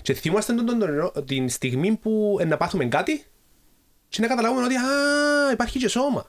Και 0.03 0.15
θυμάστε 0.15 0.53
τον, 0.53 0.67
τον, 0.67 0.79
τον, 0.79 1.25
την 1.25 1.49
στιγμή 1.49 1.97
που 1.97 2.39
να 2.47 2.57
πάθουμε 2.57 2.85
κάτι 2.85 3.25
και 4.09 4.21
να 4.21 4.27
καταλάβουμε 4.27 4.65
ότι 4.65 4.75
α, 4.75 5.53
υπάρχει 5.53 5.79
και 5.79 5.89
σώμα. 5.89 6.21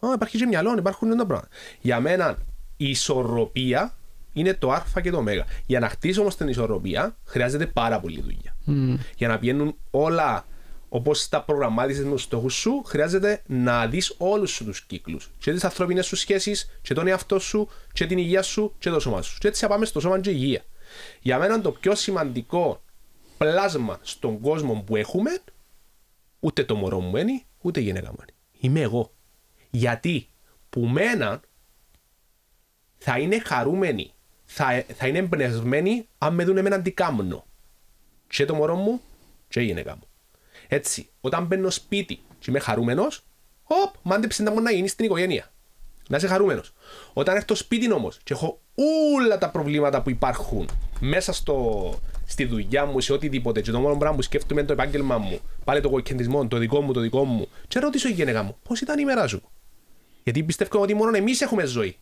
Α, 0.00 0.08
υπάρχει 0.14 0.38
και 0.38 0.46
μυαλό, 0.46 0.74
υπάρχουν 0.78 1.16
τα 1.16 1.26
πράγματα. 1.26 1.48
Για 1.80 2.00
μένα 2.00 2.38
η 2.76 2.88
ισορροπία 2.88 3.96
είναι 4.32 4.54
το 4.54 4.72
α 4.72 4.84
και 5.02 5.10
το 5.10 5.18
ω. 5.18 5.44
Για 5.66 5.80
να 5.80 5.88
χτίσει 5.88 6.20
όμω 6.20 6.28
την 6.28 6.48
ισορροπία 6.48 7.16
χρειάζεται 7.24 7.66
πάρα 7.66 8.00
πολύ 8.00 8.20
δουλειά. 8.20 8.56
Mm. 8.66 8.98
Για 9.16 9.28
να 9.28 9.38
πηγαίνουν 9.38 9.76
όλα 9.90 10.46
όπως 10.96 11.28
τα 11.28 11.42
προγραμμάτισες 11.42 12.04
με 12.04 12.10
τους 12.10 12.22
στόχους 12.22 12.54
σου, 12.54 12.82
χρειάζεται 12.86 13.42
να 13.46 13.86
δεις 13.86 14.14
όλους 14.18 14.56
τους 14.56 14.82
κύκλους. 14.82 15.30
Και 15.38 15.52
τις 15.52 15.64
ανθρώπινες 15.64 16.06
σου 16.06 16.16
σχέσεις, 16.16 16.78
και 16.82 16.94
τον 16.94 17.06
εαυτό 17.06 17.38
σου, 17.38 17.68
και 17.92 18.06
την 18.06 18.18
υγεία 18.18 18.42
σου, 18.42 18.74
και 18.78 18.90
το 18.90 19.00
σώμα 19.00 19.22
σου. 19.22 19.38
Και 19.38 19.48
έτσι 19.48 19.60
θα 19.60 19.68
πάμε 19.68 19.84
στο 19.84 20.00
σώμα 20.00 20.20
και 20.20 20.30
υγεία. 20.30 20.64
Για 21.20 21.38
μένα 21.38 21.60
το 21.60 21.70
πιο 21.70 21.94
σημαντικό 21.94 22.82
πλάσμα 23.38 23.98
στον 24.02 24.40
κόσμο 24.40 24.82
που 24.86 24.96
έχουμε, 24.96 25.38
ούτε 26.40 26.64
το 26.64 26.74
μωρό 26.74 27.00
μου 27.00 27.16
είναι, 27.16 27.42
ούτε 27.60 27.80
η 27.80 27.82
γυναίκα 27.82 28.08
μου 28.10 28.18
είναι. 28.20 28.34
Είμαι 28.60 28.80
εγώ. 28.80 29.12
Γιατί 29.70 30.28
που 30.70 30.80
μένα 30.80 31.40
θα 32.98 33.18
είναι 33.18 33.38
χαρούμενοι, 33.38 34.12
θα, 34.44 34.84
θα 34.94 35.06
είναι 35.06 35.18
εμπνευσμένοι 35.18 36.08
αν 36.18 36.34
με 36.34 36.44
δουν 36.44 36.56
εμένα 36.56 36.82
τι 36.82 36.90
κάμνο. 36.90 37.46
Και 38.28 38.44
το 38.44 38.54
μωρό 38.54 38.74
μου 38.74 39.00
και 39.48 39.60
η 39.60 39.64
γυναίκα 39.64 39.96
μου. 39.96 40.05
Έτσι, 40.68 41.08
όταν 41.20 41.44
μπαίνω 41.44 41.70
σπίτι 41.70 42.20
και 42.38 42.46
είμαι 42.48 42.58
χαρούμενος, 42.58 43.24
οπ, 43.64 43.94
μάντεψε 44.02 44.42
να 44.42 44.50
μου 44.50 44.60
να 44.60 44.70
γίνεις 44.70 44.90
στην 44.90 45.04
οικογένεια. 45.04 45.50
Να 46.08 46.16
είσαι 46.16 46.26
χαρούμενος. 46.26 46.72
Όταν 47.12 47.36
έρθω 47.36 47.54
σπίτι 47.54 47.92
όμως 47.92 48.18
και 48.24 48.32
έχω 48.32 48.60
όλα 49.16 49.38
τα 49.38 49.50
προβλήματα 49.50 50.02
που 50.02 50.10
υπάρχουν 50.10 50.68
μέσα 51.00 51.32
στο, 51.32 51.98
στη 52.26 52.44
δουλειά 52.44 52.86
μου, 52.86 53.00
σε 53.00 53.12
οτιδήποτε, 53.12 53.60
και 53.60 53.70
το 53.70 53.80
μόνο 53.80 53.96
πράγμα 53.96 54.16
που 54.16 54.22
σκέφτομαι 54.22 54.60
είναι 54.60 54.68
το 54.68 54.74
επάγγελμα 54.74 55.18
μου, 55.18 55.40
πάλι 55.64 55.80
το 55.80 55.90
κοκκεντισμό, 55.90 56.46
το 56.46 56.56
δικό 56.56 56.80
μου, 56.80 56.92
το 56.92 57.00
δικό 57.00 57.24
μου, 57.24 57.48
και 57.68 57.78
ρωτήσω 57.78 58.08
η 58.08 58.12
γυναίκα 58.12 58.42
μου, 58.42 58.56
πώς 58.62 58.80
ήταν 58.80 58.98
η 58.98 59.04
μέρα 59.04 59.26
σου; 59.26 59.42
Γιατί 60.22 60.42
πιστεύω 60.42 60.80
ότι 60.80 60.94
μόνο 60.94 61.16
εμείς 61.16 61.40
έχουμε 61.40 61.64
ζωή. 61.64 61.96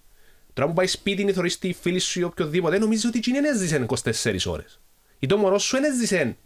Τώρα 0.52 0.68
που 0.68 0.74
πάει 0.74 0.86
σπίτι, 0.86 1.22
είναι 1.22 1.32
θεωρεί 1.32 1.56
τη 1.56 1.72
φίλη 1.72 1.98
σου 1.98 2.20
ή 2.20 2.22
οποιοδήποτε, 2.22 2.78
νομίζει 2.78 3.06
ότι 3.06 3.20
είναι 3.30 3.48
έζησε 3.48 3.86
24 3.88 4.36
ώρες. 4.46 4.80
Ή 5.18 5.26
το 5.26 5.36
μωρό 5.36 5.58
σου 5.58 5.76
έζησε 5.76 6.36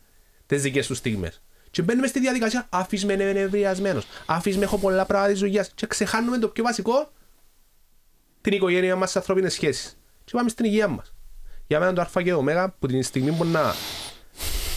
τις 0.46 0.62
δικές 0.62 0.86
του 0.86 0.94
στιγμές. 0.94 1.42
Και 1.70 1.82
μπαίνουμε 1.82 2.06
στη 2.06 2.20
διαδικασία, 2.20 2.66
άφης 2.70 3.04
με 3.04 3.14
νευριασμένος, 3.14 4.06
άφης 4.26 4.56
με 4.56 4.64
έχω 4.64 4.78
πολλά 4.78 5.04
πράγματα 5.04 5.32
της 5.32 5.40
ζωγιάς 5.40 5.70
και 5.74 5.86
ξεχάνουμε 5.86 6.38
το 6.38 6.48
πιο 6.48 6.64
βασικό, 6.64 7.12
την 8.40 8.52
οικογένεια 8.52 8.96
μας, 8.96 9.06
τις 9.06 9.16
ανθρώπινες 9.16 9.52
σχέσεις. 9.52 9.98
Και 10.24 10.32
πάμε 10.32 10.48
στην 10.48 10.64
υγεία 10.64 10.88
μας. 10.88 11.14
Για 11.66 11.78
μένα 11.80 11.92
το 11.92 12.00
α 12.00 12.22
και 12.22 12.30
το 12.30 12.38
ω, 12.38 12.72
που 12.78 12.86
την 12.86 13.02
στιγμή 13.02 13.32
που 13.32 13.44
να 13.44 13.74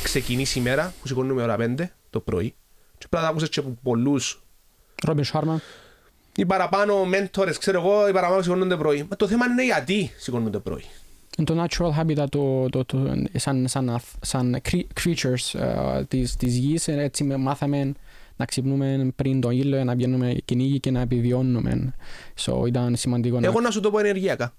ξεκινήσει 0.03 0.59
η 0.59 0.61
μέρα, 0.61 0.93
που 1.01 1.07
σηκώνουμε 1.07 1.41
ώρα 1.41 1.55
5 1.59 1.89
το 2.09 2.19
πρωί, 2.19 2.55
και 2.97 3.07
πρέπει 3.09 3.23
να 3.23 3.29
ακούσες 3.29 3.49
και 3.49 3.59
από 3.59 3.77
πολλούς 3.83 4.43
Ρόμπιν 5.03 5.23
Σάρμα. 5.23 5.61
Οι 6.35 6.45
παραπάνω 6.45 7.05
μέντορες, 7.05 7.57
ξέρω 7.57 7.79
εγώ, 7.79 8.07
οι 8.07 8.11
παραπάνω 8.11 8.41
σηκώνονται 8.41 8.77
πρωί. 8.77 9.07
Μα 9.09 9.15
το 9.15 9.27
θέμα 9.27 9.45
είναι 9.45 9.63
γιατί 9.65 10.13
σηκώνονται 10.17 10.59
πρωί 10.59 10.85
το 11.43 11.63
natural 11.63 11.91
habitat 11.99 12.25
το, 12.29 12.69
το, 12.69 12.85
το, 12.85 13.13
σαν, 13.33 13.67
σαν, 13.67 13.99
σαν 14.21 14.61
creatures 15.01 15.59
uh, 15.59 16.01
της, 16.07 16.35
της 16.35 16.57
γης 16.57 16.87
έτσι 16.87 17.23
μάθαμε 17.23 17.93
να 18.35 18.45
ξυπνούμε 18.45 19.11
πριν 19.15 19.41
τον 19.41 19.51
ήλιο, 19.51 19.83
να 19.83 19.95
βγαίνουμε 19.95 20.33
κυνήγι 20.45 20.79
και 20.79 20.91
να 20.91 21.01
επιβιώνουμε. 21.01 21.93
So, 22.39 22.67
ήταν 22.67 22.95
σημαντικό 22.95 23.39
Εγώ 23.41 23.59
να... 23.59 23.61
να 23.61 23.71
σου 23.71 23.79
το 23.79 23.91
πω 23.91 23.99
ενεργειακά. 23.99 24.53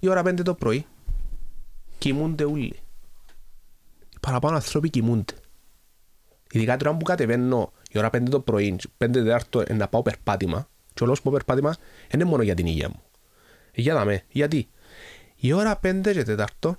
Η 0.00 0.08
ώρα 0.08 0.20
5 0.20 0.42
το 0.42 0.54
πρωί 0.54 0.86
κοιμούνται 1.98 2.44
όλοι. 2.44 2.74
Οι 4.14 4.18
παραπάνω 4.20 4.54
άνθρωποι 4.54 4.90
κοιμούνται. 4.90 5.34
Ειδικά 6.50 6.76
τώρα 6.76 6.96
που 6.96 7.04
κατεβαίνω 7.04 7.72
η 7.90 7.98
ώρα 7.98 8.08
5 8.08 8.28
το 8.30 8.40
πρωί, 8.40 8.76
5 8.98 9.08
τετάρτο 9.12 9.62
να 9.74 9.88
πάω 9.88 10.02
περπάτημα, 10.02 10.68
και 10.94 11.04
όλος 11.04 11.22
που 11.22 11.30
περπάτημα 11.30 11.74
είναι 12.14 12.24
μόνο 12.24 12.42
για 12.42 12.54
την 12.54 12.66
υγεία 12.66 12.88
μου. 12.88 13.02
Για 13.74 13.94
να 13.94 14.04
με. 14.04 14.22
Γιατί; 14.28 14.68
Η 15.40 15.52
ώρα 15.52 15.80
5 15.82 16.00
και 16.02 16.36
4 16.62 16.70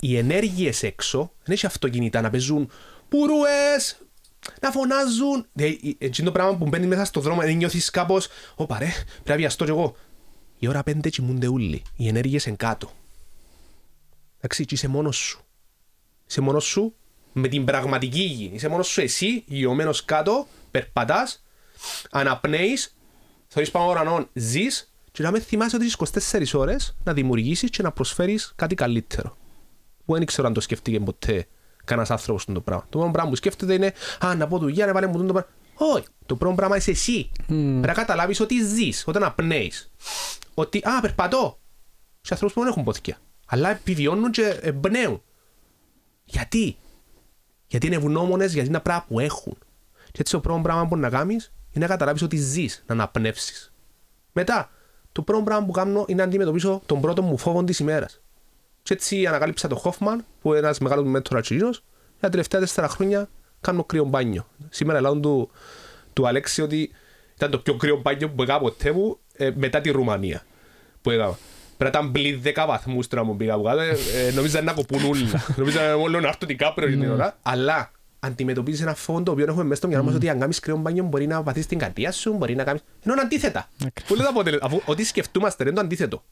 οι 0.00 0.16
ενέργειες 0.16 0.82
έξω 0.82 1.32
δεν 1.42 1.54
έχει 1.54 1.66
αυτοκίνητα 1.66 2.20
να 2.20 2.30
παίζουν 2.30 2.70
πουρούε, 3.08 3.76
να 4.60 4.70
φωνάζουν. 4.70 5.46
Έτσι 5.98 6.22
το 6.22 6.32
πράγμα 6.32 6.56
που 6.56 6.68
μπαίνει 6.68 6.86
μέσα 6.86 7.04
στο 7.04 7.20
δρόμο, 7.20 7.40
δεν 7.40 7.56
νιώθεις 7.56 7.90
κάπως. 7.90 8.28
Ωπα 8.54 8.78
ρε, 8.78 8.88
πρέπει 9.12 9.28
να 9.28 9.36
βιαστώ 9.36 9.64
κι 9.64 9.70
εγώ. 9.70 9.96
Η 10.58 10.68
ώρα 10.68 10.82
5 10.86 11.10
κοιμούνται 11.10 11.46
όλοι. 11.46 11.82
Οι 11.96 12.08
ενέργειες 12.08 12.46
εν 12.46 12.56
κάτω. 12.56 12.90
Εντάξει, 14.36 14.64
είσαι 14.68 14.88
μόνος 14.88 15.16
σου. 15.16 15.40
Είσαι 16.28 16.40
μόνος 16.40 16.64
σου 16.64 16.94
με 17.32 17.48
την 17.48 17.64
πραγματική 17.64 18.22
γη. 18.22 18.50
Είσαι 18.54 18.68
μόνος 18.68 18.88
σου 18.88 19.00
εσύ, 19.00 19.44
γεωμένο 19.46 19.94
κάτω, 20.04 20.46
περπατάς, 20.70 21.44
αναπνέεις, 22.10 22.96
θεωρεί 23.48 23.70
πάνω 23.70 23.90
ουρανό, 23.90 24.28
ζεις 24.32 24.91
και 25.12 25.22
να 25.22 25.30
με 25.30 25.40
θυμάσαι 25.40 25.76
ότι 25.76 25.84
είσαι 25.84 25.96
24 26.54 26.60
ώρες 26.60 26.96
να 27.04 27.12
δημιουργήσεις 27.12 27.70
και 27.70 27.82
να 27.82 27.92
προσφέρεις 27.92 28.52
κάτι 28.56 28.74
καλύτερο. 28.74 29.36
Που 30.04 30.14
δεν 30.14 30.26
ξέρω 30.26 30.46
αν 30.46 30.54
το 30.54 30.60
σκεφτήκε 30.60 31.00
ποτέ 31.00 31.46
κανένας 31.84 32.10
άνθρωπος 32.10 32.42
στον 32.42 32.54
το 32.54 32.60
πράγμα. 32.60 32.86
Το 32.88 32.98
μόνο 32.98 33.10
πράγμα 33.10 33.30
που 33.30 33.36
σκέφτεται 33.36 33.74
είναι 33.74 33.92
Α, 34.24 34.34
να 34.34 34.46
πω 34.46 34.58
του 34.58 34.68
για 34.68 34.86
να 34.86 34.92
βάλε 34.92 35.06
μου 35.06 35.12
το 35.12 35.32
πράγμα. 35.32 35.46
Όχι, 35.74 36.06
το 36.26 36.36
πρώτο 36.36 36.54
πράγμα 36.54 36.76
είσαι 36.76 36.90
εσύ. 36.90 37.30
Mm. 37.34 37.46
Πρέπει 37.46 37.86
να 37.86 37.92
καταλάβεις 37.92 38.40
ότι 38.40 38.64
ζεις, 38.64 39.04
όταν 39.06 39.24
απνέεις. 39.24 39.92
Ότι, 40.54 40.78
Α, 40.78 41.00
περπατώ. 41.00 41.58
Σε 42.20 42.32
ανθρώπους 42.32 42.54
που 42.56 42.60
δεν 42.60 42.70
έχουν 42.70 42.84
πόθηκια. 42.84 43.18
Αλλά 43.46 43.70
επιβιώνουν 43.70 44.30
και 44.30 44.58
εμπνέουν. 44.62 45.22
Γιατί; 46.24 46.76
Γιατί 47.66 47.86
είναι 47.86 47.96
ευγνώμονες, 47.96 48.52
γιατί 48.52 48.68
είναι 48.68 48.80
πράγματα 48.80 49.08
που 49.08 49.20
έχουν. 49.20 49.58
Και 50.04 50.18
έτσι 50.20 50.32
το 50.32 50.40
πρώτο 50.40 50.60
πράγμα 50.60 50.82
που 50.82 50.88
μπορεί 50.88 51.00
να 51.00 51.10
κάνεις 51.10 51.52
είναι 51.70 51.86
να 51.86 51.90
καταλάβεις 51.90 52.22
ότι 52.22 52.36
ζεις, 52.36 52.82
να 52.86 52.94
αναπνεύσεις. 52.94 53.72
Μετά, 54.32 54.70
το 55.12 55.22
πρώτο 55.22 55.42
πράγμα 55.42 55.66
που 55.66 55.72
κάνω 55.72 56.04
είναι 56.08 56.18
να 56.18 56.28
αντιμετωπίσω 56.28 56.82
τον 56.86 57.00
πρώτο 57.00 57.22
μου 57.22 57.38
φόβο 57.38 57.64
της 57.64 57.78
ημέρας. 57.78 58.20
Και 58.82 58.94
έτσι 58.94 59.26
ανακάλυψα 59.26 59.68
τον 59.68 59.78
Χόφμαν, 59.78 60.24
που 60.40 60.48
είναι 60.48 60.58
ένας 60.58 60.78
μεγάλος 60.78 61.06
μέτρο 61.06 61.38
ατσινό, 61.38 61.68
για 61.68 61.80
τα 62.20 62.28
τελευταία 62.28 62.60
τέσσερα 62.60 62.88
χρόνια 62.88 63.28
κάνω 63.60 63.84
κρύο 63.84 64.04
μπάνιο. 64.04 64.46
Σήμερα 64.68 65.00
λέω 65.00 65.20
του, 65.20 65.50
του 66.12 66.26
Αλέξη 66.26 66.62
ότι 66.62 66.90
ήταν 67.34 67.50
το 67.50 67.58
πιο 67.58 67.74
κρύο 67.74 67.96
μπάνιο 67.96 68.30
που 68.30 68.42
έκανα 68.42 68.58
ποτέ 68.58 68.92
μου 68.92 69.18
ε, 69.36 69.50
μετά 69.54 69.80
τη 69.80 69.90
Ρουμανία. 69.90 70.42
Που 71.02 71.10
έκανα. 71.10 71.38
Πρέπει 71.76 71.96
να 71.96 72.00
ήταν 72.00 72.12
πλήν 72.12 72.40
δέκα 72.42 72.66
βαθμούς 72.66 73.08
τώρα 73.08 73.24
μου 73.24 73.36
πήγα 73.36 73.54
από 73.54 73.62
κάτω. 73.62 73.80
Ε, 73.80 73.96
ε, 74.14 74.30
νομίζα 74.32 74.62
να 74.62 74.72
κοπούν 74.72 75.04
όλα. 75.04 75.44
νομίζα 75.56 75.96
μόνο 75.96 76.20
να 76.20 76.28
έρθω 76.28 76.46
την 76.46 76.56
κάπρο 76.56 76.86
την 76.86 77.10
ώρα. 77.10 77.38
Αλλά 77.42 77.90
αντιμετωπίζεις 78.24 78.80
ένα 78.80 78.94
φόντο 78.94 79.22
το 79.22 79.30
οποίος 79.30 79.48
έχουμε 79.48 79.62
μέσα 79.62 79.74
στο 79.74 79.88
μυαλό 79.88 80.04
μας 80.04 80.14
ότι 80.14 80.28
αν 80.28 80.38
κάνεις 80.38 80.60
κρύο 80.60 80.76
μπάνιο 80.76 81.04
μπορεί 81.04 81.26
να 81.26 81.42
βαθίσει 81.42 81.68
την 81.68 81.78
καρδιά 81.78 82.12
σου, 82.12 82.32
μπορεί 82.32 82.54
να 82.54 82.64
κάνει. 82.64 82.78
Ενώ 83.02 83.12
είναι 83.12 83.22
αντίθετα. 83.22 83.68
Που 84.06 84.14
λέει 84.14 84.24
το 84.24 84.30
αποτέλεσμα. 84.30 84.66
Αφού 84.66 84.80
ό,τι 84.84 85.04
σκεφτούμαστε 85.04 85.62
είναι 85.64 85.72
το 85.72 85.80
αντίθετο. 85.80 86.24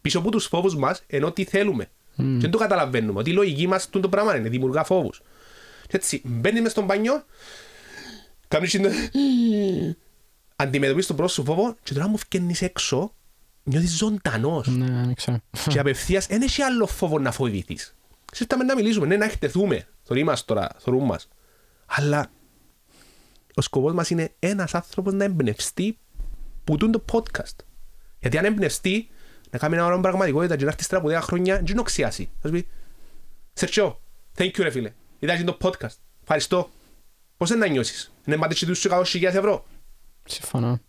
Πίσω 0.00 0.18
από 0.18 0.30
τους 0.30 0.46
φόβους 0.46 0.76
μας, 0.76 1.02
ενώ 1.06 1.32
τι 1.32 1.44
θέλουμε. 1.44 1.84
Mm. 1.84 2.16
Και 2.16 2.40
δεν 2.40 2.50
το 2.50 2.58
καταλαβαίνουμε. 2.58 3.18
Ότι 3.18 3.30
η 3.30 3.32
λογική 3.32 3.66
μας 3.66 3.90
το 3.90 4.08
πράγμα 4.08 4.36
είναι, 4.36 4.48
δημιουργά 4.48 4.84
φόβους. 4.84 5.22
Και 5.86 5.96
έτσι, 5.96 6.22
μπαίνεις 6.24 6.60
μέσα 6.60 6.70
στο 6.70 6.82
μπάνιο, 6.82 7.24
κάνεις 8.48 8.70
την. 8.70 8.86
Αντιμετωπίζεις 10.56 11.06
τον 11.06 11.16
πρόσωπο 11.16 11.54
φόβο, 11.54 11.76
και 11.82 11.94
τώρα 11.94 12.08
μου 12.08 12.16
φκένεις 12.16 12.62
έξω, 12.62 13.14
νιώθεις 13.62 13.96
ζωντανός. 13.96 14.66
Ναι, 14.66 15.12
και 15.68 15.78
απευθείας, 15.78 16.26
δεν 16.26 16.42
έχει 16.42 16.62
άλλο 16.62 16.86
φόβο 16.86 17.18
να 17.18 17.32
φοβηθείς. 17.32 17.94
Ήρθαμε 18.40 18.64
να 18.64 18.74
μιλήσουμε, 18.74 19.06
ναι, 19.06 19.16
να 19.16 19.24
εκτεθούμε. 19.24 19.86
Θωρεί 20.06 20.24
μας 20.24 20.44
τώρα, 20.44 20.68
θωρούν 20.78 21.04
μας. 21.04 21.28
Αλλά 21.86 22.30
ο 23.54 23.60
σκοπός 23.60 23.92
μας 23.92 24.10
είναι 24.10 24.34
ένας 24.38 24.74
άνθρωπος 24.74 25.12
να 25.12 25.24
εμπνευστεί 25.24 25.98
που 26.64 26.76
τούν 26.76 26.92
το 26.92 27.04
podcast. 27.12 27.56
Γιατί 28.18 28.38
αν 28.38 28.44
εμπνευστεί, 28.44 29.08
να 29.50 29.58
κάνει 29.58 29.74
ένα 29.74 29.86
όρο 29.86 30.00
πραγματικότητα 30.00 30.56
και 30.56 30.64
να 30.64 30.70
έρθει 30.70 30.82
στρα 30.82 30.98
από 30.98 31.08
10 31.08 31.18
χρόνια, 31.20 31.62
δεν 31.64 31.78
οξιάσει. 31.78 32.30
Θα 32.40 32.48
σου 32.48 32.54
πει, 32.54 32.66
Σερτσό, 33.52 34.00
thank 34.36 34.46
you 34.46 34.58
ρε 34.58 34.70
φίλε. 34.70 34.92
Είδατε 35.18 35.44
το 35.44 35.56
podcast. 35.62 35.96
Ευχαριστώ. 36.22 36.68
Πώς 37.36 37.50
είναι 37.50 37.58
να 37.58 37.66
νιώσεις; 37.66 38.12
Είναι 38.26 38.36
μάτια 38.36 38.66
τους 38.66 38.86
100.000 38.90 39.22
ευρώ. 39.22 39.66
Συμφωνώ. 40.24 40.80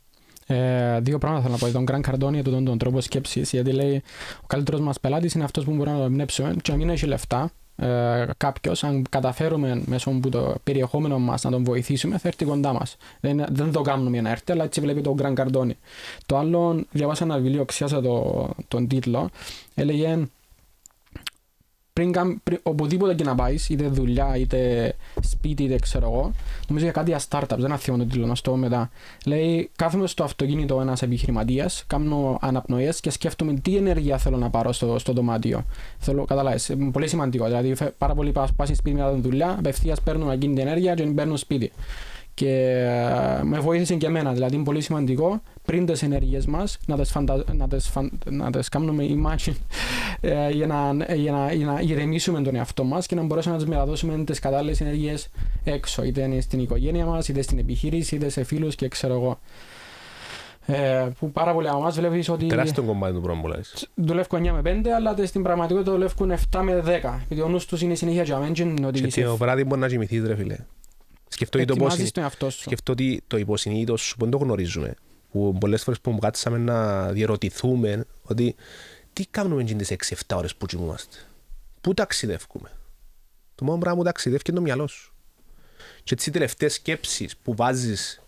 Ε, 0.45 0.99
δύο 0.99 1.18
πράγματα 1.18 1.41
θέλω 1.41 1.53
να 1.53 1.68
πω. 1.68 1.72
Τον 1.72 1.84
Γκραν 1.84 2.01
Καρντόνι 2.01 2.41
τον, 2.41 2.65
τον 2.65 2.78
τρόπο 2.78 3.01
σκέψης. 3.01 3.51
Γιατί 3.51 3.72
λέει 3.72 4.03
ο 4.41 4.47
καλύτερος 4.47 4.82
μας 4.82 4.99
πελάτης 4.99 5.34
είναι 5.34 5.43
αυτός 5.43 5.63
που 5.63 5.76
μπορεί 5.76 5.89
να 5.89 5.97
το 5.97 6.03
εμπνεύσουμε 6.03 6.55
και 6.61 6.72
να 6.72 6.78
μην 6.78 6.89
έχει 6.89 7.05
λεφτά. 7.05 7.51
Ε, 7.80 8.26
Κάποιος, 8.38 8.84
αν 8.84 9.06
καταφέρουμε 9.10 9.82
μέσω 9.86 10.10
από 10.10 10.30
το 10.30 10.56
περιεχόμενο 10.64 11.20
μας 11.20 11.44
να 11.44 11.52
τον 11.52 11.64
βοηθήσουμε, 11.64 12.18
θα 12.18 12.28
έρθει 12.28 12.46
κοντά 12.46 12.74
μας. 12.74 12.98
Δεν, 13.20 13.46
δεν 13.50 13.72
το 13.72 13.82
κάνουμε 13.82 14.10
για 14.10 14.22
να 14.22 14.30
έρθει, 14.30 14.52
αλλά 14.52 14.64
έτσι 14.64 14.82
βλέπει 14.82 15.02
τον 15.02 15.14
Γκραν 15.14 15.36
Καρντόνι. 15.36 15.78
Το 16.26 16.38
άλλο, 16.38 16.86
διαβάσα 16.92 17.24
ένα 17.24 17.38
βιβλίο, 17.38 17.66
ξιάσα 17.66 18.02
το, 18.02 18.50
τον 18.68 18.88
τίτλο. 18.88 19.30
Έλεγε 19.76 20.28
πριν, 21.98 22.39
πριν, 22.43 22.60
οπουδήποτε 22.64 23.14
και 23.14 23.24
να 23.24 23.36
πάεις, 23.36 23.70
είτε 23.70 23.88
δουλειά, 23.88 24.36
είτε 24.38 24.93
σπίτι, 25.22 25.64
είτε 25.64 25.76
ξέρω 25.76 26.06
εγώ, 26.06 26.32
νομίζω 26.68 26.86
για 26.86 26.93
κάτι 26.93 27.10
για 27.10 27.22
startups, 27.30 27.58
δεν 27.58 27.78
θυμάμαι 27.78 28.04
τον 28.04 28.12
τίτλο, 28.12 28.26
να 28.26 28.36
στο 28.36 28.56
μετά. 28.56 28.89
Λέει, 29.26 29.70
κάθομαι 29.76 30.08
στο 30.08 30.24
αυτοκίνητο 30.24 30.82
ένας 30.82 31.02
επιχειρηματίας, 31.02 31.84
κάνω 31.88 32.38
αναπνοές 32.41 33.00
και 33.00 33.10
σκέφτομαι 33.10 33.54
τι 33.54 33.76
ενέργεια 33.76 34.18
θέλω 34.18 34.38
να 34.38 34.50
πάρω 34.50 34.72
στο, 34.72 35.00
στο 35.00 35.14
δωμάτιο. 35.14 35.64
Θέλω, 35.98 36.26
καταλάβεις, 36.26 36.72
πολύ 36.91 37.08
σημαντικό. 37.08 37.45
Δηλαδή, 37.45 37.76
πάρα 37.98 38.14
πολύ 38.14 38.32
πα 38.32 38.48
σπίτι 38.66 38.93
μετά 38.93 39.14
τη 39.14 39.22
δουλειά, 39.22 39.56
απευθείας 39.58 40.02
παίρνω 40.02 40.32
εκείνη 40.32 40.56
την 40.56 40.68
ενέργεια 40.68 40.93
και 40.93 41.04
παίρνω 41.04 41.38
σπίτι. 41.38 41.72
Και 42.38 42.50
ε, 43.40 43.44
με 43.44 43.60
βοήθησε 43.60 43.96
και 43.96 44.06
εμένα. 44.06 44.34
Δηλαδή 44.34 44.56
είναι 44.56 44.64
πολύ 44.64 44.82
σημαντικό 44.82 45.42
πριν 45.66 45.86
τις 45.86 46.04
ενέργειες 46.04 46.46
μας 46.46 46.78
να 46.86 46.98
τις 46.98 47.12
φαντα... 47.12 47.44
φαν... 47.80 48.20
κάνουμε 48.72 49.06
imagine 49.10 49.56
ε, 50.22 50.50
για, 50.50 50.68
να, 50.68 51.06
για, 51.14 51.32
να, 51.32 51.54
για 51.54 51.66
να 51.66 51.80
ηρεμήσουμε 51.80 52.42
τον 52.42 52.56
εαυτό 52.56 52.84
μας 52.84 53.06
και 53.06 53.16
να 53.16 53.24
μπορέσουμε 53.24 53.54
να 53.54 53.62
τις 53.62 53.70
μεταδώσουμε 53.70 54.24
τις 54.24 54.40
κατάλληλες 54.40 54.82
ενέργειες 54.82 55.30
έξω. 55.64 56.04
Είτε 56.04 56.22
είναι 56.22 56.42
στην 56.42 56.60
οικογένεια 56.60 57.06
μας, 57.06 57.28
είτε 57.28 57.42
στην 57.42 57.60
επιχείρηση, 57.60 58.16
είτε 58.16 58.30
σε 58.30 58.44
φίλους 58.44 58.76
και 58.76 58.88
ξέρω 58.88 59.14
εγώ. 59.14 59.40
Ε, 60.66 61.08
που 61.20 61.32
πάρα 61.32 61.54
πολλοί 61.54 61.70
από 61.70 61.78
εμάς 61.78 62.00
βλέπεις 62.00 62.30
ότι... 62.30 62.46
Τεράστιο 62.46 62.84
κομμάτι 62.84 63.14
του 63.14 63.22
πράγμα 63.22 63.42
που 63.42 63.50
Δουλεύω 63.96 64.38
9 64.38 64.62
με 64.62 64.82
5, 64.84 64.88
αλλά 64.96 65.16
στην 65.26 65.44
πραγματικότητα 65.44 65.92
δουλεύουν 65.92 66.32
7 66.32 66.60
με 66.64 66.84
10. 66.86 66.88
Γιατί 67.28 67.44
ο 67.44 67.48
νους 67.48 67.66
τους 67.66 67.82
είναι 67.82 67.96
συνέχεια 67.96 68.24
για 68.24 68.38
μένα. 68.38 68.92
Και 68.92 69.24
το 69.24 69.38
παράδειγμα 69.38 69.78
να 69.78 69.88
κοιμηθείς 69.88 70.24
ρε 70.28 70.36
φίλε. 70.36 70.56
Σκεφτώ 71.28 71.66
το, 71.66 71.76
πώς, 71.76 71.98
σκεφτώ 72.48 72.92
ότι 72.92 73.24
το 73.28 73.38
υποσυνείδητο 73.38 73.98
σου 73.98 74.18
που 74.18 74.24
δεν 74.24 74.32
το 74.32 74.38
γνωρίζουμε. 74.38 74.94
Που 75.32 75.58
πολλές 75.60 75.84
φορές 75.84 76.00
που 76.00 76.18
κάτσαμε 76.18 76.58
να 76.58 77.08
διερωτηθούμε 77.12 78.06
ότι 78.22 78.56
τι 79.14 79.26
κάνουμε 79.26 79.64
τις 79.64 79.92
6-7 79.92 80.36
ώρες 80.36 80.56
που 80.56 80.66
κοιμούμαστε; 80.66 81.18
Πού 81.82 81.94
ταξιδεύουμε; 81.94 82.72
Το 83.56 83.66
μόνο 83.66 83.78
πράγμα 83.78 83.98
που 83.98 84.06
ταξιδεύει 84.06 84.42
είναι 84.48 84.58
το 84.58 84.64
μυαλό 84.64 84.88
σου. 84.88 85.14
Και 86.04 86.14
έτσι 86.14 86.30
οι 86.30 86.32
τελευταίες 86.32 86.74
σκέψεις 86.74 87.38
που 87.38 87.56
βάζεις 87.56 88.22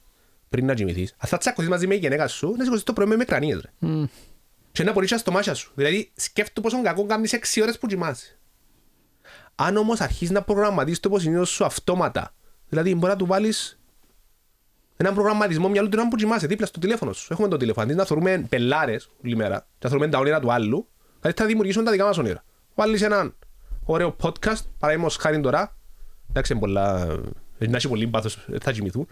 πριν 0.50 0.66
να 0.66 0.74
κοιμηθείς, 0.74 1.16
αν 1.18 1.30
θα 1.30 1.38
τσακωθείς 1.38 1.70
μαζί 1.70 1.88
με 1.88 1.96
η 1.96 1.98
γυναίκα 1.98 2.28
σου, 2.28 2.56
να 2.58 2.64
σηκωθείς 2.64 2.84
το 2.84 2.94
πρωί 2.94 3.16
με 3.16 3.24
κρανίες. 3.24 3.62
Ρε. 3.62 3.70
Mm. 3.82 4.08
Και 4.72 4.84
να 4.84 4.92
μπορείς 4.92 5.20
στο 5.20 5.32
μάτια 5.32 5.54
σου. 5.54 5.72
Δηλαδή 5.76 6.12
σκέφτομαι 6.16 6.70
πόσο 6.70 6.84
κακό 6.84 7.06
κάνεις 7.06 7.34
6 7.34 7.62
ώρες 7.62 7.78
που 7.78 7.88
κοιμάσαι. 7.88 8.38
Αν 9.56 9.78
όμως 9.78 10.02
αρχίσεις 10.02 10.30
να 10.30 10.42
προγραμματίσεις 10.42 11.00
το 11.00 11.10
υποσυνείδητο 11.10 11.46
σου 11.46 11.66
αυτόματα 11.66 12.34
Δηλαδή 12.70 12.96
μπορεί 12.96 13.12
να 13.12 13.18
του 13.18 13.26
βάλεις 13.26 13.80
έναν 14.98 15.14
προγραμματισμό 15.14 15.70
μυαλού 15.70 15.90
του 15.90 15.98
να 15.98 16.08
που 16.08 16.16
κοιμάσαι 16.16 16.48
δίπλα 16.48 16.66
στο 16.66 16.80
τηλέφωνο 16.80 17.14
σου. 17.14 17.28
Έχουμε 17.34 17.48
το 17.48 17.58
τηλέφωνο. 17.58 17.86
Αντί 17.86 17.96
να 17.96 18.06
θεωρούμε 18.06 18.46
πελάρες 18.50 19.10
όλη 19.24 19.36
μέρα, 19.36 19.68
να 19.80 19.90
θεωρούμε 19.90 20.10
τα 20.10 20.20
όνειρα 20.20 20.40
του 20.40 20.52
άλλου, 20.52 20.88
δηλαδή 21.20 21.42
θα 21.42 21.46
δημιουργήσουμε 21.46 21.86
τα 21.86 21.92
δικά 21.92 22.06
μας 22.06 22.18
όνειρα. 22.18 22.44
Βάλεις 22.76 23.02
έναν 23.02 23.36
ωραίο 23.84 24.16
podcast, 24.22 24.62
παραδείγματο 24.80 25.16
χάρη 25.20 25.40
τώρα. 25.40 25.78
Εντάξει, 26.30 26.56
πολλά. 26.56 27.06
Να 27.58 27.78
έχει 27.78 27.88
πολύ 27.88 28.08
πάθος, 28.08 28.46
θα 28.62 28.72
κοιμηθούν. 28.72 29.08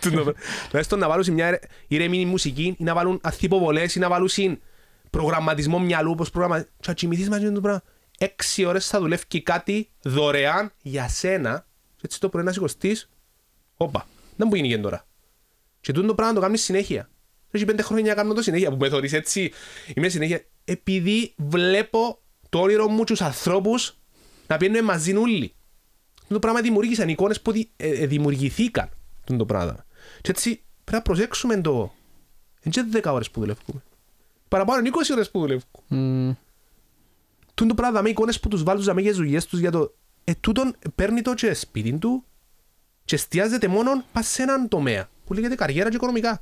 Δηλαδή 0.70 0.96
να 0.96 1.08
βάλουν 1.08 1.32
μια 1.32 1.60
ηρεμή 1.88 2.24
μουσική 2.24 2.76
ή 2.78 2.84
να 2.84 2.94
βάλουν 2.94 3.20
αθυποβολέ 3.22 3.82
ή 3.82 3.98
να 3.98 4.08
βάλουν 4.08 4.28
προγραμματισμό 5.10 5.78
μυαλού, 5.78 6.10
όπως 6.10 6.30
προγραμμα... 6.30 6.60
Και 6.60 6.86
να 6.86 6.92
κοιμηθείς 6.92 7.28
μαζί 7.28 7.44
με 7.44 7.50
το 7.50 7.60
πράγμα. 7.60 7.82
Έξι 8.18 8.64
ώρες 8.64 8.86
θα 8.86 9.00
δουλεύει 9.00 9.42
κάτι 9.42 9.90
δωρεάν 10.02 10.72
για 10.82 11.08
σένα 11.08 11.66
έτσι 12.02 12.20
το 12.20 12.28
πρωί 12.28 12.44
να 12.44 12.52
σηκωστείς, 12.52 13.08
όπα, 13.76 14.06
δεν 14.36 14.48
μπορεί 14.48 14.66
γίνει 14.66 14.82
τώρα. 14.82 15.06
Και 15.80 15.92
τούτο 15.92 16.06
το 16.06 16.14
πράγμα 16.14 16.34
το 16.34 16.40
κάνεις 16.40 16.62
συνέχεια. 16.62 17.10
Έχει 17.50 17.64
πέντε 17.64 17.82
χρόνια 17.82 18.14
να 18.14 18.22
κάνω 18.22 18.34
το 18.34 18.42
συνέχεια 18.42 18.70
που 18.70 18.76
με 18.76 18.88
θεωρείς 18.88 19.12
έτσι. 19.12 19.52
Είμαι 19.94 20.08
συνέχεια. 20.08 20.44
Επειδή 20.64 21.34
βλέπω 21.36 22.20
το 22.48 22.60
όνειρο 22.60 22.88
μου 22.88 23.04
τους 23.04 23.20
ανθρώπους 23.20 23.98
να 24.46 24.56
πιένουν 24.56 24.84
μαζί 24.84 25.16
όλοι. 25.16 25.54
Το 26.28 26.38
πράγμα 26.38 26.60
δημιουργήσαν 26.60 27.08
εικόνες 27.08 27.40
που 27.40 27.50
ε, 27.50 27.66
ε, 27.76 28.06
δημιουργηθήκαν. 28.06 28.88
Το 29.36 29.44
πράγμα. 29.44 29.84
Και 30.20 30.30
έτσι 30.30 30.50
πρέπει 30.84 30.92
να 30.96 31.02
προσέξουμε 31.02 31.60
το. 31.60 31.94
Δεν 32.62 32.86
είναι 32.86 33.00
10 33.04 33.12
ώρες 33.12 33.30
που 33.30 33.40
δουλεύουμε. 33.40 33.82
Παραπάνω 34.48 34.78
είναι 34.78 34.90
20 34.94 35.12
ώρες 35.12 35.30
που 35.30 35.40
δουλεύουμε. 35.40 36.36
Mm. 37.54 37.66
το 37.66 37.74
πράγμα 37.74 38.00
με 38.00 38.08
εικόνες 38.08 38.40
που 38.40 38.48
τους 38.48 38.62
βάλουν 38.62 38.98
για 38.98 39.12
δουλειές 39.12 39.46
τους 39.46 39.58
για 39.58 39.70
το 39.70 39.94
ε, 40.28 40.34
τούτον 40.40 40.76
παίρνει 40.94 41.22
το 41.22 41.34
και 41.34 41.54
σπίτι 41.54 41.92
του 41.92 42.24
και 43.04 43.14
εστιάζεται 43.14 43.68
μόνο 43.68 44.04
σε 44.18 44.42
έναν 44.42 44.68
τομέα 44.68 45.08
που 45.24 45.32
λέγεται 45.32 45.54
καριέρα 45.54 45.88
και 45.88 45.96
οικονομικά. 45.96 46.40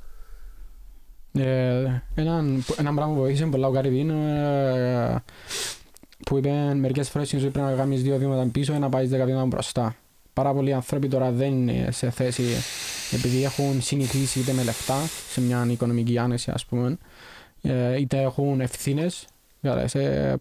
Ε, 1.33 2.01
έναν, 2.15 2.63
ένα 2.77 2.93
πράγμα 2.93 3.13
που 3.13 3.19
βοήθησε 3.19 3.45
πολλά 3.45 3.67
ο 3.67 3.71
Καρυβίν 3.71 4.09
ε, 4.09 5.23
που 6.25 6.37
είπε 6.37 6.73
μερικές 6.73 7.09
φορές 7.09 7.27
στην 7.27 7.39
ζωή 7.39 7.49
πρέπει 7.49 7.69
να 7.69 7.75
κάνεις 7.75 8.01
δύο 8.01 8.17
βήματα 8.17 8.49
πίσω 8.51 8.73
και 8.73 8.79
να 8.79 8.89
πάεις 8.89 9.09
δέκα 9.09 9.25
βήματα 9.25 9.45
μπροστά. 9.45 9.95
Πάρα 10.33 10.53
πολλοί 10.53 10.73
άνθρωποι 10.73 11.07
τώρα 11.07 11.31
δεν 11.31 11.51
είναι 11.67 11.91
σε 11.91 12.09
θέση 12.09 12.43
επειδή 13.11 13.43
έχουν 13.43 13.81
συνηθίσει 13.81 14.39
είτε 14.39 14.53
με 14.53 14.63
λεφτά 14.63 14.97
σε 15.29 15.41
μια 15.41 15.67
οικονομική 15.69 16.17
άνεση 16.17 16.51
ας 16.51 16.65
πούμε 16.65 16.97
ε, 17.61 17.99
είτε 17.99 18.21
έχουν 18.21 18.61
ευθύνες 18.61 19.27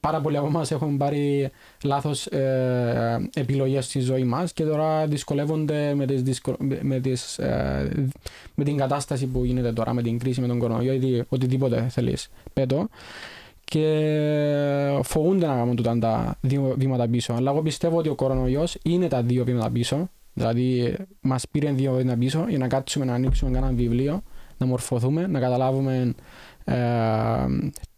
Πάρα 0.00 0.20
πολλοί 0.20 0.36
από 0.36 0.46
εμάς 0.46 0.70
έχουν 0.70 0.96
πάρει 0.96 1.50
λάθος 1.84 2.26
ε, 2.26 3.28
επιλογές 3.34 3.84
στη 3.84 4.00
ζωή 4.00 4.24
μας 4.24 4.52
και 4.52 4.64
τώρα 4.64 5.06
δυσκολεύονται 5.06 5.94
με, 5.94 6.06
τις 6.06 6.22
δυσκο... 6.22 6.56
με, 6.82 7.00
τις, 7.00 7.38
ε, 7.38 8.08
με 8.54 8.64
την 8.64 8.76
κατάσταση 8.76 9.26
που 9.26 9.44
γίνεται 9.44 9.72
τώρα, 9.72 9.94
με 9.94 10.02
την 10.02 10.18
κρίση, 10.18 10.40
με 10.40 10.46
τον 10.46 10.58
κορονοϊό 10.58 10.92
ή 10.92 11.24
οτιδήποτε 11.28 11.86
θέλεις. 11.90 12.28
Πέτω. 12.52 12.88
Και 13.64 14.98
φοβούνται 15.02 15.46
να 15.46 15.54
κάνουν 15.54 15.76
τούτα 15.76 15.98
τα 15.98 16.36
δύο 16.40 16.74
βήματα 16.78 17.08
πίσω. 17.08 17.32
Αλλά 17.32 17.50
εγώ 17.50 17.62
πιστεύω 17.62 17.96
ότι 17.98 18.08
ο 18.08 18.14
κορονοϊός 18.14 18.78
είναι 18.82 19.08
τα 19.08 19.22
δύο 19.22 19.44
βήματα 19.44 19.70
πίσω. 19.70 20.08
Δηλαδή, 20.34 20.96
μας 21.20 21.48
πήρε 21.50 21.70
δύο 21.70 21.92
βήματα 21.92 22.18
πίσω 22.18 22.44
για 22.48 22.58
να 22.58 22.68
κάτσουμε 22.68 23.04
να 23.04 23.14
ανοίξουμε 23.14 23.58
ένα 23.58 23.72
βιβλίο, 23.74 24.22
να 24.58 24.66
μορφωθούμε, 24.66 25.26
να 25.26 25.40
καταλάβουμε 25.40 25.96
ε, 25.96 26.10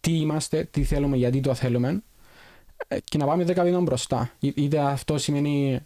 τι 0.00 0.18
είμαστε, 0.20 0.68
τι 0.70 0.82
θέλουμε, 0.82 1.16
γιατί 1.16 1.40
το 1.40 1.54
θέλουμε 1.54 2.02
ε, 2.88 2.96
και 3.04 3.18
να 3.18 3.26
πάμε 3.26 3.44
δέκα 3.44 3.62
βήματα 3.62 3.82
μπροστά. 3.82 4.30
Είτε 4.40 4.78
αυτό 4.78 5.18
σημαίνει 5.18 5.80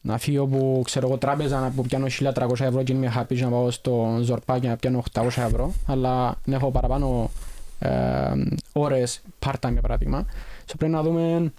να 0.00 0.18
φύγω 0.18 0.42
από 0.42 0.80
ξέρω 0.84 1.06
εγώ, 1.06 1.18
τράπεζα 1.18 1.60
να 1.60 1.82
πιάνω 1.82 2.06
1300 2.34 2.60
ευρώ 2.60 2.82
και 2.82 2.92
είμαι 2.92 3.12
happy 3.16 3.40
να 3.40 3.48
πάω 3.48 3.70
στο 3.70 4.18
Ζορπά 4.22 4.58
και 4.58 4.68
να 4.68 4.76
πιάνω 4.76 5.02
800 5.12 5.26
ευρώ, 5.26 5.72
αλλά 5.86 6.38
να 6.44 6.54
έχω 6.54 6.70
παραπάνω 6.70 7.30
ε, 7.78 8.32
ώρες 8.72 9.20
part-time 9.46 9.72
για 9.72 9.80
παράδειγμα. 9.80 10.26
So, 10.66 10.72
πρέπει 10.78 10.92
να 10.92 11.02
δούμε 11.02 11.52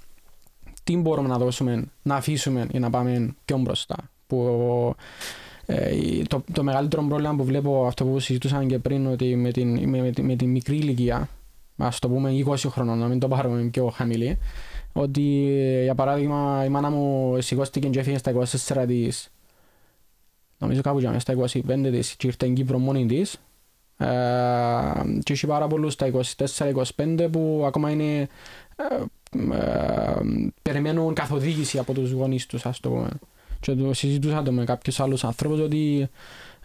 τι 0.84 0.98
μπορούμε 0.98 1.28
να 1.28 1.38
δώσουμε, 1.38 1.84
να 2.02 2.16
αφήσουμε 2.16 2.68
για 2.72 2.80
να 2.80 2.90
πάμε 2.90 3.36
πιο 3.46 3.58
μπροστά. 3.58 3.96
Που, 4.28 4.96
ε, 5.72 6.22
το, 6.28 6.44
το 6.54 6.64
μεγαλύτερο 6.64 7.04
πρόβλημα 7.04 7.36
που 7.36 7.44
βλέπω 7.44 7.86
αυτό 7.86 8.06
που 8.06 8.20
συζητούσαν 8.20 8.68
και 8.68 8.80
πριν 8.80 9.08
ότι 9.08 9.36
με 9.36 9.52
την, 9.52 9.90
με, 9.90 10.02
με, 10.02 10.12
με 10.22 10.36
την 10.36 10.50
μικρή 10.50 10.76
ηλικία 10.76 11.30
ας 11.78 12.00
το 12.00 12.10
πούμε 12.10 12.44
20 12.46 12.56
χρονών, 12.58 12.98
να 12.98 13.08
μην 13.08 13.20
το 13.20 13.28
πάρουμε 13.28 13.62
πιο 13.62 13.88
χαμηλή, 13.90 14.38
ότι 14.94 15.22
για 15.84 15.96
παράδειγμα 15.96 16.64
η 16.66 16.70
μάνα 16.70 16.90
μου 16.90 17.38
σηκώστηκε 17.42 17.88
και 17.88 18.00
έφυγε 18.00 18.18
στα 18.18 18.34
24 18.72 18.84
της, 18.88 19.32
νομίζω 20.58 20.82
κάπου 20.82 21.00
για 21.00 21.20
στα 21.20 21.34
25 21.34 21.52
της 21.92 22.16
και 22.16 22.28
ήρθε 22.28 22.46
στην 22.46 22.54
Κύπρο 22.54 22.78
μόνη 22.78 23.06
της, 23.06 23.34
ε, 23.98 24.06
και 25.24 25.34
έχει 25.34 25.48
πάρα 25.48 25.68
πολλούς 25.68 25.94
στα 25.94 26.12
24-25 26.96 27.28
που 27.32 27.64
ακόμα 27.66 27.90
είναι 27.92 28.28
ε, 28.76 29.04
ε, 29.56 30.16
περιμένουν 30.62 31.14
καθοδήγηση 31.14 31.78
από 31.78 31.94
τους 31.94 32.12
γονείς 32.12 32.46
τους, 32.46 32.66
ας 32.66 32.80
το 32.80 32.90
πούμε. 32.90 33.10
Και 33.60 33.76
το 33.76 33.94
συζητούσα 33.94 34.44
το 34.44 34.52
με 34.52 34.64
κάποιους 34.64 35.00
άλλους 35.00 35.24
ανθρώπους 35.24 35.60
ότι 35.60 36.10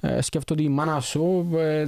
ε, 0.01 0.20
σκέφτομαι 0.20 0.61
ότι 0.61 0.70
η 0.70 0.74
μάνα 0.74 1.01
σου 1.01 1.49
ε, 1.57 1.86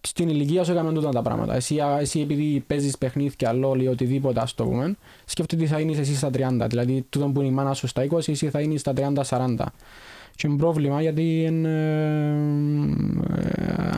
στην 0.00 0.28
ηλικία 0.28 0.64
σου 0.64 0.72
έκαμε 0.72 0.92
τούτα 0.92 1.08
τα 1.08 1.22
πράγματα. 1.22 1.54
Εσύ, 1.54 1.78
εσύ 2.00 2.20
επειδή 2.20 2.64
παίζεις 2.66 2.98
παιχνίδια, 2.98 3.52
λόλι, 3.52 3.88
οτιδήποτε 3.88 4.40
ας 4.40 4.54
το 4.54 4.64
πούμε, 4.64 4.96
σκέφτομαι 5.24 5.62
ότι 5.62 5.70
θα 5.70 5.80
είναι 5.80 5.98
εσύ 5.98 6.14
στα 6.14 6.30
30. 6.32 6.66
Δηλαδή, 6.68 7.06
τούτο 7.08 7.26
που 7.26 7.40
είναι 7.40 7.48
η 7.48 7.52
μάνα 7.52 7.74
σου 7.74 7.86
στα 7.86 8.06
20, 8.10 8.28
εσύ 8.28 8.50
θα 8.50 8.60
είναι 8.60 8.76
στα 8.76 8.92
30-40. 9.28 9.54
Και 10.34 10.46
είναι 10.46 10.56
πρόβλημα 10.56 11.02
γιατί 11.02 11.44
ε, 11.44 11.68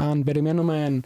αν 0.00 0.22
περιμένουμε 0.24 1.00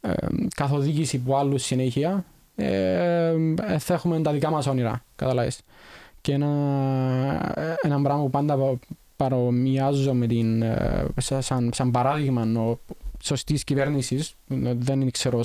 ε, 0.00 0.12
καθοδήγηση 0.56 1.22
από 1.24 1.36
άλλους 1.36 1.62
συνέχεια, 1.62 2.24
ε, 2.56 3.34
θα 3.78 3.94
έχουμε 3.94 4.20
τα 4.20 4.32
δικά 4.32 4.50
μας 4.50 4.66
όνειρα, 4.66 5.04
καταλάβεις. 5.16 5.60
Και 6.20 6.32
ένα, 6.32 6.46
ένα 7.82 8.02
πράγμα 8.02 8.22
που 8.22 8.30
πάντα 8.30 8.78
παρομοιάζω 9.16 10.14
με 10.14 10.26
την, 10.26 10.64
σαν, 11.18 11.70
σαν 11.72 11.90
παράδειγμα 11.90 12.60
ο, 12.60 12.78
σωστής 13.22 13.64
κυβέρνησης. 13.64 14.34
Δεν 14.78 15.10
ξέρω 15.10 15.42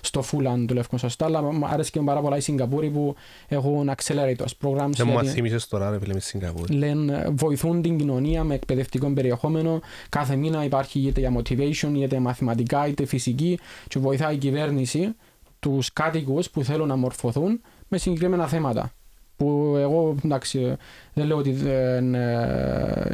στο 0.00 0.24
full 0.30 0.44
αν 0.44 0.66
δουλεύουν 0.66 0.98
σωστά, 0.98 1.24
αλλά 1.24 1.42
μου 1.42 1.66
άρεσε 1.66 1.90
και 1.90 2.00
πάρα 2.00 2.20
πολλά 2.20 2.36
οι 2.36 2.40
Σιγκαπούροι 2.40 2.90
που 2.90 3.14
έχουν 3.48 3.90
accelerators 3.96 4.52
programs. 4.62 4.90
Δεν 4.90 5.08
μου 5.08 5.24
θύμισε 5.24 5.68
τώρα, 5.68 5.90
ρε 5.90 5.98
φίλε, 5.98 6.14
με 6.14 6.20
Σιγκαπούρη. 6.20 6.74
Λένε, 6.74 7.28
βοηθούν 7.30 7.82
την 7.82 7.98
κοινωνία 7.98 8.44
με 8.44 8.54
εκπαιδευτικό 8.54 9.10
περιεχόμενο. 9.12 9.80
Κάθε 10.08 10.36
μήνα 10.36 10.64
υπάρχει 10.64 11.00
είτε 11.00 11.20
για 11.20 11.32
motivation, 11.36 11.92
είτε 11.94 12.18
μαθηματικά, 12.18 12.86
είτε 12.86 13.04
φυσική, 13.04 13.58
και 13.88 13.98
βοηθάει 13.98 14.34
η 14.34 14.38
κυβέρνηση 14.38 15.14
τους 15.58 15.92
κάτοικους 15.92 16.50
που 16.50 16.64
θέλουν 16.64 16.88
να 16.88 16.96
μορφωθούν 16.96 17.60
με 17.88 17.98
συγκεκριμένα 17.98 18.46
θέματα 18.46 18.92
που 19.40 19.76
εγώ 19.76 20.14
εντάξει, 20.24 20.76
δεν 21.12 21.26
λέω 21.26 21.36
ότι 21.36 21.52
δεν, 21.52 22.14
ε, 22.14 23.08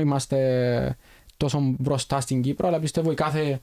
είμαστε 0.00 0.96
τόσο 1.36 1.74
μπροστά 1.78 2.20
στην 2.20 2.42
Κύπρο, 2.42 2.68
αλλά 2.68 2.78
πιστεύω 2.78 3.10
η 3.10 3.14
κάθε 3.14 3.60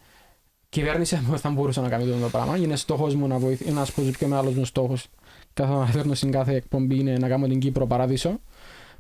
κυβέρνηση 0.70 1.16
θα 1.43 1.49
μπορούσε 1.49 1.82
να 1.82 1.89
κάνει 1.89 2.20
το 2.22 2.30
πράγμα. 2.32 2.58
Είναι 2.58 2.76
στόχος 2.76 3.16
μου 3.16 3.28
να 3.28 3.38
βοηθήσει, 3.38 3.70
ένας 3.70 3.89
από 3.89 4.01
τους 4.01 4.18
πιο 4.18 4.28
μεγάλους 4.28 4.55
μου 4.55 4.66
στόχους. 4.66 5.08
Κάθε 5.53 5.74
αναφέρνω 5.74 6.14
στην 6.14 6.32
κάθε 6.32 6.55
εκπομπή 6.55 6.99
είναι 6.99 7.18
να 7.18 7.28
κάνω 7.28 7.47
την 7.47 7.60
Κύπρο 7.60 7.88
παράδεισο, 7.88 8.39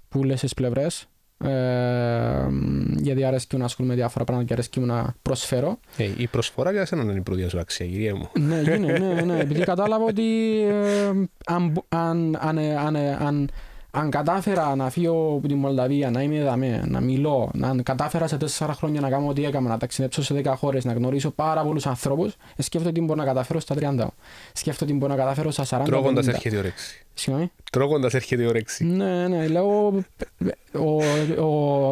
που 0.09 0.23
λες 0.23 0.37
στις 0.37 0.53
πλευρές. 0.53 1.07
Ε, 1.43 2.47
γιατί 2.95 3.23
αρέσει 3.23 3.47
και 3.47 3.57
να 3.57 3.65
ασχολούμαι 3.65 3.93
με 3.93 3.99
διάφορα 3.99 4.23
πράγματα 4.23 4.47
και 4.47 4.53
αρέσει 4.53 4.69
και 4.69 4.79
να 4.79 5.15
προσφέρω. 5.21 5.79
Ε, 5.97 6.09
η 6.17 6.27
προσφορά 6.27 6.71
για 6.71 6.85
σένα 6.85 7.01
είναι 7.01 7.13
η 7.13 7.21
πρώτη 7.21 7.49
σου 7.49 7.59
αξία, 7.59 7.85
κυρία 7.85 8.15
μου. 8.15 8.29
ναι, 8.39 8.61
ναι, 8.61 8.77
ναι, 8.77 9.21
ναι, 9.21 9.39
επειδή 9.39 9.63
κατάλαβα 9.63 10.05
ότι 10.05 10.23
ε, 10.61 11.11
αν, 11.45 11.83
αν, 11.89 12.37
αν, 12.39 12.57
αν, 12.57 12.95
αν 12.95 13.49
αν 13.91 14.09
κατάφερα 14.09 14.75
να 14.75 14.89
φύγω 14.89 15.35
από 15.37 15.47
τη 15.47 15.53
Μολδαβία, 15.53 16.11
να 16.11 16.21
είμαι 16.21 16.37
εδώ, 16.37 16.55
να 16.85 16.99
μιλώ, 16.99 17.51
αν 17.61 17.83
κατάφερα 17.83 18.27
σε 18.27 18.37
τέσσερα 18.37 18.73
χρόνια 18.73 19.01
να 19.01 19.09
κάνω 19.09 19.27
ό,τι 19.27 19.45
έκανα, 19.45 19.69
να 19.69 19.77
ταξιδέψω 19.77 20.23
σε 20.23 20.33
δέκα 20.33 20.55
χώρες, 20.55 20.85
να 20.85 20.93
γνωρίσω 20.93 21.31
πάρα 21.31 21.63
πολλούς 21.63 21.85
ανθρώπους, 21.85 22.35
σκέφτομαι 22.57 22.93
τι 22.93 23.01
μπορώ 23.01 23.19
να 23.19 23.25
καταφέρω 23.25 23.59
στα 23.59 23.75
30. 23.79 24.07
Σκέφτομαι 24.53 24.91
τι 24.91 24.97
μπορώ 24.97 25.13
να 25.13 25.19
καταφέρω 25.19 25.51
στα 25.51 25.81
40. 25.81 25.85
Τρώγοντας 25.85 26.27
έρχεται 26.27 26.55
η 26.55 26.59
όρεξη. 26.59 27.05
Συγγνώμη. 27.13 27.51
Τρώγοντας 27.71 28.13
έρχεται 28.13 28.43
η 28.43 28.45
όρεξη. 28.45 28.85
Ναι, 28.85 29.27
ναι, 29.27 29.47
λέω. 29.47 29.87
Ο. 30.73 31.03
ο, 31.41 31.91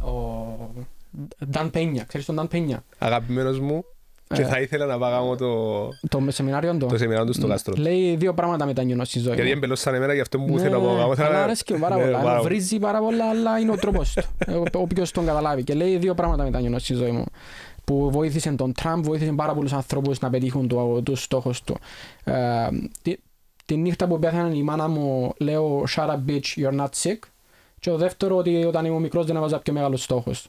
ο 0.00 0.70
Νταν 1.50 1.70
Πένια, 1.70 2.04
ξέρεις 2.04 2.26
τον 2.26 2.34
Νταν 2.34 2.48
Πένια; 2.48 2.84
Αγαπημένος 2.98 3.60
μου, 3.60 3.84
και 4.32 4.42
θα 4.42 4.60
ήθελα 4.60 4.86
να 4.86 4.98
πάγαμε 4.98 5.36
το... 5.36 5.88
Το 6.08 6.24
σεμινάριο 6.28 6.76
του. 6.76 6.86
Το 6.86 6.96
σεμινάριο 6.96 7.26
του 7.26 7.32
στο 7.32 7.46
κάστρο. 7.46 7.74
Λέει 7.76 8.16
δύο 8.16 8.34
πράγματα 8.34 8.66
μετανιώνω 8.66 9.04
στη 9.04 9.18
ζωή 9.18 9.34
Γιατί 9.34 9.50
εμπελώς 9.50 9.80
σαν 9.80 9.94
εμένα 9.94 10.14
γι' 10.14 10.20
αυτό 10.20 10.38
που 10.38 10.58
θέλω 10.58 10.80
να 10.80 11.08
πάγαμε. 11.08 11.24
Αλλά 11.24 11.42
αρέσκει 11.42 11.74
πάρα 11.74 11.96
ναι, 11.96 12.02
πολλά. 12.02 12.40
Βρίζει 12.40 12.78
πάρα 12.78 12.98
πολλά, 12.98 13.28
αλλά 13.28 13.58
είναι 13.58 13.70
ο 13.70 13.76
τρόπος 13.76 14.12
του. 14.12 14.22
Όποιος 14.72 15.10
τον 15.10 15.24
καταλάβει. 15.26 15.62
Και 15.64 15.74
λέει 15.74 15.96
δύο 15.96 16.14
πράγματα 16.14 16.44
μετανιώνω 16.44 16.78
στη 16.78 16.94
ζωή 16.94 17.10
μου 17.10 17.24
που 17.84 18.10
βοήθησε 18.10 18.50
τον 18.50 18.72
Τραμπ, 18.72 19.04
βοήθησε 19.04 19.32
πάρα 19.32 19.54
πολλούς 19.54 19.72
ανθρώπους 19.72 20.20
να 20.20 20.30
πετύχουν 20.30 20.70
τους 21.02 21.22
στόχους 21.22 21.62
του. 21.62 21.78
Ε, 22.24 22.68
τη 23.64 23.76
νύχτα 23.76 24.06
που 24.06 24.18
πέθανε 24.18 24.56
η 24.56 24.62
μάνα 24.62 24.88
μου 24.88 25.32
λέω 25.38 25.84
«Shut 25.96 26.08
up 26.08 26.18
bitch, 26.28 26.62
you're 26.62 26.80
not 26.80 26.88
sick» 27.02 27.18
και 27.78 27.90
το 27.90 27.96
δεύτερο 27.96 28.36
ότι 28.36 28.64
όταν 28.64 28.84
ήμουν 28.84 29.00
μικρός 29.00 29.26
δεν 29.26 29.36
έβαζα 29.36 29.58
πιο 29.58 29.72
μεγάλους 29.72 30.02
στόχους 30.02 30.48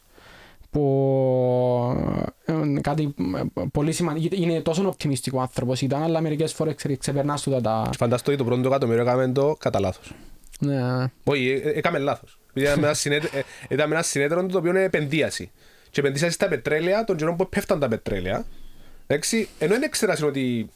που 0.74 2.26
ε, 2.46 2.54
κάτι 2.82 3.16
πολύ 3.72 3.92
σημαντικό. 3.92 4.36
Είναι 4.40 4.62
τόσο 4.62 4.88
οπτιμιστικό 4.88 5.42
άνθρωπος 5.42 5.82
ήταν, 5.82 6.04
αλλά 6.04 6.22
μερικές 6.22 6.54
φορές 6.54 6.76
ξεπερνάς 7.00 7.42
του 7.42 7.62
τα... 7.62 7.90
Φανταστώ 7.98 8.36
το 8.36 8.44
πρώτο 8.44 8.68
εκατομμύριο 8.68 9.02
έκαμε 9.02 9.32
το 9.32 9.56
κατά 9.60 9.80
λάθος. 9.80 10.14
Ναι. 10.60 11.06
Όχι, 11.24 11.62
ε, 11.64 11.70
έκαμε 11.70 12.00
λάθος. 12.00 12.40
Ήταν 12.54 12.84
ένα 13.92 14.02
συνέδριο 14.02 14.46
το 14.46 14.58
οποίο 14.58 14.70
είναι 14.70 14.84
επενδύαση. 14.84 15.52
Και 15.90 16.00
επενδύαση 16.00 16.34
στα 16.34 16.48
πετρέλαια, 16.48 17.04
τον 17.04 17.16
καιρό 17.16 17.36
που 17.36 17.50
πέφταν 17.50 17.80
τα 17.80 17.88
πετρέλαια. 17.88 18.46
Εντάξει, 19.08 19.48
ενώ 19.60 19.74
δεν 19.74 19.84
ήξερα 19.84 20.18
ότι 20.24 20.70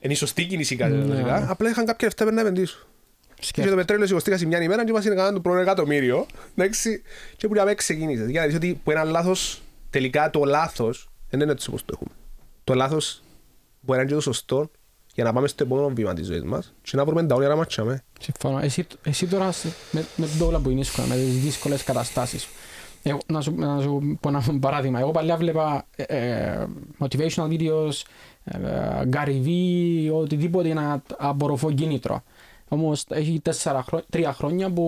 είναι 0.00 0.12
η 0.12 0.16
σωστή 0.16 0.44
κίνηση 0.44 0.76
κάτι, 0.76 0.94
ναι. 0.94 1.46
απλά 1.48 1.70
είχαν 1.70 1.84
κάποια 1.84 2.06
λεφτά 2.06 2.32
να 2.32 2.40
επενδύσουν. 2.40 2.80
Και 3.40 3.68
το 3.68 3.76
πετρέλαιο 3.76 4.06
σηκωστήκα 4.06 4.36
σε 4.36 4.46
μια 4.46 4.62
ημέρα 4.62 4.84
και 4.84 4.92
μας 4.92 5.04
είναι 5.04 5.14
κάναν 5.14 5.34
το 5.34 5.40
πρώτο 5.40 5.58
εκατομμύριο. 5.58 6.26
Εντάξει, 6.56 7.02
και 7.36 7.48
που 7.48 7.54
να 7.54 7.64
με 7.64 7.74
ξεκίνησε. 7.74 8.24
Για 8.24 8.40
να 8.40 8.46
δεις 8.46 8.56
ότι 8.56 8.80
που 8.84 8.90
ένα 8.90 9.04
λάθος, 9.04 9.62
τελικά 9.90 10.30
το 10.30 10.44
λάθος, 10.44 11.08
δεν 11.30 11.40
είναι 11.40 11.52
έτσι 11.52 11.68
όπως 11.68 11.84
το 11.84 11.92
έχουμε. 11.94 12.14
Το 12.64 12.74
λάθος 12.74 13.22
μπορεί 13.80 13.98
να 13.98 14.04
είναι 14.04 14.10
και 14.10 14.14
το 14.14 14.20
σωστό 14.20 14.70
για 15.14 15.24
να 15.24 15.32
πάμε 15.32 15.48
στο 15.48 15.64
επόμενο 15.64 15.88
βήμα 15.88 16.14
της 16.14 16.26
ζωής 16.26 16.42
μας 16.42 16.74
και 16.82 16.96
να 16.96 17.04
βρούμε 17.04 17.26
τα 17.26 17.34
όνειρα 17.34 17.56
μας 17.56 17.66
τσάμε. 17.66 18.04
Συμφωνώ. 18.20 18.58
Εσύ, 18.58 18.86
εσύ 19.02 19.26
τώρα 19.26 19.52
με, 19.90 20.06
με 20.16 20.28
το 20.38 20.46
όλα 20.46 20.58
που 20.58 20.70
είναι 20.70 20.80
εύκολα, 20.80 21.06
με 21.06 21.14
τις 21.14 21.40
δύσκολες 21.40 21.84
καταστάσεις. 21.84 22.48
Εγώ, 23.02 23.18
να, 23.26 23.40
σου, 23.40 23.54
να 23.56 23.80
σου 23.80 24.18
πω 24.20 24.28
ένα 24.28 24.42
παράδειγμα. 24.60 25.00
Εγώ 25.00 25.10
παλιά 25.10 25.36
βλέπα 25.36 25.86
ε, 25.96 26.02
ε, 26.02 26.66
motivational 26.98 27.48
videos, 27.48 28.02
ε, 28.44 28.58
Gary 29.12 29.46
Vee, 29.46 30.12
οτιδήποτε 30.12 30.72
να 30.72 31.02
απορροφώ 31.16 31.72
κίνητρο. 31.72 32.22
Όμως 32.68 33.04
έχει 33.08 33.40
τέσσερα, 33.40 33.84
τρία 34.10 34.32
χρόνια 34.32 34.70
που 34.70 34.84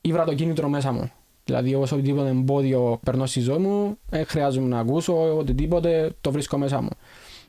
ήβρα 0.00 0.24
το 0.24 0.34
κίνητρο 0.34 0.68
μέσα 0.68 0.92
μου. 0.92 1.10
Δηλαδή, 1.44 1.74
όσο 1.74 1.96
οτιδήποτε 1.96 2.28
εμπόδιο 2.28 3.00
περνώ 3.04 3.26
στη 3.26 3.40
ζωή 3.40 3.58
μου, 3.58 3.98
ε, 4.10 4.24
χρειάζομαι 4.24 4.68
να 4.68 4.78
ακούσω, 4.78 5.36
οτιδήποτε 5.36 6.12
το 6.20 6.30
βρίσκω 6.30 6.58
μέσα 6.58 6.80
μου. 6.80 6.88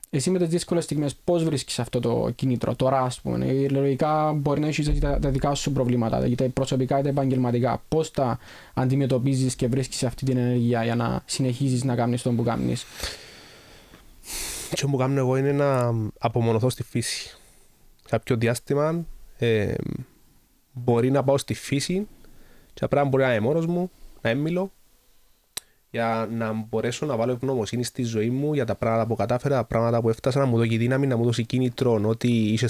Εσύ 0.09 0.29
με 0.29 0.39
τις 0.39 0.47
δύσκολες 0.47 0.83
στιγμές, 0.83 1.15
πώς 1.23 1.43
βρίσκεις 1.43 1.79
αυτό 1.79 1.99
το 1.99 2.31
κίνητρο 2.35 2.75
τώρα, 2.75 2.99
α 2.99 3.09
πούμε. 3.23 3.45
Ε, 3.45 3.69
λογικά 3.69 4.33
μπορεί 4.33 4.59
να 4.59 4.67
έχεις 4.67 4.99
τα, 4.99 5.19
τα, 5.19 5.29
δικά 5.29 5.53
σου 5.53 5.71
προβλήματα, 5.71 6.25
είτε 6.27 6.47
προσωπικά 6.47 6.99
είτε 6.99 7.09
επαγγελματικά. 7.09 7.81
Πώς 7.87 8.11
τα 8.11 8.39
αντιμετωπίζεις 8.73 9.55
και 9.55 9.67
βρίσκεις 9.67 10.03
αυτή 10.03 10.25
την 10.25 10.37
ενέργεια 10.37 10.83
για 10.83 10.95
να 10.95 11.21
συνεχίζεις 11.25 11.83
να 11.83 11.95
κάνεις 11.95 12.21
το 12.21 12.31
που 12.31 12.43
κάνεις; 12.43 12.85
Αυτό 14.73 14.87
που 14.87 14.97
κάνω 14.97 15.19
εγώ 15.19 15.37
είναι 15.37 15.51
να 15.51 15.93
απομονωθώ 16.19 16.69
στη 16.69 16.83
φύση 16.83 17.37
κάποιο 18.13 18.35
διάστημα 18.35 19.05
ε, 19.37 19.73
μπορεί 20.71 21.11
να 21.11 21.23
πάω 21.23 21.37
στη 21.37 21.53
φύση 21.53 22.07
και 22.73 22.85
απλά 22.85 23.05
μπορεί 23.05 23.23
να 23.23 23.35
είμαι 23.35 23.45
μόνος 23.45 23.65
μου, 23.65 23.91
να 24.21 24.29
έμιλω 24.29 24.71
για 25.89 26.27
να 26.31 26.53
μπορέσω 26.69 27.05
να 27.05 27.15
βάλω 27.15 27.31
ευγνωμοσύνη 27.31 27.83
στη 27.83 28.03
ζωή 28.03 28.29
μου 28.29 28.53
για 28.53 28.65
τα 28.65 28.75
πράγματα 28.75 29.07
που 29.07 29.15
κατάφερα, 29.15 29.55
τα 29.55 29.63
πράγματα 29.63 30.01
που 30.01 30.09
έφτασα, 30.09 30.39
να 30.39 30.45
μου 30.45 30.57
δώσει 30.57 30.77
δύναμη, 30.77 31.07
να 31.07 31.17
μου 31.17 31.23
δώσει 31.23 31.45
κίνητρο, 31.45 32.01
ότι 32.05 32.27
είσαι 32.27 32.67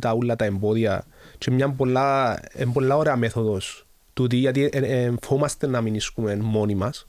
τα 0.00 0.12
όλα 0.12 0.36
τα 0.36 0.44
εμπόδια. 0.44 1.04
Και 1.38 1.50
μια 1.50 1.70
πολλά, 1.70 2.40
πολλά 2.72 2.96
ωραία 2.96 3.16
μέθοδος 3.16 3.86
τούτη, 4.12 4.36
γιατί 4.36 4.68
ε, 4.72 4.78
ε, 4.78 5.14
φόμαστε 5.22 5.66
να 5.66 5.80
μην 5.80 5.94
είσαι 5.94 6.12
μόνοι 6.40 6.74
μας. 6.74 7.08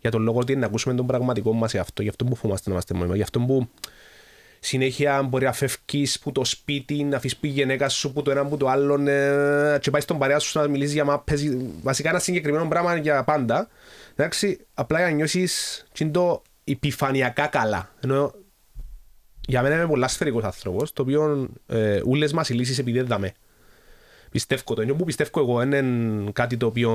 Για 0.00 0.10
τον 0.10 0.22
λόγο 0.22 0.38
ότι 0.38 0.56
να 0.56 0.66
ακούσουμε 0.66 0.94
τον 0.94 1.06
πραγματικό 1.06 1.52
μας 1.52 1.74
εαυτό. 1.74 2.02
Γι' 2.02 2.08
αυτό 2.08 2.24
που 2.24 2.34
φόμαστε 2.34 2.68
να 2.68 2.74
είμαστε 2.74 2.94
μόνοι 2.94 3.06
μας. 3.06 3.16
Γι' 3.16 3.22
αυτό 3.22 3.40
που 3.40 3.68
συνέχεια 4.60 5.22
μπορεί 5.22 5.44
να 5.44 5.52
φεύγεις 5.52 6.18
που 6.18 6.32
το 6.32 6.44
σπίτι, 6.44 7.04
να 7.04 7.16
αφήσεις 7.16 7.38
που 7.38 7.46
η 7.46 7.48
γυναίκα 7.48 7.88
σου 7.88 8.12
που 8.12 8.22
το 8.22 8.30
ένα 8.30 8.46
που 8.46 8.56
το 8.56 8.68
άλλο 8.68 9.10
ε, 9.10 9.78
και 9.80 9.90
πάει 9.90 10.00
στον 10.00 10.18
παρέα 10.18 10.38
σου 10.38 10.58
να 10.58 10.68
μιλήσεις 10.68 10.94
για 10.94 11.04
μάπες, 11.04 11.56
βασικά 11.82 12.08
ένα 12.08 12.18
συγκεκριμένο 12.18 12.68
πράγμα 12.68 12.96
για 12.96 13.24
πάντα. 13.24 13.68
Εντάξει, 14.14 14.58
απλά 14.74 14.98
για 14.98 15.08
να 15.08 15.14
νιώσεις 15.14 15.84
το 16.10 16.42
επιφανειακά 16.64 17.46
καλά. 17.46 17.90
Ενώ 18.00 18.34
για 19.46 19.62
μένα 19.62 19.74
είμαι 19.74 19.86
πολλά 19.86 20.08
σφαιρικός 20.08 20.44
άνθρωπος, 20.44 20.92
το 20.92 21.02
οποίο 21.02 21.48
ε, 21.66 22.00
ούλες 22.04 22.32
μας 22.32 22.48
οι 22.48 22.54
λύσεις 22.54 22.78
επειδή 22.78 22.98
δεν 22.98 23.06
δαμε. 23.06 23.32
Πιστεύω 24.30 24.74
το. 24.74 24.82
Ενώ 24.82 24.94
που 24.94 25.04
πιστεύω 25.04 25.40
εγώ 25.40 25.62
είναι 25.62 25.84
κάτι 26.32 26.56
το 26.56 26.66
οποίο 26.66 26.90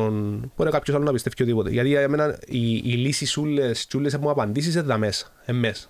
μπορεί 0.55 0.72
κάποιος 0.72 0.95
άλλος 0.95 1.07
να 1.07 1.14
πιστεύει 1.14 1.36
οτιδήποτε. 1.41 1.70
Γιατί 1.70 1.89
για 1.89 2.09
μένα 2.09 2.39
οι, 2.45 2.76
οι 2.76 2.93
λύσεις 2.93 3.38
ούλες 3.38 3.86
και 3.86 3.97
ούλες 3.97 4.16
που 4.16 4.22
μου 4.22 4.30
απαντήσεις 4.30 4.76
είναι 4.76 4.97
μέσα. 4.97 5.32
μέσα. 5.51 5.89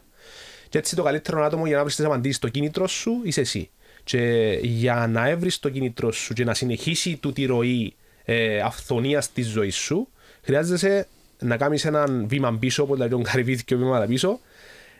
Και 0.72 0.78
έτσι 0.78 0.95
το 0.95 1.03
καλύτερο 1.03 1.43
άτομο 1.43 1.65
για 1.65 1.76
να 1.78 1.84
βρεις 1.84 1.95
τις 1.95 2.05
απαντήσεις 2.05 2.38
στο 2.38 2.49
κίνητρο 2.49 2.88
σου 2.88 3.22
είσαι 3.24 3.41
εσύ. 3.41 3.69
Και 4.03 4.51
για 4.61 5.07
να 5.09 5.28
έβρεις 5.28 5.59
το 5.59 5.69
κίνητρο 5.69 6.11
σου 6.11 6.34
και 6.34 6.43
να 6.43 6.53
συνεχίσει 6.53 7.17
του 7.17 7.34
τη 7.34 7.45
ροή 7.45 7.95
ε, 8.26 8.59
αυθονίας 8.59 9.32
της 9.32 9.47
ζωής 9.47 9.76
σου, 9.76 10.07
χρειάζεσαι 10.41 11.07
να 11.39 11.57
κάνεις 11.57 11.86
ένα 11.86 12.05
βήμα 12.28 12.57
πίσω, 12.59 12.84
όπως 12.84 12.95
δηλαδή 12.95 13.13
τον 13.13 13.24
καρυβίδι 13.24 13.63
και 13.63 13.76
βήμα 13.76 14.05
πίσω, 14.05 14.39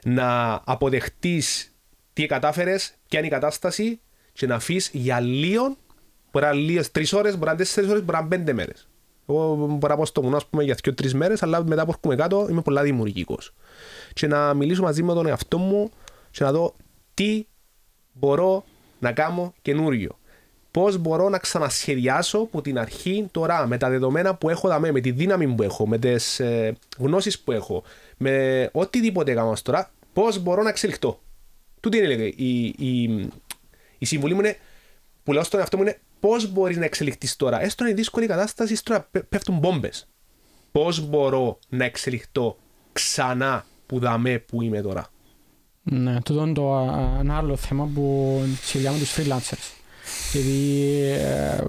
να 0.03 0.61
αποδεχτείς 0.65 1.76
τι 2.13 2.26
κατάφερες, 2.26 2.93
ποια 3.07 3.19
είναι 3.19 3.28
η 3.28 3.32
κατάσταση 3.32 3.99
και 4.34 4.47
να 4.47 4.55
αφήσεις 4.55 4.89
για 4.93 5.19
λίγο, 5.19 5.78
μπορεί 6.32 6.45
να 6.45 6.51
είναι 6.51 6.84
τρεις 6.91 7.13
ώρες, 7.13 7.34
μπορεί 7.34 7.45
να 7.45 7.51
είναι 7.51 7.61
τέσσερις 7.61 7.89
ώρες, 7.89 8.03
μπορεί 8.03 8.17
να 8.17 8.26
είναι 8.26 8.36
πέντε 8.36 8.53
μέρες. 8.53 8.88
Εγώ 9.32 9.55
μπορώ 9.55 9.93
να 9.93 9.99
πω 9.99 10.05
στο 10.05 10.21
βουνό 10.21 10.36
ας 10.36 10.45
πούμε, 10.45 10.63
για 10.63 10.77
δύο-τρει 10.84 11.13
μέρες, 11.13 11.43
αλλά 11.43 11.63
μετά 11.63 11.86
που 11.86 11.91
έρχομαι 11.91 12.15
κάτω 12.15 12.47
είμαι 12.49 12.61
πολλά 12.61 12.82
δημιουργικός. 12.82 13.53
Και 14.13 14.27
να 14.27 14.53
μιλήσω 14.53 14.82
μαζί 14.82 15.03
με 15.03 15.13
τον 15.13 15.27
εαυτό 15.27 15.57
μου 15.57 15.91
και 16.32 16.43
να 16.43 16.51
δω 16.51 16.75
τι 17.13 17.45
μπορώ 18.13 18.63
να 18.99 19.11
κάνω 19.11 19.53
καινούριο. 19.61 20.19
Πώς 20.71 20.97
μπορώ 20.97 21.29
να 21.29 21.38
ξανασχεδιάσω 21.38 22.38
από 22.38 22.61
την 22.61 22.79
αρχή 22.79 23.27
τώρα 23.32 23.67
με 23.67 23.77
τα 23.77 23.89
δεδομένα 23.89 24.36
που 24.36 24.49
έχω 24.49 24.67
δαμέ, 24.67 24.91
με 24.91 24.99
τη 24.99 25.11
δύναμη 25.11 25.47
που 25.47 25.63
έχω, 25.63 25.88
με 25.88 25.97
τις 25.97 26.39
ε, 26.39 26.77
γνώσεις 26.97 27.39
που 27.39 27.51
έχω, 27.51 27.84
με 28.17 28.69
οτιδήποτε 28.71 29.32
έκανα 29.32 29.57
τώρα, 29.63 29.91
πώς 30.13 30.39
μπορώ 30.39 30.63
να 30.63 30.69
εξελιχθώ. 30.69 31.19
Τούτη 31.79 31.97
είναι 31.97 32.13
η, 32.36 32.65
η, 32.65 33.03
η 33.97 34.05
συμβουλή 34.05 34.34
μου 34.34 34.39
είναι, 34.39 34.57
που 35.23 35.34
λέω 35.34 35.43
στον 35.43 35.59
εαυτό 35.59 35.77
μου 35.77 35.84
είναι 35.84 35.99
πώς 36.22 36.51
μπορείς 36.51 36.78
να 36.78 36.86
εξελιχθεί 36.86 37.36
τώρα; 37.36 37.61
Έστω 37.61 37.86
είναι 37.86 37.93
δύσκολη 37.93 38.26
κατάσταση, 38.26 38.84
τώρα 38.84 39.09
πέφτουν 39.30 39.57
μπόμπες. 39.57 40.07
Πώς 40.72 41.07
μπορώ 41.07 41.59
να 41.69 41.86
εξελιχθώ 41.86 42.57
ξανά 42.93 43.65
που 43.86 43.99
δαμέ 43.99 44.39
που 44.39 44.61
είμαι 44.61 44.82
τώρα; 44.82 45.07
Ναι, 45.84 46.22
τούτο 46.22 46.41
είναι 46.43 46.53
το, 46.53 46.74
ένα 47.19 47.38
άλλο 47.38 47.55
θέμα 47.55 47.89
που 47.93 48.38
σχεδιάμε 48.61 48.97
τους 48.97 49.15
freelancers. 49.15 49.72
Γιατί 50.32 50.82
ε, 51.01 51.63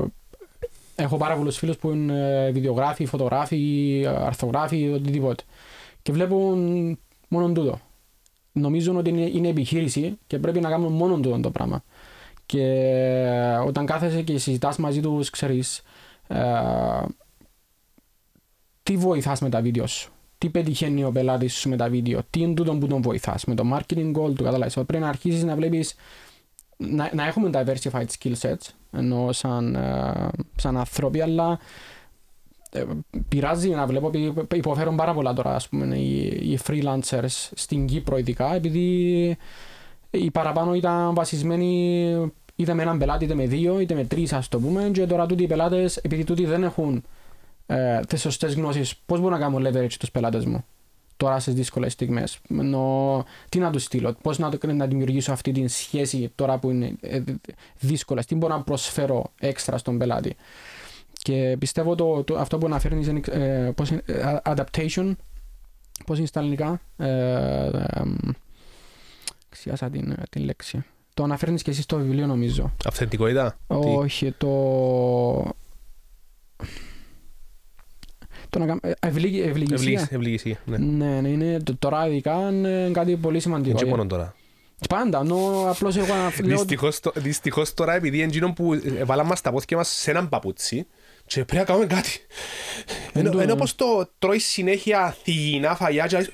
έχω 0.97 1.17
πάρα 1.17 1.37
πολλούς 1.37 1.57
φίλους 1.57 1.77
που 1.77 1.91
είναι 1.91 2.51
βιντεογράφοι, 2.53 3.07
φωτογράφοι, 3.07 4.05
αρθογράφοι, 4.07 4.89
οτιδήποτε. 4.95 5.43
Και 6.03 6.13
βλέπουν 6.13 6.99
μόνο 7.29 7.53
τούτο. 7.53 7.81
Νομίζουν 8.53 8.97
ότι 8.97 9.09
είναι, 9.09 9.31
είναι 9.33 9.49
επιχείρηση 9.49 10.19
και 10.27 10.39
πρέπει 10.39 10.61
να 10.61 10.69
κάνουν 10.69 10.93
μόνο 10.93 11.15
τούτο 11.21 11.41
το 11.41 11.51
πράγμα. 11.51 11.85
Και 12.53 13.59
όταν 13.67 13.87
κάθεσαι 13.87 14.23
και 14.23 14.39
συζητάς 14.39 14.77
μαζί 14.77 15.01
τους, 15.01 15.31
ξέρεις, 15.31 15.83
ε, 16.27 16.39
τι 18.83 18.97
βοηθάς 18.97 19.41
με 19.41 19.49
τα 19.49 19.61
βίντεο 19.61 19.87
σου; 19.87 20.13
Τι 20.39 20.49
πετυχαίνει 20.49 21.05
ο 21.05 21.11
πελάτης 21.11 21.55
σου 21.55 21.69
με 21.69 21.77
τα 21.77 21.89
βίντεο, 21.89 22.21
τι 22.31 22.41
είναι 22.41 22.55
τούτο 22.55 22.75
που 22.75 22.87
τον 22.87 23.03
βοηθάς, 23.03 23.45
με 23.45 23.55
το 23.55 23.65
marketing 23.73 24.13
goal 24.17 24.35
του, 24.35 24.45
καταλάβεις. 24.45 24.75
Πρέπει 24.75 24.99
να 24.99 25.09
αρχίσεις 25.09 25.45
να 25.45 25.55
βλέπεις 25.55 25.95
να, 26.77 27.11
να 27.15 27.27
έχουμε 27.27 27.51
diversified 27.53 28.07
skill 28.19 28.35
sets, 28.41 28.69
ενώ 28.93 29.33
σαν, 29.33 29.77
uh, 29.79 30.29
σαν 30.57 30.77
άνθρωποι, 30.77 31.21
αλλά 31.21 31.59
ε, 32.71 32.85
πειράζει 33.29 33.69
να 33.69 33.87
βλέπω, 33.87 34.11
υποφέρουν 34.55 34.97
πάρα 34.97 35.15
πολλά 35.15 35.33
τώρα 35.33 35.55
ας 35.55 35.69
πούμε, 35.69 35.97
οι, 35.97 36.27
οι 36.27 36.59
freelancers 36.67 37.51
στην 37.55 37.87
Κύπρο 37.87 38.19
ειδικά, 38.19 38.55
επειδή 38.55 39.37
οι 40.11 40.31
παραπάνω 40.31 40.75
ήταν 40.75 41.15
βασισμένοι 41.15 42.33
είτε 42.63 42.75
με 42.75 42.83
έναν 42.83 42.99
πελάτη, 42.99 43.25
είτε 43.25 43.35
με 43.35 43.47
δύο, 43.47 43.81
είτε 43.81 43.95
με 43.95 44.05
τρεις, 44.05 44.33
ας 44.33 44.49
το 44.49 44.61
πούμε, 44.61 44.91
και 44.93 45.07
τώρα 45.07 45.27
τούτοι 45.27 45.43
οι 45.43 45.47
πελάτες, 45.47 45.97
επειδή 45.97 46.25
τούτοι 46.25 46.45
δεν 46.45 46.63
έχουν 46.63 47.05
ε, 47.67 48.01
τις 48.01 48.21
σωστές 48.21 48.55
γνώσεις, 48.55 48.97
πώς 48.97 49.21
μπορώ 49.21 49.37
να 49.37 49.41
κάνω 49.41 49.69
leverage 49.69 49.93
τους 49.99 50.11
πελάτες 50.11 50.45
μου 50.45 50.65
τώρα 51.23 51.41
στις 51.41 51.55
δύσκολες 51.55 51.93
στιγμές; 51.93 52.41
Τι 53.49 53.59
να 53.59 53.71
τους 53.71 53.83
στείλω, 53.83 54.17
πώς 54.23 54.39
να, 54.39 54.51
να 54.75 54.87
δημιουργήσω 54.87 55.33
αυτή 55.33 55.53
τη 55.53 55.69
σχέση 55.69 56.33
τώρα 56.35 56.59
που 56.59 56.71
είναι 56.71 56.95
ε, 57.01 57.23
δύσκολες, 57.79 58.27
τι 58.27 58.35
μπορώ 58.35 58.57
να 58.57 58.63
προσφέρω 58.63 59.33
έξτρα 59.41 59.79
στον 59.79 59.99
πελάτη; 59.99 60.37
Και 61.13 61.57
πιστεύω 61.59 61.95
το, 61.95 62.25
το 62.25 62.39
αυτό 62.39 62.59
που 62.59 62.67
αναφέρεις 62.67 63.07
είναι 63.07 63.21
ε, 63.31 63.71
πώς 63.75 63.91
είναι, 63.91 64.03
ε, 64.07 64.37
adaptation. 64.45 65.13
Πώς 66.07 66.19
είναι 66.19 66.27
στα 66.27 66.41
ελληνικά. 66.41 66.81
Ε, 66.97 67.71
ξιάσα 69.49 69.91
την, 69.91 70.15
την 70.31 70.45
λέξη. 70.45 70.85
Το 71.15 71.23
αναφέρνεις 71.23 71.63
και 71.63 71.71
εσύ 71.71 71.83
στο 71.83 71.97
βιβλίο, 71.97 72.27
νομίζω. 72.27 72.73
Αυθεντικότητα. 72.85 73.59
Όχι, 73.67 74.33
το. 74.33 74.49
Το 78.49 78.59
να 78.59 78.67
κάνουμε 78.67 78.95
ευληγησία. 79.01 80.09
Ευληγησία, 80.11 80.59
ναι. 80.65 80.79
Ναι, 80.79 81.21
ναι, 81.21 81.29
είναι, 81.29 81.63
τώρα 81.79 82.09
ειδικά 82.09 82.49
είναι 82.49 82.91
κάτι 82.93 83.17
πολύ 83.17 83.41
σημαντικό. 83.41 83.77
Και 83.77 83.85
μόνο 83.85 84.07
τώρα. 84.07 84.35
Πάντα, 84.89 85.25
νο, 85.25 85.71
απλώς 85.71 85.97
εγώ 85.97 86.15
λέω... 86.43 86.57
Δυστυχώς, 86.57 87.01
δυστυχώς 87.15 87.75
τώρα 87.75 87.95
επειδή 87.95 88.19
είναι 88.19 88.53
που 88.53 88.81
βάλαμε 89.05 89.29
μας 89.29 89.41
τα 89.41 89.51
πόθηκια 89.51 89.77
μας 89.77 89.89
σε 89.89 90.11
έναν 90.11 90.29
παπούτσι 90.29 90.87
και 91.33 91.45
πρέπει 91.45 91.57
να 91.57 91.65
κάνουμε 91.65 91.87
κάτι. 91.87 92.11
Ενώ, 93.13 93.41
ενώ 93.41 93.55
πως 93.55 93.75
το 93.75 94.11
τρώει 94.19 94.39
συνέχεια 94.39 95.17
θυγινά 95.23 95.75
φαγιά 95.75 96.07
και 96.07 96.17
λες 96.17 96.27
«Ε, 96.27 96.31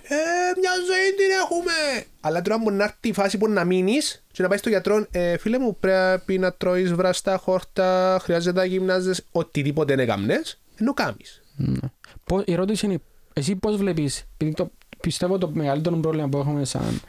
μια 0.61 0.73
ζωή 0.87 1.15
την 1.17 1.31
έχουμε». 1.45 2.05
Αλλά 2.21 2.43
τώρα 2.43 2.59
μπορεί 2.59 2.75
να 2.75 2.85
έρθει 2.85 3.09
η 3.09 3.13
φάση 3.13 3.39
που 3.39 3.49
να 3.49 3.65
μείνεις 3.65 4.25
και 4.33 4.43
να 4.43 4.49
πάει 4.49 4.59
στο 4.59 4.69
γιατρό 4.69 5.07
ε, 5.11 5.39
«Φίλε 5.39 5.59
μου, 5.59 5.77
πρέπει 5.77 6.39
να 6.39 6.53
τρώεις 6.53 6.93
βραστά, 6.93 7.37
χόρτα, 7.37 8.19
χρειάζεται 8.23 8.59
να 8.59 8.65
γυμνάζεσαι, 8.65 9.25
οτιδήποτε 9.33 9.97
να 9.97 10.05
κάνεις, 10.05 10.61
ενώ 10.77 10.95
κάνεις». 10.95 11.43
Ναι. 11.57 12.43
Η 12.45 12.53
ερώτηση 12.53 12.87
είναι, 12.87 12.99
εσύ 13.33 13.57
πώς 13.57 13.77
βλέπεις, 13.77 14.25
το, 14.55 14.71
πιστεύω 15.01 15.39
το 15.39 15.51
μεγαλύτερο 15.55 15.97
πρόβλημα 15.97 16.29
που 16.29 16.39
έχουμε 16.39 16.65
σαν, 16.65 17.01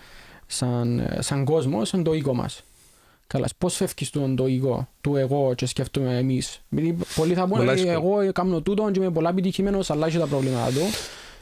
σαν, 0.47 1.15
σαν 1.19 1.45
κόσμος 1.45 1.91
είναι 1.91 2.03
το 2.03 2.13
οίκο 2.13 2.33
μας. 2.33 2.63
Καλά, 3.33 3.47
πώς 3.57 3.75
φεύγεις 3.75 4.09
του 4.09 4.33
το 4.37 4.47
οίκο, 4.47 4.87
του 5.01 5.15
εγώ 5.15 5.53
και 5.53 5.65
σκέφτομαι 5.65 6.17
εμείς. 6.17 6.61
Γιατί 6.69 6.97
πολλοί 7.15 7.33
θα 7.33 7.47
πούνε, 7.47 7.71
εγώ 7.71 8.31
κάνω 8.31 8.61
τούτο 8.61 8.91
και 8.91 8.99
είμαι 8.99 9.11
πολλά 9.11 9.29
επιτυχημένος, 9.29 9.89
αλλά 9.89 10.07
έχει 10.07 10.17
τα 10.17 10.25
προβλήματα 10.27 10.69
του. 10.71 10.81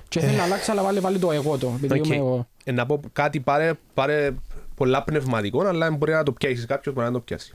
Και 0.08 0.20
θέλει 0.20 0.36
να 0.36 0.44
αλλάξει, 0.44 0.72
αλλά 0.72 0.84
βάλει, 0.84 1.00
βάλει 1.00 1.20
το 1.20 1.32
εγώ 1.32 1.58
του. 1.58 1.80
Okay. 1.84 2.06
Είμαι 2.06 2.16
εγώ. 2.16 2.48
Ε, 2.64 2.72
να 2.72 2.86
πω 2.86 3.02
κάτι 3.14 3.40
πάρε, 3.40 3.74
πάρε 3.94 4.32
πολλά 4.76 5.04
πνευματικό, 5.04 5.62
αλλά 5.62 5.92
μπορεί 5.92 6.12
να 6.12 6.24
το 6.24 6.32
πιάσεις 6.32 6.66
κάποιος, 6.66 6.96
μπορεί 6.96 7.08
να 7.08 7.14
το 7.14 7.20
πιάσει. 7.20 7.54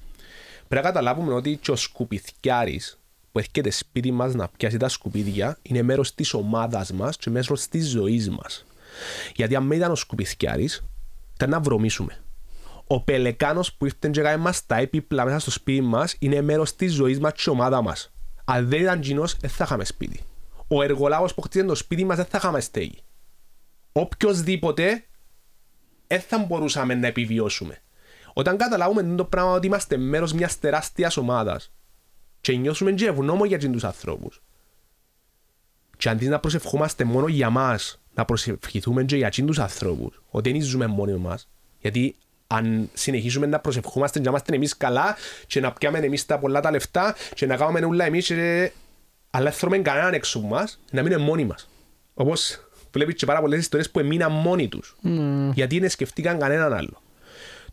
Πρέπει 0.69 0.87
να 0.87 0.93
καταλάβουμε 0.93 1.35
ότι 1.35 1.59
και 1.63 1.71
ο 1.71 1.77
σκουπιθιάρης 1.77 2.99
που 3.33 3.39
έρχεται 3.39 3.71
σπίτι 3.71 4.13
μας 4.13 4.35
να 4.35 4.49
πιάσει 4.57 4.77
τα 4.77 4.89
σκουπίδια 4.89 5.59
είναι 5.63 5.83
μέρος 5.83 6.15
της 6.15 6.35
ομάδας 6.35 6.93
μας 6.93 7.17
και 7.17 7.31
μέρος 7.31 7.69
της 7.69 7.89
ζωής 7.89 8.31
μας. 8.31 8.65
Γιατί 9.35 9.57
αν 9.57 9.69
δεν 9.69 9.77
ήταν 9.77 9.91
ο 9.91 9.95
σκουπιθιάρη, 9.95 10.69
ήταν 11.35 11.51
να 11.51 11.61
βρωμίσουμε. 11.61 12.23
Ο 12.95 13.01
πελεκάνος 13.01 13.75
που 13.75 13.85
ήρθε 13.85 14.09
και 14.11 14.21
έκανε 14.21 14.37
μας 14.37 14.67
τα 14.67 14.77
έπιπλα 14.77 15.25
μέσα 15.25 15.39
στο 15.39 15.51
σπίτι 15.51 15.81
μας 15.81 16.17
είναι 16.19 16.41
μέρος 16.41 16.77
της 16.77 16.93
ζωής 16.93 17.21
μας 17.21 17.33
και 17.33 17.51
ομάδα 17.51 17.83
μας. 17.83 18.13
Αν 18.45 18.69
δεν 18.69 18.81
ήταν 18.81 19.01
κοινός, 19.01 19.37
δεν 19.37 19.51
θα 19.51 19.65
είχαμε 19.65 19.85
σπίτι. 19.85 20.21
Ο 20.69 20.83
εργολάβος 20.83 21.35
που 21.35 21.41
χτίζει 21.41 21.67
το 21.67 21.75
σπίτι 21.75 22.05
μας 22.05 22.17
δεν 22.17 22.25
θα 22.25 22.39
είχαμε 22.39 22.61
στέγη. 22.61 23.03
Οποιοδήποτε 23.93 25.05
δεν 26.07 26.21
θα 26.21 26.39
μπορούσαμε 26.39 26.95
να 26.95 27.07
επιβιώσουμε. 27.07 27.83
Όταν 28.33 28.57
καταλάβουμε 28.57 29.15
το 29.15 29.25
πράγμα 29.25 29.53
ότι 29.53 29.67
είμαστε 29.67 29.97
μέρος 29.97 30.33
μιας 30.33 30.59
τεράστιας 30.59 31.17
ομάδας, 31.17 31.73
και 32.41 32.57
νιώσουμε 32.57 32.93
και 32.93 33.07
ευγνώμο 33.07 33.45
για 33.45 33.59
τους 33.59 33.85
ανθρώπους. 33.85 34.43
Και 35.97 36.09
αντί 36.09 36.29
να 36.29 36.41
προσευχόμαστε 36.41 37.05
μόνο 37.05 37.27
για 37.29 37.51
μας, 37.51 38.01
να 38.15 38.25
προσευχηθούμε 38.25 39.05
και 39.05 39.17
για 39.17 39.31
τους 39.31 39.59
ανθρώπους, 39.59 40.23
ότι 40.31 40.53
δεν 40.53 40.63
ζούμε 40.63 40.87
μόνοι 40.87 41.17
μας, 41.17 41.49
γιατί 41.79 42.17
αν 42.55 42.91
συνεχίσουμε 42.93 43.47
να 43.47 43.59
προσευχόμαστε 43.59 44.19
και 44.19 44.25
να 44.25 44.31
είμαστε 44.31 44.55
εμείς 44.55 44.77
καλά 44.77 45.17
και 45.47 45.61
να 45.61 45.73
πιάμε 45.73 45.99
εμείς 45.99 46.27
τα 46.27 46.39
πολλά 46.39 46.61
τα 46.61 46.71
λεφτά 46.71 47.15
και 47.35 47.47
να 47.47 47.57
κάνουμε 47.57 47.81
όλα 47.85 48.05
εμείς 48.05 48.27
και... 48.27 48.73
αλλά 49.31 49.45
δεν 49.45 49.53
θέλουμε 49.53 49.79
κανέναν 49.79 50.13
έξω 50.13 50.39
από 50.39 50.47
μας, 50.47 50.81
να 50.91 51.03
μείνουμε 51.03 51.25
μόνοι 51.25 51.45
μας. 51.45 51.69
Όπως 52.15 52.69
βλέπεις 52.93 53.15
και 53.15 53.27
πάρα 53.27 53.41
πολλές 53.41 53.59
ιστορίες 53.59 53.91
που 53.91 53.99
έμειναν 53.99 54.33
μόνοι 54.33 54.69
τους, 54.69 54.97
mm. 55.05 55.51
γιατί 55.55 55.79
δεν 55.79 55.91
σκεφτήκαν 55.91 56.39
κανέναν 56.39 56.73
άλλο. 56.73 57.03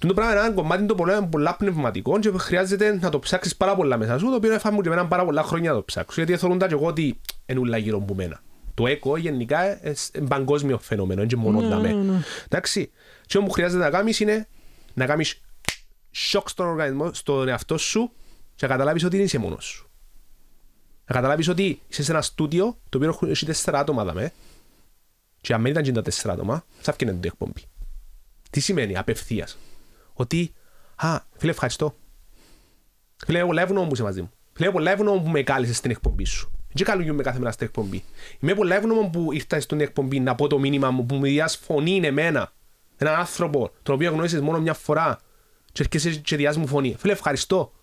Το 0.08 0.14
πράγμα 0.14 0.34
είναι 0.34 0.42
ένα 0.42 0.54
κομμάτι 0.54 0.86
το 0.86 0.96
πολύ, 0.96 1.28
πολλά 1.32 1.56
πνευματικό 1.56 2.20
και 2.20 2.32
χρειάζεται 2.38 2.98
να 3.02 3.10
το 3.10 3.20
ψάξεις 3.20 3.56
πάρα 3.56 3.76
πολλά 3.76 3.98
μέσα 3.98 4.18
σου, 4.18 4.26
το 4.26 4.36
οποίο 4.36 4.54
έφαμε 4.54 4.82
και 4.82 4.88
εμένα 4.88 5.08
πάρα 5.08 5.26
πολλά 5.26 5.44
χρόνια 5.44 5.70
να 5.70 5.76
το 5.76 5.84
ψάξω, 5.84 6.22
γιατί 6.22 6.40
θεωρούν 6.40 6.58
τα 6.58 6.68
και 6.68 6.74
εγώ 6.74 6.86
ότι 6.86 7.20
είναι 7.46 7.60
ούλα 7.60 7.78
γύρω 7.78 7.98
από 7.98 8.14
μένα. 8.14 8.42
Το 8.74 8.88
ΕΚΟ 8.88 9.18
γενικά 9.18 9.80
είναι 10.16 10.28
παγκόσμιο 10.28 10.78
φαινόμενο, 10.78 11.22
είναι 11.22 11.36
μόνο 11.36 11.62
να 11.62 11.78
με. 11.78 12.24
Εντάξει, 12.46 12.92
και 13.26 13.38
όμως 13.38 13.54
χρειάζεται 13.54 13.84
να 13.84 13.90
κάνεις 13.90 14.20
είναι 14.20 14.48
να 14.94 15.06
κάνεις 15.06 15.42
σοκ 16.12 16.50
στον 16.50 16.68
οργανισμό, 16.68 17.14
στον 17.14 17.48
εαυτό 17.48 17.78
σου 17.78 18.12
και 18.56 18.66
να 18.66 18.72
καταλάβεις 18.72 19.04
ότι 19.04 19.16
δεν 19.16 19.26
είσαι 19.26 19.38
μόνος 19.38 19.66
σου. 19.66 19.90
Να 21.06 21.16
καταλάβεις 21.16 21.48
ότι 21.48 21.82
είσαι 21.88 22.04
σε 22.04 22.12
ένα 22.12 22.22
στούντιο 22.22 22.78
το 22.90 22.98
οποίο 22.98 23.30
έχει 23.30 23.46
τέσσερα 23.46 23.80
άτομα 23.80 24.04
δαμε 24.04 24.34
και 25.42 25.54
αν 25.54 25.62
δεν 25.62 25.72
ήταν 25.72 25.94
τα 25.94 26.02
τέσσερα 26.02 26.34
άτομα 26.34 26.66
θα 26.80 26.92
έφυγε 26.92 27.12
την 27.12 27.20
εκπομπή. 27.24 27.64
Τι 28.50 28.60
σημαίνει 28.60 28.98
απευθείας 28.98 29.58
ότι 30.14 30.54
«Α, 30.96 31.20
φίλε, 31.38 31.52
ευχαριστώ. 31.52 31.96
Φίλε, 33.26 33.40
εγώ 33.40 33.52
λέβω 33.52 33.86
που 33.86 33.94
είσαι 33.94 34.04
μαζί 34.04 34.22
μου. 34.22 34.32
Φίλε, 34.54 34.68
εγώ 34.68 34.80
λέβω 34.80 35.22
που 35.22 35.30
με 35.30 35.44
κάλεσε 35.44 35.74
στην 35.74 35.92
εκπομπή 35.92 36.26
σου. 36.26 36.52
Δεν 36.74 36.86
καλούμε 36.86 37.24
κάθε 37.24 37.40
μέρα 37.40 37.52
στην 37.52 37.68
εκπομπή. 37.68 38.04
Είμαι 38.40 38.54
πολύ 38.54 38.74
ευγνώμων 38.74 39.12
που 39.12 39.34
ήρθα 39.34 39.60
στην 39.60 39.82
εκπομπή 39.82 40.20
να 40.20 40.36
πω 40.36 40.48
το 40.48 40.60
μήνυμα 40.60 40.92
μου 40.92 41.06
που 41.06 41.16
μου 41.16 41.24
διάς 41.24 41.58
φωνή 41.58 41.92
είναι 41.92 42.08
εμένα. 42.08 42.54
Έναν 43.02 43.16
άνθρωπο 43.16 43.72
τον 43.84 43.96
οποίο 43.96 44.12
γνώρισες 44.12 44.42
μόνο 44.42 44.60
μια 44.60 44.74
φορά 44.74 45.20
και 45.72 45.82
έρχεσαι 45.84 46.20
και 46.20 46.36
διάς 46.36 46.58
μου 46.58 46.68
φωνή. 46.68 46.96
Φίλε, 47.00 47.12
ευχαριστώ. 47.12 47.74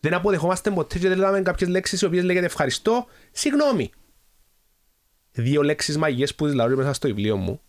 Δεν 0.00 0.14
αποδεχόμαστε 0.14 0.70
ποτέ 0.70 0.98
και 0.98 1.08
δεν 1.08 1.18
λέμε 1.18 1.40
κάποιες 1.40 1.68
λέξεις 1.68 2.00
οι 2.00 2.04
οποίες 2.04 2.24
λέγεται 2.24 2.46
ευχαριστώ, 2.46 3.06
συγγνώμη. 3.32 3.90
Δύο 5.32 5.62
λέξεις 5.62 5.98
μαγικές 5.98 6.34
που 6.34 6.46
τις 6.46 6.54
μέσα 6.54 6.92
στο 6.92 7.08
βιβλίο 7.08 7.36
μου 7.36 7.60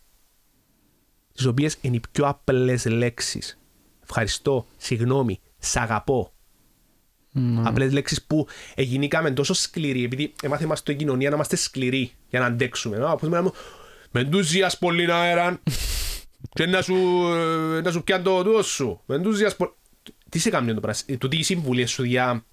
τις 1.38 1.46
οποίες 1.46 1.78
είναι 1.82 1.96
οι 1.96 2.02
πιο 2.12 2.28
απλές 2.28 2.86
λέξεις. 2.86 3.60
Ευχαριστώ, 4.04 4.66
συγγνώμη, 4.78 5.40
σ' 5.58 5.76
αγαπώ. 5.76 6.32
Απλές 7.64 7.92
λέξεις 7.92 8.24
που 8.24 8.48
εγινήκαμε 8.76 9.32
τόσο 9.32 9.54
σκληροί, 9.54 10.04
επειδή 10.04 10.34
έμαθε 10.42 10.66
μας 10.66 10.84
το 10.84 10.94
κοινωνία 10.94 11.30
να 11.30 11.36
είμαστε 11.36 11.56
σκληροί 11.56 12.12
για 12.30 12.40
να 12.40 12.46
αντέξουμε. 12.46 12.98
Να, 12.98 13.16
πούμε, 13.16 13.42
με 14.12 14.20
εντούζιας 14.20 14.78
πολύ 14.78 15.12
αέραν 15.12 15.60
και 16.54 16.66
να 16.66 16.82
σου, 16.82 16.96
ε, 17.78 17.82
να 17.82 17.92
σου 17.92 18.04
πιάνε 18.04 18.24
το 18.24 18.44
τούτο 18.44 18.64
σου. 18.64 19.02
Με 19.06 19.16
εντούζιας 19.16 19.56
πολύ... 19.56 19.72
Τι 20.30 20.40
σε 20.40 20.50
κάνει 20.50 20.74
το 20.74 20.80
πράγμα, 20.80 21.02
ε, 21.06 21.18
τούτη 21.18 21.38
η 21.38 21.44
συμβουλή 21.44 21.86
σου 21.86 22.04
για 22.04 22.46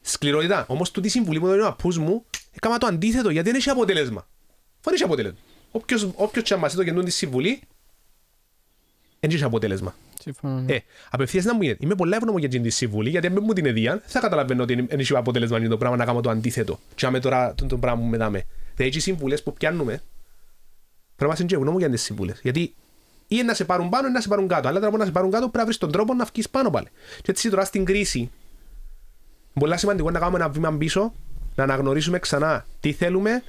σκληρότητα; 0.00 0.64
Όμως 0.68 0.90
τούτη 0.90 1.06
η 1.06 1.10
συμβουλή 1.10 1.40
μου 1.40 1.46
είναι 1.46 1.62
ο 1.62 1.66
απούς 1.66 1.98
μου, 1.98 2.24
έκανα 2.52 2.78
το 2.78 2.86
αντίθετο 2.86 3.30
γιατί 3.30 3.48
δεν 3.48 3.58
έχει 3.58 3.70
αποτέλεσμα. 3.70 4.26
Δεν 4.80 4.94
έχει 4.94 5.02
αποτέλεσμα. 5.02 5.38
Όποιος, 5.70 6.08
όποιος 6.14 6.44
και 6.44 6.76
το 6.76 6.84
κεντούν 6.84 7.04
της 7.04 7.14
συμβουλή, 7.14 7.60
δεν 9.20 9.30
έχει 9.30 9.44
αποτέλεσμα. 9.44 9.94
Ναι. 10.40 10.74
Ε, 10.74 10.78
απευθείας 11.10 11.44
να 11.44 11.54
μου 11.54 11.62
γίνεται. 11.62 11.84
Είμαι 11.84 11.94
πολύ 11.94 12.14
ευγνώμων 12.14 12.40
για 12.40 12.48
την 12.48 12.70
συμβουλή, 12.70 13.10
γιατί 13.10 13.26
αν 13.26 13.38
μου 13.42 13.52
την 13.52 13.66
εδίαν, 13.66 14.02
θα 14.06 14.20
καταλαβαίνω 14.20 14.62
ότι 14.62 14.74
δεν 14.74 14.98
έχει 14.98 15.16
αποτέλεσμα 15.16 15.58
είναι 15.58 15.68
το 15.68 15.76
πράγμα 15.76 15.96
να 15.96 16.04
κάνω 16.04 16.20
το 16.20 16.30
αντίθετο. 16.30 16.78
Και 16.94 17.06
άμε 17.06 17.20
τώρα 17.20 17.54
το, 17.54 17.66
το 17.66 17.76
πράγμα 17.76 18.00
που 18.00 18.06
μετάμε. 18.06 18.46
Δεν 18.76 18.86
έχει 18.86 19.00
συμβουλές 19.00 19.42
που 19.42 19.52
πιάνουμε, 19.52 19.92
πρέπει 19.92 20.02
να 21.18 21.26
είμαστε 21.26 21.54
ευγνώμων 21.54 21.78
για 21.80 21.90
τις 21.90 22.02
συμβουλές. 22.02 22.40
Γιατί 22.42 22.74
ή 23.28 23.42
να 23.42 23.54
σε 23.54 23.64
πάρουν 23.64 23.88
πάνω 23.88 24.08
ή 24.08 24.10
να 24.10 24.20
σε 24.20 24.28
πάρουν 24.28 24.48
κάτω. 24.48 24.68
Αλλά 24.68 24.80
τώρα 24.80 24.96
να 24.96 25.04
σε 25.04 25.10
πάρουν 25.10 25.30
κάτω 25.30 25.42
πρέπει 25.42 25.58
να 25.58 25.64
βρεις 25.64 25.78
τον 25.78 25.92
τρόπο 25.92 26.14
να 26.14 26.24
βγεις 26.24 26.50
πάνω 26.50 26.70
πάλι. 26.70 26.88
Και 27.22 27.30
έτσι 27.30 27.50
τώρα 27.50 27.64
στην 27.64 27.84
κρίση, 27.84 28.30
πολύ 29.60 29.78
σημαντικό 29.78 30.10
να 30.10 30.18
κάνουμε 30.18 30.38
ένα 30.38 30.48
βήμα 30.48 30.72
πίσω, 30.72 31.14
να 31.54 31.62
αναγνωρίσουμε 31.62 32.18
ξανά 32.18 32.66
τι 32.80 32.92
θέλουμε, 32.92 33.42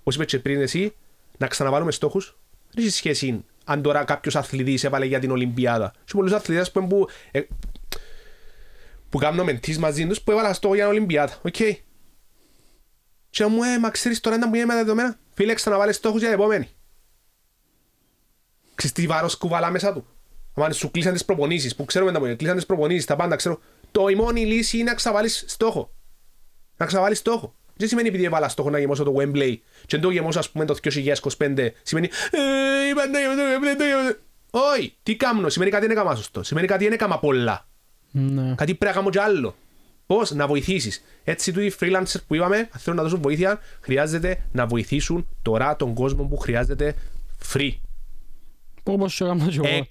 όπως 0.00 0.14
είπες 0.14 0.26
και 0.26 0.38
πριν 0.38 0.60
εσύ, 0.60 0.94
να 1.38 1.46
ξαναβάλουμε 1.46 1.92
στόχους. 1.92 2.36
Δεν 2.70 2.84
έχει 2.84 2.92
σχέση 2.94 3.44
αν 3.64 3.82
τώρα 3.82 4.04
κάποιος 4.04 4.36
αθλητής 4.36 4.84
έβαλε 4.84 5.04
για 5.04 5.18
την 5.18 5.30
Ολυμπιάδα. 5.30 5.92
Σε 6.04 6.14
πολλούς 6.14 6.32
αθλητές 6.32 6.70
που, 6.70 6.86
που, 6.86 7.08
ε, 7.30 7.40
που 9.08 9.18
κάνουν 9.18 9.44
μεντής 9.44 9.78
μαζί 9.78 10.06
τους 10.06 10.22
που 10.22 10.30
έβαλαν 10.30 10.54
στόχο 10.54 10.74
για 10.74 10.84
την 10.84 10.92
Ολυμπιάδα. 10.92 11.38
Οκ. 11.42 11.54
Okay. 11.58 11.74
Και 13.30 13.46
μου, 13.46 13.62
ε, 13.62 13.78
μα 13.78 13.90
ξέρεις 13.90 14.20
τώρα 14.20 14.36
να 14.36 14.46
μου 14.46 14.54
είναι 14.54 14.64
με 14.64 14.72
τα 14.72 14.78
δεδομένα. 14.78 15.18
Φίλε, 15.34 15.54
ξαναβάλε 15.54 15.92
στόχους 15.92 16.20
για 16.20 16.28
την 16.28 16.38
επόμενη. 16.38 16.68
Ξέρεις 18.76 18.96
τι 18.96 19.06
βάρος 19.06 19.36
κουβαλά 19.36 19.70
μέσα 19.70 19.92
του; 19.92 20.06
Αν 20.54 20.72
σου 20.72 20.90
κλείσαν 20.90 21.12
τις 21.12 21.24
προπονήσεις, 21.24 21.76
που 21.76 21.84
ξέρουμε 21.84 22.12
τα 22.12 22.18
πόδια, 22.18 22.34
κλείσαν 22.34 22.56
τις 22.56 22.66
προπονήσεις, 22.66 23.04
τα 23.04 23.16
πάντα 23.16 23.36
ξέρω. 23.36 23.60
Το 23.90 24.08
η 24.08 24.14
μόνη 24.14 24.46
λύση 24.46 24.76
είναι 24.76 24.90
να 24.90 24.94
ξαβάλεις 24.94 25.44
στόχο. 25.46 25.90
Να 26.76 26.86
ξαβάλεις 26.86 27.18
στόχο. 27.18 27.54
Δεν 27.76 27.88
σημαίνει 27.88 28.08
επειδή 28.08 28.24
έβαλα 28.24 28.48
στόχο 28.48 28.70
να 28.70 28.78
γεμώσω 28.78 29.04
το 29.04 29.14
Wembley 29.18 29.56
και 29.86 29.98
το 29.98 30.10
γεμώσω 30.10 30.38
ας 30.38 30.50
πούμε 30.50 30.64
το 30.64 30.76
2025 31.38 31.68
σημαίνει 31.82 32.08
όχι, 34.50 34.96
τι 35.02 35.16
κάνω, 35.16 35.48
σημαίνει 35.48 35.70
κάτι 35.70 35.84
είναι 35.84 35.94
κάμα 35.94 36.14
σωστό, 36.14 36.42
σημαίνει 36.42 36.66
κάτι 36.66 36.84
είναι 36.84 36.96
κάμα 36.96 37.18
πολλά. 37.18 37.66
Ναι. 38.10 38.54
Κάτι 38.54 38.74
πρέπει 38.74 38.84
να 38.84 38.92
κάνω 38.92 39.10
κι 39.10 39.18
άλλο. 39.18 39.56
Πώς; 40.06 40.30
Να 40.30 40.46
βοηθήσεις. 40.46 41.04
Έτσι, 41.24 41.52
του 41.52 41.60
οι 41.60 41.72
freelancers 41.80 42.22
που 42.26 42.34
είπαμε, 42.34 42.56
αν 42.56 42.68
θέλουν 42.78 42.98
να 42.98 43.02
δώσουν 43.02 43.20
βοήθεια, 43.20 43.60
χρειάζεται 43.80 44.42
να 44.52 44.66
βοηθήσουν 44.66 45.26
τώρα 45.42 45.76
τον 45.76 45.94
κόσμο 45.94 46.24
που 46.24 46.36
χρειάζεται 46.36 46.94
free. 47.52 47.70
Όπως 48.88 49.20
έκανα 49.20 49.46
και 49.46 49.60
εγώ. 49.64 49.84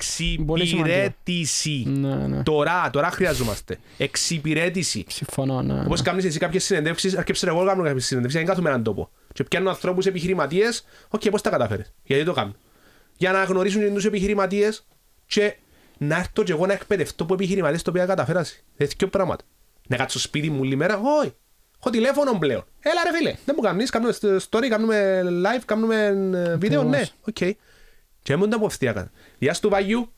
Εξυπηρέτηση. 0.47 1.83
Ναι, 1.87 2.15
ναι. 2.15 2.43
Τώρα, 2.43 2.89
τώρα 2.89 3.09
χρειαζόμαστε. 3.09 3.77
Εξυπηρέτηση. 3.97 5.05
Συμφωνώ, 5.07 5.61
ναι. 5.61 5.79
Όπως 5.85 5.99
ναι. 5.99 6.09
κάνεις 6.09 6.25
εσύ 6.25 6.39
κάποιες 6.39 6.63
συνεντεύξεις, 6.63 7.17
αρκέψε 7.17 7.47
εγώ 7.47 7.65
κάνω 7.65 7.83
κάποιες 7.83 8.05
συνεντεύξεις, 8.05 8.39
δεν 8.39 8.49
κάθομαι 8.49 8.69
έναν 8.69 8.83
τόπο. 8.83 9.09
Και 9.33 9.43
πιάνουν 9.43 9.69
ανθρώπους 9.69 10.05
επιχειρηματίες, 10.05 10.85
οκ, 11.09 11.21
okay, 11.21 11.27
πώς 11.31 11.41
τα 11.41 11.49
καταφέρεις. 11.49 11.93
Γιατί 12.03 12.23
το 12.23 12.33
κάνουν. 12.33 12.55
Για 13.17 13.31
να 13.31 13.43
γνωρίσουν 13.43 13.93
τους 13.93 14.05
επιχειρηματίες 14.05 14.87
και 15.25 15.55
να 15.97 16.17
έρθω 16.17 16.43
και 16.43 16.51
εγώ 16.51 16.65
να 16.65 16.73
εκπαιδευτώ 16.73 17.23
από 17.23 17.33
επιχειρηματίες 17.33 17.81
το 17.81 17.89
οποίο 17.89 18.05
καταφέρασαι. 18.05 18.63
Τέτοιο 18.77 19.07
πράγματα. 19.07 19.43
Να 19.87 19.95
κάτσω 19.95 20.19
σπίτι 20.19 20.49
μου 20.49 20.59
όλη 20.61 20.75
μέρα, 20.75 20.99
όχι. 21.19 21.33
Έχω 21.79 21.89
τηλέφωνο 21.89 22.37
πλέον. 22.39 22.65
Έλα 22.79 23.01
ρε 23.11 23.17
φίλε, 23.17 23.35
δεν 23.45 23.55
μου 23.57 23.63
κάνεις, 23.63 23.89
κάνουμε 23.89 24.13
story, 24.49 24.67
κάνουμε 24.69 25.21
live, 25.25 25.61
κάνουμε 25.65 25.95
ε, 26.33 26.57
βίντεο, 26.57 26.83
ναι, 26.83 27.05
οκ. 27.21 27.35
Okay. 27.39 27.51
Και 28.25 28.33
έμουν 28.33 28.49
τα 28.49 28.55
αποθεία 28.55 29.11
Γεια 29.37 29.53
σου 29.53 29.61
του 29.61 29.69
Βαγιού, 29.69 30.11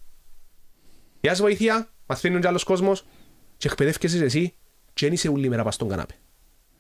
γεια 1.22 1.36
σου 1.36 1.42
βοήθεια, 1.42 1.90
μαθαίνουν 2.06 2.42
κι 2.42 2.48
άλλος 2.48 2.64
κόσμος 2.64 3.06
και 3.58 3.68
εκπαιδεύκεσαι 3.68 4.24
εσύ 4.24 4.54
και 4.94 5.06
δεν 5.06 5.14
είσαι 5.14 5.30
ούλη 5.30 5.50
μέρα 5.50 5.64
πας 5.64 5.74
στον 5.74 5.88
κανάπε. 5.90 6.14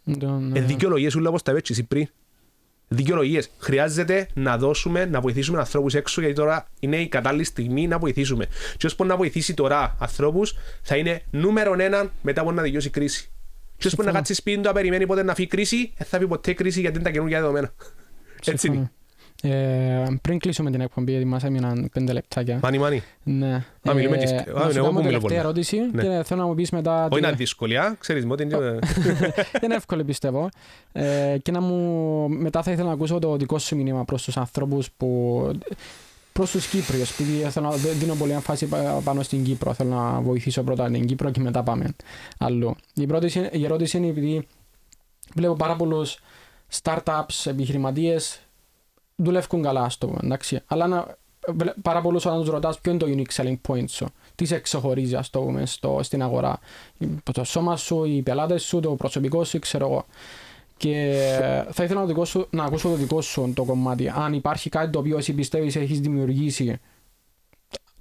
Ναι. 0.03 0.59
Ε, 0.59 0.61
δικαιολογίες 0.61 1.15
ούλα 1.15 1.29
όπως 1.29 1.41
τα 1.41 1.53
πέτσι 1.53 1.71
εσύ 1.71 1.83
πριν. 1.83 2.07
Δικαιολογίες. 2.87 3.49
Χρειάζεται 3.57 4.27
να 4.33 4.57
δώσουμε, 4.57 5.05
να 5.05 5.21
βοηθήσουμε 5.21 5.57
ανθρώπους 5.57 5.93
έξω 5.93 6.21
γιατί 6.21 6.35
τώρα 6.35 6.67
είναι 6.79 6.97
η 6.97 7.07
κατάλληλη 7.07 7.43
στιγμή 7.43 7.87
να 7.87 7.97
βοηθήσουμε. 7.97 8.47
Και 8.77 8.85
όσο 8.85 9.03
να 9.03 9.17
βοηθήσει 9.17 9.53
τώρα 9.53 9.95
ανθρώπους 9.99 10.55
θα 10.81 10.95
είναι 10.95 11.21
νούμερο 11.31 11.75
ένα 11.79 12.11
μετά 12.21 12.41
από 12.41 12.51
να 12.51 12.61
δικαιώσει 12.61 12.87
η 12.87 12.91
κρίση. 12.91 13.31
Και 13.77 13.87
όσο 13.87 14.03
να 14.03 14.11
κάτσεις 14.11 14.37
σπίτι 14.37 14.57
του 14.57 14.63
να 14.63 14.73
περιμένει 14.73 15.05
πότε 15.05 15.23
να 15.23 15.33
φύγει 15.35 15.47
κρίση, 15.47 15.93
δεν 15.97 16.07
θα 16.07 16.17
πει 16.17 16.27
ποτέ 16.27 16.53
κρίση 16.53 16.79
γιατί 16.79 16.95
είναι 16.95 17.05
τα 17.05 17.11
καινούργια 17.11 17.39
δεδομένα. 17.39 17.73
Έτσι 18.45 18.67
είναι. 18.67 18.91
Ε, 19.41 20.03
πριν 20.21 20.39
κλείσουμε 20.39 20.71
την 20.71 20.81
εκπομπή, 20.81 21.11
γιατί 21.11 21.25
μας 21.25 21.43
έμειναν 21.43 21.89
πέντε 21.93 22.13
λεπτάκια. 22.13 22.59
Μάνι, 22.63 22.77
μάνι. 22.77 23.03
Ναι. 23.23 23.65
Α, 23.89 23.93
μιλούμε 23.93 24.17
και... 24.17 24.25
Να 24.53 24.69
σου 24.69 24.81
κάνω 24.83 25.01
τελευταία 25.01 25.39
ερώτηση 25.39 25.77
ναι. 25.93 26.01
και 26.01 26.23
θέλω 26.23 26.41
να 26.41 26.47
μου 26.47 26.55
πεις 26.55 26.69
μετά... 26.69 27.07
Όχι 27.11 27.23
είναι 27.23 27.31
δύσκολη, 27.31 27.77
α, 27.77 27.95
ξέρεις 27.99 28.25
μου 28.25 28.31
ότι 28.33 28.43
είναι... 28.43 28.79
είναι 29.63 29.75
εύκολη 29.75 30.03
πιστεύω. 30.03 30.49
Ε, 30.91 31.37
και 31.41 31.51
να 31.51 31.61
μου... 31.61 32.29
Μετά 32.29 32.63
θα 32.63 32.71
ήθελα 32.71 32.87
να 32.87 32.93
ακούσω 32.93 33.19
το 33.19 33.35
δικό 33.35 33.59
σου 33.59 33.75
μήνυμα 33.75 34.05
προς 34.05 34.23
τους 34.23 34.37
ανθρώπους 34.37 34.91
που... 34.97 35.51
Προς 36.33 36.51
τους 36.51 36.67
Κύπριους, 36.67 37.11
επειδή 37.11 37.33
θέλω 37.33 37.67
να 37.67 37.75
δίνω 37.75 38.15
πολύ 38.15 38.31
έμφαση 38.31 38.67
πάνω 39.03 39.21
στην 39.23 39.43
Κύπρο. 39.43 39.73
Θέλω 39.73 39.89
να 39.89 40.21
βοηθήσω 40.21 40.63
πρώτα 40.63 40.91
την 40.91 41.05
Κύπρο 41.05 41.31
και 41.31 41.39
μετά 41.39 41.63
πάμε 41.63 41.95
αλλού. 42.37 42.75
Η, 42.93 43.05
πρώτη, 43.05 43.49
η 43.51 43.65
ερώτηση 43.65 43.97
είναι 43.97 44.07
επειδή 44.07 44.47
βλέπω 45.35 45.53
πάρα 45.53 45.75
πολλούς 45.75 46.19
startups, 46.81 47.45
επιχειρηματίες 47.45 48.39
δουλεύουν 49.17 49.61
καλά 49.61 49.89
στο 49.89 50.07
πούμε, 50.07 50.19
εντάξει. 50.23 50.59
Αλλά 50.65 50.87
να, 50.87 51.17
πάρα 51.81 52.01
πολλούς 52.01 52.25
όταν 52.25 52.39
τους 52.39 52.49
ρωτάς 52.49 52.79
ποιο 52.79 52.91
είναι 52.91 52.99
το 52.99 53.07
unique 53.09 53.41
selling 53.41 53.55
point 53.67 53.89
σου. 53.89 54.07
Τι 54.35 54.45
σε 54.45 54.59
ξεχωρίζει 54.59 55.15
ας 55.15 55.29
το 55.29 55.39
πούμε 55.39 55.65
στο, 55.65 55.99
στην 56.03 56.21
αγορά. 56.21 56.59
Το 57.33 57.43
σώμα 57.43 57.75
σου, 57.75 58.03
οι 58.03 58.21
πελάτες 58.21 58.63
σου, 58.63 58.79
το 58.79 58.95
προσωπικό 58.95 59.43
σου, 59.43 59.59
ξέρω 59.59 59.85
εγώ. 59.85 60.05
Και 60.77 61.13
θα 61.71 61.83
ήθελα 61.83 62.05
να, 62.05 62.25
σου, 62.25 62.47
να 62.49 62.63
ακούσω 62.63 62.89
το 62.89 62.95
δικό 62.95 63.21
σου 63.21 63.51
το 63.55 63.63
κομμάτι. 63.63 64.09
Αν 64.09 64.33
υπάρχει 64.33 64.69
κάτι 64.69 64.91
το 64.91 64.99
οποίο 64.99 65.17
εσύ 65.17 65.33
πιστεύεις 65.33 65.75
έχεις 65.75 65.99
δημιουργήσει 65.99 66.79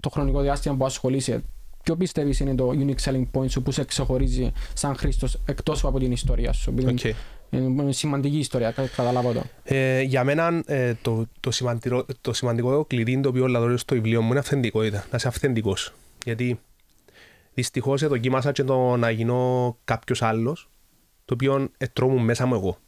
το 0.00 0.08
χρονικό 0.08 0.40
διάστημα 0.40 0.74
που 0.74 0.84
ασχολείσαι, 0.84 1.42
ποιο 1.82 1.96
πιστεύεις 1.96 2.40
είναι 2.40 2.54
το 2.54 2.70
unique 2.72 3.10
selling 3.10 3.24
point 3.32 3.50
σου 3.50 3.62
που 3.62 3.70
σε 3.70 3.84
ξεχωρίζει 3.84 4.52
σαν 4.74 4.96
Χρήστος 4.96 5.38
εκτός 5.46 5.84
από 5.84 5.98
την 5.98 6.12
ιστορία 6.12 6.52
σου; 6.52 6.74
Okay. 6.78 7.12
Είναι 7.56 7.92
σημαντική 7.92 8.38
ιστορία, 8.38 8.74
καταλάβω 8.96 9.32
το. 9.32 9.42
Ε, 9.64 10.00
για 10.00 10.24
μένα 10.24 10.62
ε, 10.66 10.94
το, 11.02 11.26
το, 11.40 11.50
σημαντικό, 11.50 12.06
το 12.20 12.32
σημαντικό 12.32 12.84
κλειδί 12.84 13.20
το 13.20 13.28
οποίο 13.28 13.46
λαδωρίζω 13.46 13.76
στο 13.76 13.94
βιβλίο 13.94 14.22
μου 14.22 14.30
είναι 14.30 14.38
αυθεντικότητα, 14.38 15.06
να 15.10 15.16
είσαι 15.16 15.28
αυθεντικός. 15.28 15.94
Γιατί 16.24 16.60
δυστυχώς 17.54 18.08
δοκίμασα 18.08 18.52
και 18.52 18.64
το 18.64 18.96
να 18.96 19.10
γίνω 19.10 19.76
κάποιος 19.84 20.22
άλλος, 20.22 20.68
το 21.24 21.34
οποίο 21.34 21.68
ετρώμουν 21.78 22.24
μέσα 22.24 22.46
μου 22.46 22.54
εγώ. 22.54 22.78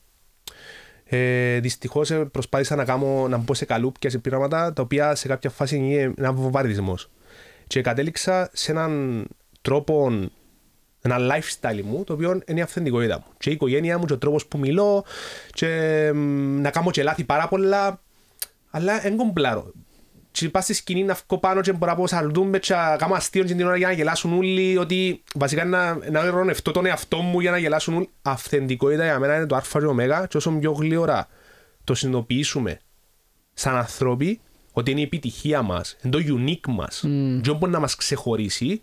Ε, 1.04 1.60
Δυστυχώς 1.60 2.10
ε, 2.10 2.24
προσπάθησα 2.24 2.76
να, 2.76 2.84
κάνω, 2.84 3.28
να 3.28 3.36
μπω 3.36 3.54
σε 3.54 3.64
καλούπια, 3.64 4.10
σε 4.10 4.18
πειράματα, 4.18 4.72
τα 4.72 4.82
οποία 4.82 5.14
σε 5.14 5.28
κάποια 5.28 5.50
φάση 5.50 5.76
είναι 5.76 6.12
ένα 6.16 6.32
βομβαρδισμός. 6.32 7.10
Και 7.66 7.80
κατέληξα 7.80 8.50
σε 8.52 8.70
έναν 8.70 9.24
τρόπο 9.60 10.10
ένα 11.00 11.16
lifestyle 11.18 11.82
μου, 11.82 12.04
το 12.04 12.12
οποίο 12.12 12.40
είναι 12.46 12.58
η 12.58 12.62
αυθεντικότητα 12.62 13.14
μου. 13.14 13.32
Και 13.38 13.50
η 13.50 13.52
οικογένεια 13.52 13.98
μου, 13.98 14.04
και 14.04 14.12
ο 14.12 14.18
τρόπος 14.18 14.46
που 14.46 14.58
μιλώ, 14.58 15.04
και 15.52 15.66
να 16.60 16.70
κάνω 16.70 16.90
και 16.90 17.02
λάθη 17.02 17.24
πάρα 17.24 17.48
πολλά, 17.48 18.00
αλλά 18.70 19.00
δεν 19.00 19.16
κομπλάρω. 19.16 19.72
Και 20.30 20.48
πας 20.48 20.64
στη 20.64 20.74
σκηνή 20.74 21.04
να 21.04 21.16
βγω 21.26 21.38
πάνω 21.38 21.60
και 21.60 21.72
μπορώ 21.72 21.90
να 21.92 21.96
πω 21.96 22.06
σαλτούμε 22.06 22.58
και 22.58 22.74
να 22.74 22.96
κάνω 22.96 23.14
αστείο 23.14 23.44
και 23.44 23.54
την 23.54 23.66
ώρα 23.66 23.76
για 23.76 23.86
να 23.86 23.92
γελάσουν 23.92 24.36
όλοι, 24.36 24.76
ότι 24.78 25.22
βασικά 25.34 25.64
να, 25.64 26.10
να 26.10 26.30
ρονευτώ 26.30 26.70
τον 26.70 26.86
εαυτό 26.86 27.16
μου 27.16 27.40
για 27.40 27.50
να 27.50 27.58
γελάσουν 27.58 27.94
όλοι. 27.94 28.08
Αυθεντικότητα 28.22 29.04
για 29.04 29.18
μένα 29.18 29.36
είναι 29.36 29.46
το 29.46 29.56
α 29.56 29.62
και 29.70 29.86
ω 29.86 30.26
και 30.26 30.36
όσο 30.36 30.50
πιο 30.50 30.72
γλύωρα 30.72 31.28
το 31.84 31.94
συνειδητοποιήσουμε 31.94 32.78
σαν 33.54 33.76
ανθρώποι, 33.76 34.40
ότι 34.72 34.90
είναι 34.90 35.00
η 35.00 35.02
επιτυχία 35.02 35.62
μας, 35.62 35.96
είναι 36.02 36.16
το 36.16 36.22
unique 36.38 36.72
μας, 36.72 37.04
mm. 37.06 37.40
και 37.42 37.52
μπορεί 37.52 37.72
να 37.72 37.78
μας 37.78 37.96
ξεχωρίσει, 37.96 38.82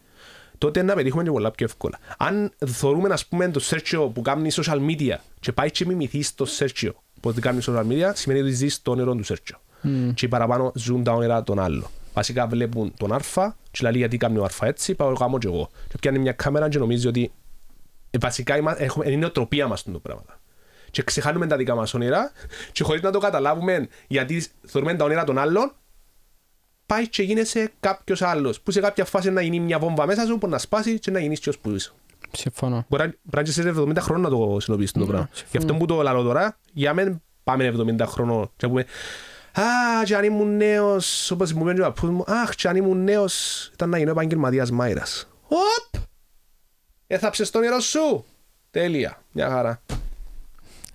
τότε 0.58 0.82
να 0.82 0.94
πετύχουμε 0.94 1.24
και 1.24 1.32
πολλά 1.32 1.52
πιο 1.52 1.66
εύκολα. 1.66 2.00
Αν 2.18 2.52
θεωρούμε 2.66 3.08
να 3.08 3.18
πούμε 3.30 3.50
το 3.50 3.62
search 3.64 4.10
που 4.14 4.22
κάνει 4.22 4.50
social 4.52 4.80
media 4.90 5.16
και 5.40 5.52
πάει 5.52 5.72
και 5.72 5.86
μιμηθείς 5.86 6.36
το 6.36 6.48
search 6.60 6.90
που 7.22 7.34
κάνει 7.40 7.60
social 7.66 7.86
media, 7.88 8.12
σημαίνει 8.14 8.42
ότι 8.42 8.52
ζεις 8.52 8.82
το 8.82 8.92
όνειρο 8.92 9.16
του 9.16 9.26
search. 9.26 9.56
Mm. 9.84 10.14
Και 10.14 10.28
παραπάνω 10.28 10.72
ζουν 10.76 11.04
τα 11.04 11.12
όνειρα 11.12 11.44
των 11.44 11.60
άλλων. 11.60 11.88
Βασικά 12.14 12.48
βλέπουν 12.48 12.94
τον 12.98 13.14
Α 13.14 13.20
και 13.72 13.80
λέει 13.82 13.92
γιατί 13.96 14.18
κάνει 14.18 14.38
ο 14.38 14.44
Α 14.44 14.68
έτσι, 14.68 14.96
πάω 14.96 15.08
εγώ 15.08 15.18
κάνω 15.18 15.38
και 15.38 15.48
εγώ. 15.48 15.70
Και 15.90 15.98
πιάνει 16.00 16.20
μια 16.20 16.32
κάμερα 16.32 16.70
και 16.70 16.78
νομίζει 16.78 17.08
ότι 17.08 17.32
ε, 18.12 18.18
βασικά 18.18 18.76
έχουμε, 18.78 19.12
είναι 19.12 19.26
η 19.26 19.28
οτροπία 19.28 19.68
μας 19.68 19.84
το 19.84 20.00
πράγμα. 20.00 20.40
Και 20.92 21.04
ξεχάνουμε 21.04 21.48
τα 21.48 21.56
δικά 21.58 21.76
μας 21.76 21.94
όνειρα 21.94 22.32
και 22.72 22.84
χωρίς 22.84 23.02
να 23.02 23.12
το 23.12 23.20
καταλάβουμε 23.20 23.88
γιατί 24.08 24.46
θεωρούμε 24.66 24.96
τα 24.96 25.06
όνειρα 25.06 25.24
των 25.24 25.38
άλλων, 25.38 25.72
πάει 26.86 27.08
και 27.10 27.24
γίνεσαι 27.24 27.72
κάποιος 27.80 28.22
άλλος. 28.22 28.62
Που 28.62 28.72
σε 28.72 28.80
κάποια 28.80 29.06
φάση 29.06 29.32
να 29.32 29.42
γίνει 29.42 29.60
μια 29.60 29.80
βόμβα 29.80 30.06
μέσα 30.06 30.26
σου 30.26 30.38
που 30.38 30.48
να 30.48 30.58
σπάσει 30.58 31.00
και 31.00 31.12
να 31.12 31.20
γίνεις 31.20 31.40
και 31.40 31.50
ω 31.50 31.54
που 31.62 31.70
είσαι. 31.72 31.92
Συμφωνώ. 32.32 32.86
Μπορεί 32.90 33.20
να 33.32 33.42
είσαι 33.42 33.74
70 33.78 33.98
χρόνια 34.00 34.30
να 34.30 34.36
το 34.38 34.60
συνοποιήσεις 34.60 34.92
το 34.92 35.00
Ναι, 35.00 35.06
πράγμα. 35.06 35.30
συμφωνώ. 35.32 35.50
Γι' 35.52 35.58
αυτό 35.58 35.74
που 35.74 35.86
το 35.86 36.02
λέω 36.02 36.22
τώρα, 36.24 36.58
για 36.74 36.94
μένα 36.94 37.22
πάμε 37.44 37.74
70 38.00 38.06
χρονών 38.06 38.46
και 38.58 38.66
να 38.66 38.68
πούμε 38.68 38.86
«Α, 39.52 40.04
και 40.06 40.16
αν 40.16 40.24
ήμουν 40.24 40.58
νέος, 40.58 41.32
όπως 41.32 41.54
μου 41.54 41.64
πέντε 41.64 41.82
ο 41.82 41.86
παππούς 41.86 42.10
μου, 42.10 42.24
αχ, 42.28 42.56
και 42.56 42.68
αν 42.68 42.76
ήμουν 42.76 43.04
νέος, 43.04 43.66
ήταν 43.74 43.90
να 43.90 43.98
γίνω 43.98 44.12
επαγγελματίας 44.12 44.72
μάιρας». 44.72 45.28
Οπ! 45.48 46.02
Έθαψες 47.08 47.50
το 47.50 47.58
όνειρο 47.58 47.80
σου. 47.80 48.26
Τέλεια. 48.72 49.22
Μια 49.32 49.50
χαρά. 49.50 49.82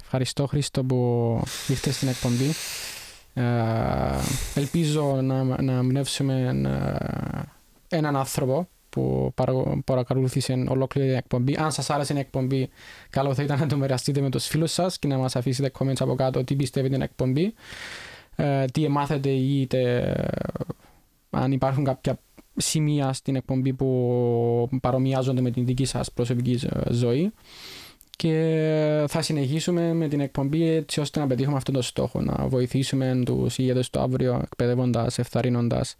Ευχαριστώ 0.03 0.47
Χρήστο 0.47 0.83
που 0.85 1.41
ήρθες 1.69 1.95
στην 1.97 2.09
εκπομπή. 2.09 2.51
Ε, 3.35 3.43
ελπίζω 4.55 5.21
να, 5.23 5.63
να 5.63 5.73
εμπνεύσουμε 5.73 6.61
ε, 7.89 7.97
έναν 7.97 8.17
άνθρωπο 8.17 8.69
που 8.91 9.33
παρακο- 9.35 9.83
παρακολούθησε 9.85 10.65
ολόκληρη 10.69 11.09
την 11.09 11.17
εκπομπή. 11.17 11.57
Αν 11.59 11.73
σας 11.73 11.91
άρεσε 11.91 12.15
η 12.15 12.19
εκπομπή, 12.19 12.69
καλό 13.11 13.35
θα 13.35 13.43
ήταν 13.43 13.59
να 13.59 13.67
το 13.67 13.77
μοιραστείτε 13.77 14.21
με 14.21 14.31
τους 14.31 14.47
φίλους 14.47 14.73
σας 14.73 14.99
και 14.99 15.09
να 15.09 15.17
μας 15.19 15.37
αφήσετε 15.37 15.71
comments 15.79 15.99
από 16.01 16.15
κάτω 16.15 16.45
τι 16.45 16.57
πιστεύετε 16.57 16.93
την 16.95 17.03
εκπομπή, 17.03 17.55
ε, 18.37 18.65
τι 18.65 18.89
μάθετε 18.89 19.29
ή 19.29 19.61
είτε, 19.61 19.99
ε, 19.99 20.25
αν 21.31 21.53
υπάρχουν 21.53 21.85
κάποια 21.85 22.19
σημεία 22.57 23.13
στην 23.13 23.37
εκπομπή 23.37 23.73
που 23.73 24.69
παρομοιάζονται 24.81 25.41
με 25.41 25.51
την 25.51 25.65
δική 25.67 25.85
σας 25.85 26.13
προσωπική 26.13 26.57
ζω- 26.57 26.69
ζωή 26.91 27.33
και 28.21 29.05
θα 29.09 29.23
συνεχίσουμε 29.23 29.93
με 29.93 30.09
την 30.09 30.21
εκπομπή 30.21 30.69
έτσι 30.69 31.01
ώστε 31.01 31.21
να 31.21 31.27
πετύχουμε 31.27 31.57
αυτόν 31.57 31.75
τον 31.75 31.83
στόχο, 31.83 32.21
να 32.21 32.47
βοηθήσουμε 32.49 33.23
τους 33.25 33.59
ηγέτες 33.59 33.91
του 33.91 34.01
αύριο 34.01 34.41
εκπαιδεύοντας, 34.43 35.19
ευθαρρύνοντας 35.19 35.97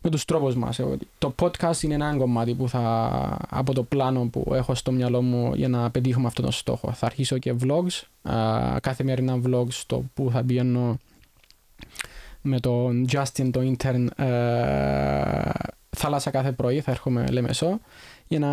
με 0.00 0.10
τους 0.10 0.24
τρόπους 0.24 0.54
μας. 0.54 0.78
Ε, 0.78 0.96
Το 1.18 1.34
podcast 1.40 1.82
είναι 1.82 1.94
ένα 1.94 2.16
κομμάτι 2.16 2.54
που 2.54 2.68
θα, 2.68 3.36
από 3.48 3.74
το 3.74 3.82
πλάνο 3.82 4.28
που 4.32 4.52
έχω 4.54 4.74
στο 4.74 4.92
μυαλό 4.92 5.22
μου 5.22 5.54
για 5.54 5.68
να 5.68 5.90
πετύχουμε 5.90 6.26
αυτόν 6.26 6.44
τον 6.44 6.52
στόχο. 6.52 6.92
Θα 6.92 7.06
αρχίσω 7.06 7.38
και 7.38 7.54
vlogs, 7.62 8.30
α, 8.32 8.80
καθημερινά 8.80 9.40
vlogs 9.46 9.70
στο 9.72 10.04
που 10.14 10.30
θα 10.32 10.44
πηγαίνω 10.44 10.98
με 12.42 12.60
τον 12.60 13.06
Justin, 13.12 13.50
το 13.50 13.60
intern, 13.60 14.24
ε, 14.24 15.50
θάλασσα 15.90 16.30
κάθε 16.30 16.52
πρωί, 16.52 16.80
θα 16.80 16.90
έρχομαι 16.90 17.26
Λεμεσό, 17.30 17.80
για 18.28 18.38
να 18.38 18.50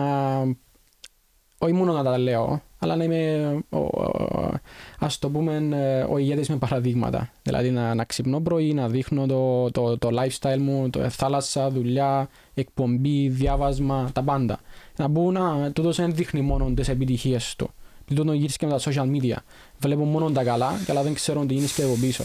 όχι 1.60 1.74
μόνο 1.74 1.93
να 1.93 2.03
τα 2.03 2.18
λέω, 2.18 2.62
αλλά 2.80 2.95
να 2.95 3.03
είμαι, 3.03 3.49
ο, 3.70 3.78
ο- 3.78 4.60
ας 4.99 5.20
το 5.20 5.30
πούμε, 5.30 5.68
ε, 5.72 6.01
ο 6.10 6.18
ηγέτης 6.18 6.49
με 6.49 6.55
παραδείγματα. 6.57 7.32
Δηλαδή 7.41 7.70
να, 7.70 7.95
να 7.95 8.03
ξυπνώ 8.03 8.39
πρωί, 8.39 8.74
να 8.74 8.88
δείχνω 8.88 9.26
το, 9.26 9.72
το, 9.72 9.97
το 9.97 10.10
lifestyle 10.12 10.57
μου, 10.60 10.89
το 10.89 11.10
θάλασσα, 11.10 11.70
δουλειά, 11.70 12.30
εκπομπή, 12.53 13.28
διάβασμα, 13.30 14.10
τα 14.14 14.24
πάντα. 14.24 14.60
Να 14.97 15.07
μπουν, 15.07 15.34
να, 15.34 15.72
τούτος 15.72 15.95
δεν 15.97 16.14
δείχνει 16.16 16.41
μόνο 16.41 16.72
τις 16.74 16.89
επιτυχίες 16.89 17.55
του. 17.55 17.70
Τούτο 18.16 18.34
γύρισε 18.34 18.57
και 18.57 18.66
με 18.66 18.72
τα 18.72 18.80
social 18.91 19.10
media. 19.16 19.36
Βλέπω 19.80 20.03
μόνο 20.03 20.32
τα 20.32 20.43
καλά, 20.43 20.72
αλλά 20.88 21.03
δεν 21.03 21.14
ξέρω 21.14 21.45
τι 21.45 21.55
είναι 21.55 21.68
και 21.76 21.84
από 21.84 21.95
πίσω. 22.01 22.24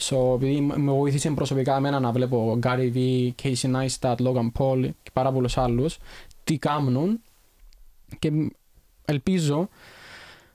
So, 0.00 0.34
επειδή 0.34 0.60
μ- 0.60 0.76
με 0.76 0.92
βοήθησε 0.92 1.30
προσωπικά 1.30 1.76
εμένα 1.76 2.00
να 2.00 2.12
βλέπω 2.12 2.58
Gary 2.62 2.92
Vee, 2.94 3.30
Casey 3.42 3.70
Neistat, 3.74 4.14
Logan 4.14 4.50
Paul 4.58 4.88
και 5.02 5.10
πάρα 5.12 5.32
πολλούς 5.32 5.58
άλλους, 5.58 5.98
τι 6.44 6.58
κάνουν 6.58 7.20
και 8.18 8.30
ελπίζω 9.08 9.68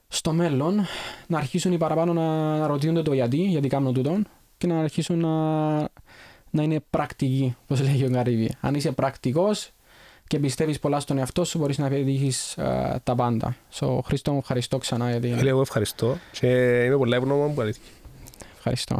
στο 0.08 0.32
μέλλον 0.32 0.86
να 1.26 1.38
αρχίσουν 1.38 1.72
οι 1.72 1.78
παραπάνω 1.78 2.12
να 2.12 2.66
ρωτιούνται 2.66 3.02
το 3.02 3.12
γιατί, 3.12 3.36
γιατί 3.36 3.68
κάνουν 3.68 3.94
τούτο 3.94 4.22
και 4.56 4.66
να 4.66 4.78
αρχίσουν 4.80 5.18
να, 5.18 5.76
να 6.50 6.62
είναι 6.62 6.80
πρακτικοί, 6.90 7.56
όπως 7.62 7.80
λέγει 7.80 8.04
ο 8.04 8.08
Γκαρίβι. 8.08 8.54
Αν 8.60 8.74
είσαι 8.74 8.92
πρακτικός 8.92 9.70
και 10.26 10.38
πιστεύεις 10.38 10.78
πολλά 10.78 11.00
στον 11.00 11.18
εαυτό 11.18 11.44
σου, 11.44 11.58
μπορείς 11.58 11.78
να 11.78 11.88
πετύχεις 11.88 12.56
ε, 12.56 13.00
τα 13.02 13.14
πάντα. 13.14 13.56
So, 13.72 13.98
Χριστό 14.04 14.32
μου, 14.32 14.38
ευχαριστώ 14.38 14.78
ξανά 14.78 15.10
γιατί... 15.10 15.34
Φίλε, 15.36 15.50
εγώ 15.50 15.60
ευχαριστώ 15.60 16.16
και 16.32 16.48
είμαι 16.84 16.96
πολύ 16.96 17.14
ευγνώμων 17.14 17.54
που 17.54 17.60
αλήθεια. 17.60 17.82
Ευχαριστώ. 18.56 18.96